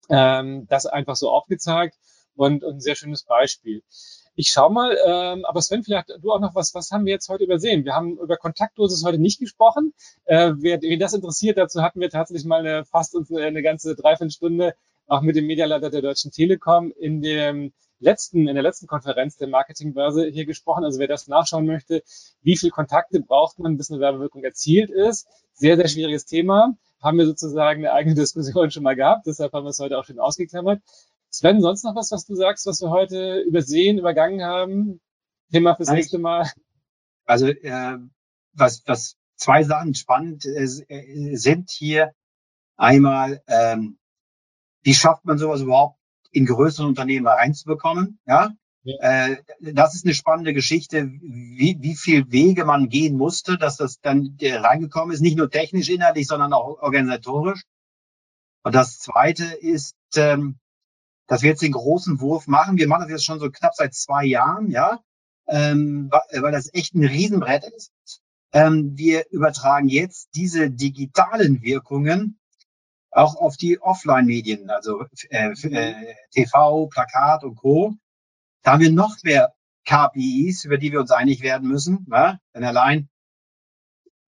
ähm, 0.09 0.67
das 0.67 0.85
einfach 0.85 1.15
so 1.15 1.29
aufgezeigt 1.29 1.97
und, 2.35 2.63
und 2.63 2.75
ein 2.75 2.81
sehr 2.81 2.95
schönes 2.95 3.23
Beispiel. 3.23 3.83
Ich 4.37 4.49
schau 4.49 4.69
mal, 4.69 4.97
ähm, 5.05 5.45
aber 5.45 5.61
Sven, 5.61 5.83
vielleicht 5.83 6.09
du 6.21 6.31
auch 6.31 6.41
noch 6.41 6.55
was, 6.55 6.73
was 6.75 6.91
haben 6.91 7.05
wir 7.05 7.13
jetzt 7.13 7.29
heute 7.29 7.45
übersehen? 7.45 7.85
Wir 7.85 7.93
haben 7.93 8.17
über 8.17 8.35
Kontaktdosis 8.35 9.05
heute 9.05 9.17
nicht 9.17 9.39
gesprochen. 9.39 9.93
Äh, 10.25 10.51
wer, 10.57 10.81
wen 10.81 10.99
das 10.99 11.13
interessiert, 11.13 11.57
dazu 11.57 11.81
hatten 11.81 12.01
wir 12.01 12.09
tatsächlich 12.09 12.45
mal 12.45 12.59
eine, 12.59 12.83
fast 12.83 13.15
eine 13.15 13.61
ganze 13.61 13.95
Dreiviertelstunde 13.95 14.75
auch 15.07 15.21
mit 15.21 15.35
dem 15.35 15.45
Medialeiter 15.45 15.89
der 15.89 16.01
Deutschen 16.01 16.31
Telekom 16.31 16.91
in 16.91 17.21
dem 17.21 17.73
letzten, 17.99 18.47
in 18.47 18.55
der 18.55 18.63
letzten 18.63 18.87
Konferenz 18.87 19.37
der 19.37 19.47
Marketingbörse 19.47 20.27
hier 20.27 20.45
gesprochen. 20.45 20.83
Also 20.83 20.99
wer 20.99 21.07
das 21.07 21.27
nachschauen 21.27 21.65
möchte, 21.65 22.03
wie 22.41 22.57
viel 22.57 22.71
Kontakte 22.71 23.21
braucht 23.21 23.59
man, 23.59 23.77
bis 23.77 23.89
eine 23.89 23.99
Werbewirkung 24.01 24.43
erzielt 24.43 24.89
ist. 24.89 25.27
Sehr, 25.53 25.77
sehr 25.77 25.87
schwieriges 25.87 26.25
Thema. 26.25 26.75
Haben 27.01 27.17
wir 27.19 27.25
sozusagen 27.25 27.85
eine 27.85 27.93
eigene 27.93 28.15
Diskussion 28.21 28.71
schon 28.71 28.83
mal 28.83 28.95
gehabt. 28.95 29.27
Deshalb 29.27 29.53
haben 29.53 29.65
wir 29.65 29.69
es 29.69 29.79
heute 29.79 29.97
auch 29.97 30.05
schon 30.05 30.19
ausgeklammert. 30.19 30.81
Sven, 31.37 31.59
sonst 31.59 31.83
noch 31.83 31.95
was, 31.95 32.11
was 32.11 32.25
du 32.25 32.33
sagst, 32.35 32.65
was 32.65 32.79
wir 32.81 32.89
heute 32.89 33.41
übersehen, 33.41 33.99
übergangen 33.99 34.41
haben? 34.41 35.01
Thema 35.51 35.75
fürs 35.75 35.89
nächste 35.89 36.17
Mal. 36.17 36.49
Also, 37.25 37.47
äh, 37.47 37.97
was, 38.53 38.83
was 38.85 39.17
zwei 39.35 39.63
Sachen 39.63 39.95
spannend 39.95 40.45
äh, 40.45 40.65
sind 41.35 41.71
hier. 41.71 42.13
Einmal, 42.77 43.41
ähm, 43.47 43.97
wie 44.83 44.93
schafft 44.93 45.25
man 45.25 45.37
sowas 45.37 45.59
überhaupt 45.59 45.99
in 46.31 46.45
größeren 46.45 46.87
Unternehmen 46.87 47.27
reinzubekommen? 47.27 48.17
Ja? 48.25 48.51
ja. 48.83 48.95
Äh, 49.01 49.43
das 49.59 49.93
ist 49.93 50.05
eine 50.05 50.13
spannende 50.13 50.53
Geschichte, 50.53 51.05
wie, 51.05 51.77
wie 51.81 51.95
viel 51.95 52.31
Wege 52.31 52.63
man 52.63 52.87
gehen 52.87 53.17
musste, 53.17 53.57
dass 53.57 53.75
das 53.75 53.99
dann 53.99 54.37
reingekommen 54.41 55.13
ist, 55.13 55.21
nicht 55.21 55.37
nur 55.37 55.49
technisch 55.49 55.89
inhaltlich, 55.89 56.27
sondern 56.27 56.53
auch 56.53 56.81
organisatorisch. 56.81 57.63
Und 58.63 58.73
das 58.73 58.99
Zweite 58.99 59.43
ist, 59.45 59.97
ähm, 60.15 60.59
dass 61.27 61.41
wir 61.41 61.49
jetzt 61.49 61.61
den 61.61 61.71
großen 61.71 62.19
Wurf 62.21 62.47
machen. 62.47 62.77
Wir 62.77 62.87
machen 62.87 63.03
das 63.03 63.11
jetzt 63.11 63.25
schon 63.25 63.39
so 63.39 63.49
knapp 63.49 63.73
seit 63.75 63.93
zwei 63.93 64.25
Jahren, 64.25 64.69
ja, 64.69 64.99
ähm, 65.47 66.09
weil 66.11 66.51
das 66.51 66.73
echt 66.73 66.95
ein 66.95 67.05
Riesenbrett 67.05 67.65
ist. 67.75 67.91
Ähm, 68.51 68.91
wir 68.95 69.25
übertragen 69.31 69.89
jetzt 69.89 70.29
diese 70.35 70.71
digitalen 70.71 71.61
Wirkungen 71.61 72.39
auch 73.11 73.35
auf 73.35 73.55
die 73.57 73.81
Offline-Medien, 73.81 74.69
also 74.69 75.05
äh, 75.29 75.51
äh, 75.51 76.15
TV, 76.31 76.87
Plakat 76.87 77.43
und 77.43 77.55
Co. 77.55 77.93
Da 78.61 78.73
haben 78.73 78.81
wir 78.81 78.91
noch 78.91 79.15
mehr 79.23 79.53
KPIs, 79.85 80.65
über 80.65 80.77
die 80.77 80.91
wir 80.91 80.99
uns 80.99 81.11
einig 81.11 81.41
werden 81.41 81.67
müssen. 81.67 82.05
Ja? 82.11 82.39
Denn 82.53 82.63
allein, 82.63 83.09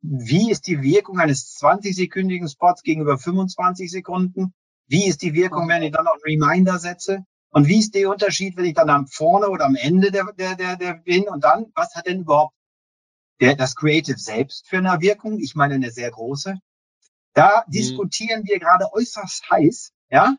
wie 0.02 0.52
ist 0.52 0.68
die 0.68 0.82
Wirkung 0.82 1.20
eines 1.20 1.58
20-sekündigen 1.60 2.50
Spots 2.50 2.84
gegenüber 2.84 3.18
25 3.18 3.92
Sekunden? 3.92 4.54
Wie 4.88 5.08
ist 5.08 5.22
die 5.22 5.34
Wirkung, 5.34 5.68
wenn 5.68 5.84
ich 5.84 5.92
dann 5.92 6.06
noch 6.06 6.18
Reminder 6.26 6.80
setze? 6.80 7.26
Und 7.50 7.68
wie 7.68 7.80
ist 7.80 7.96
der 7.96 8.10
Unterschied, 8.10 8.58
wenn 8.58 8.66
ich 8.66 8.74
dann 8.74 8.90
am 8.90 9.08
vorne 9.08 9.50
oder 9.50 9.66
am 9.66 9.76
Ende 9.76 10.12
der, 10.12 10.32
der, 10.38 10.56
der, 10.56 10.76
der 10.78 10.94
bin? 10.96 11.28
Und 11.28 11.44
dann, 11.44 11.72
was 11.76 11.96
hat 11.96 12.08
denn 12.08 12.22
überhaupt 12.22 12.56
der, 13.42 13.56
das 13.56 13.76
Creative 13.76 14.18
selbst 14.18 14.68
für 14.68 14.78
eine 14.78 15.00
Wirkung? 15.02 15.40
Ich 15.40 15.56
meine, 15.56 15.76
eine 15.76 15.92
sehr 15.92 16.12
große. 16.12 16.58
Da 17.34 17.64
mhm. 17.68 17.72
diskutieren 17.72 18.44
wir 18.46 18.60
gerade 18.60 18.92
äußerst 18.94 19.50
heiß, 19.50 19.92
ja. 20.10 20.36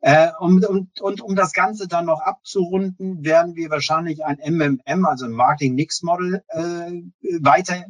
Äh, 0.00 0.30
und, 0.38 0.64
und, 0.66 1.00
und 1.00 1.20
um 1.22 1.34
das 1.34 1.52
Ganze 1.52 1.88
dann 1.88 2.04
noch 2.04 2.20
abzurunden, 2.20 3.24
werden 3.24 3.56
wir 3.56 3.70
wahrscheinlich 3.70 4.24
ein 4.24 4.38
MMM, 4.38 5.06
also 5.06 5.24
ein 5.24 5.32
Marketing 5.32 5.74
Mix 5.74 6.02
Model, 6.02 6.44
äh, 6.48 6.92
weiter 7.40 7.84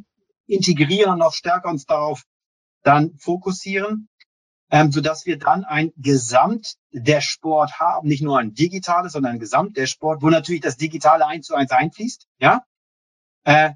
integrieren, 0.47 1.19
noch 1.19 1.35
stärker 1.35 1.69
uns 1.69 1.85
darauf 1.85 2.23
dann 2.83 3.17
fokussieren, 3.19 4.09
ähm, 4.71 4.91
so 4.93 5.01
dass 5.01 5.27
wir 5.27 5.39
dann 5.39 5.65
ein 5.65 5.93
Gesamt 5.97 6.77
der 6.93 7.21
Sport 7.21 7.79
haben, 7.79 8.09
nicht 8.09 8.23
nur 8.23 8.39
ein 8.39 8.55
digitales, 8.55 9.13
sondern 9.13 9.35
ein 9.35 9.39
Gesamt 9.39 9.77
der 9.77 9.87
Sport, 9.87 10.23
wo 10.23 10.31
natürlich 10.31 10.63
das 10.63 10.77
Digitale 10.77 11.27
eins 11.27 11.47
zu 11.47 11.55
eins 11.55 11.71
einfließt, 11.71 12.27
ja. 12.39 12.65
Äh, 13.45 13.73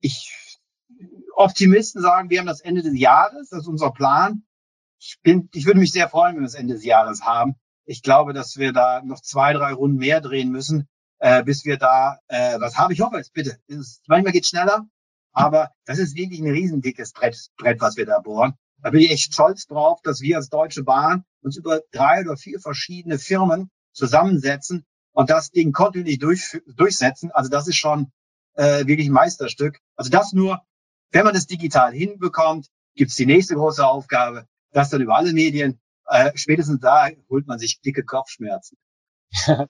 ich 0.00 0.32
Optimisten 1.34 2.02
sagen, 2.02 2.28
wir 2.30 2.38
haben 2.38 2.46
das 2.46 2.60
Ende 2.60 2.82
des 2.82 2.98
Jahres, 2.98 3.48
das 3.48 3.60
ist 3.60 3.68
unser 3.68 3.90
Plan. 3.90 4.44
Ich, 4.98 5.18
bin, 5.22 5.48
ich 5.54 5.64
würde 5.64 5.80
mich 5.80 5.92
sehr 5.92 6.08
freuen, 6.08 6.34
wenn 6.34 6.42
wir 6.42 6.46
das 6.46 6.54
Ende 6.54 6.74
des 6.74 6.84
Jahres 6.84 7.22
haben. 7.22 7.54
Ich 7.86 8.02
glaube, 8.02 8.34
dass 8.34 8.56
wir 8.58 8.72
da 8.72 9.02
noch 9.02 9.20
zwei, 9.22 9.54
drei 9.54 9.72
Runden 9.72 9.96
mehr 9.96 10.20
drehen 10.20 10.50
müssen, 10.50 10.86
äh, 11.18 11.42
bis 11.42 11.64
wir 11.64 11.78
da 11.78 12.18
äh, 12.28 12.60
was 12.60 12.76
haben. 12.76 12.92
Ich 12.92 13.00
hoffe 13.00 13.18
es, 13.18 13.30
bitte. 13.30 13.58
Ist, 13.66 14.02
manchmal 14.06 14.32
geht 14.32 14.46
schneller, 14.46 14.86
aber 15.32 15.70
das 15.86 15.98
ist 15.98 16.14
wirklich 16.14 16.40
ein 16.40 16.50
riesendickes 16.50 17.12
Brett, 17.12 17.36
Brett, 17.56 17.80
was 17.80 17.96
wir 17.96 18.04
da 18.04 18.18
bohren. 18.18 18.54
Da 18.82 18.90
bin 18.90 19.00
ich 19.00 19.10
echt 19.10 19.32
stolz 19.32 19.66
drauf, 19.66 20.00
dass 20.02 20.20
wir 20.20 20.36
als 20.36 20.48
Deutsche 20.48 20.84
Bahn 20.84 21.24
uns 21.42 21.56
über 21.56 21.80
drei 21.92 22.22
oder 22.22 22.36
vier 22.36 22.60
verschiedene 22.60 23.18
Firmen 23.18 23.70
zusammensetzen 23.92 24.84
und 25.12 25.30
das 25.30 25.50
Ding 25.50 25.72
kontinuierlich 25.72 26.18
durch, 26.18 26.60
durchsetzen. 26.76 27.30
Also 27.32 27.50
das 27.50 27.68
ist 27.68 27.76
schon 27.76 28.10
äh, 28.54 28.86
wirklich 28.86 29.08
ein 29.08 29.12
Meisterstück. 29.12 29.78
Also 29.96 30.10
das 30.10 30.32
nur 30.32 30.60
wenn 31.12 31.24
man 31.24 31.34
das 31.34 31.46
digital 31.46 31.92
hinbekommt, 31.92 32.68
gibt's 32.94 33.16
die 33.16 33.26
nächste 33.26 33.54
große 33.54 33.86
Aufgabe, 33.86 34.46
das 34.72 34.90
dann 34.90 35.00
über 35.00 35.16
alle 35.16 35.32
Medien. 35.32 35.80
Äh, 36.06 36.32
spätestens 36.34 36.80
da 36.80 37.08
holt 37.28 37.46
man 37.46 37.58
sich 37.58 37.80
dicke 37.80 38.04
Kopfschmerzen. 38.04 38.76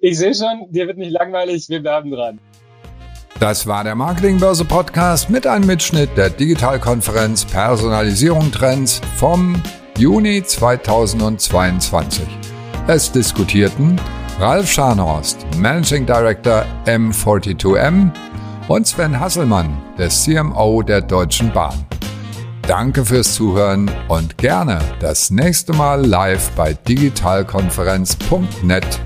ich 0.00 0.18
sehe 0.18 0.34
schon, 0.34 0.70
dir 0.70 0.86
wird 0.86 0.98
nicht 0.98 1.12
langweilig, 1.12 1.68
wir 1.68 1.80
bleiben 1.80 2.10
dran. 2.10 2.40
Das 3.42 3.66
war 3.66 3.82
der 3.82 3.96
Marketingbörse 3.96 4.64
Podcast 4.64 5.28
mit 5.28 5.48
einem 5.48 5.66
Mitschnitt 5.66 6.16
der 6.16 6.30
Digitalkonferenz 6.30 7.44
Personalisierung 7.44 8.52
Trends 8.52 9.00
vom 9.16 9.60
Juni 9.98 10.44
2022. 10.44 12.24
Es 12.86 13.10
diskutierten 13.10 14.00
Ralf 14.38 14.70
Scharnhorst, 14.70 15.44
Managing 15.56 16.06
Director 16.06 16.64
M42M 16.86 18.12
und 18.68 18.86
Sven 18.86 19.18
Hasselmann, 19.18 19.76
der 19.98 20.10
CMO 20.10 20.82
der 20.82 21.00
Deutschen 21.00 21.52
Bahn. 21.52 21.84
Danke 22.68 23.04
fürs 23.04 23.34
Zuhören 23.34 23.90
und 24.06 24.38
gerne 24.38 24.78
das 25.00 25.32
nächste 25.32 25.72
Mal 25.72 26.06
live 26.06 26.50
bei 26.50 26.74
digitalkonferenz.net 26.74 29.00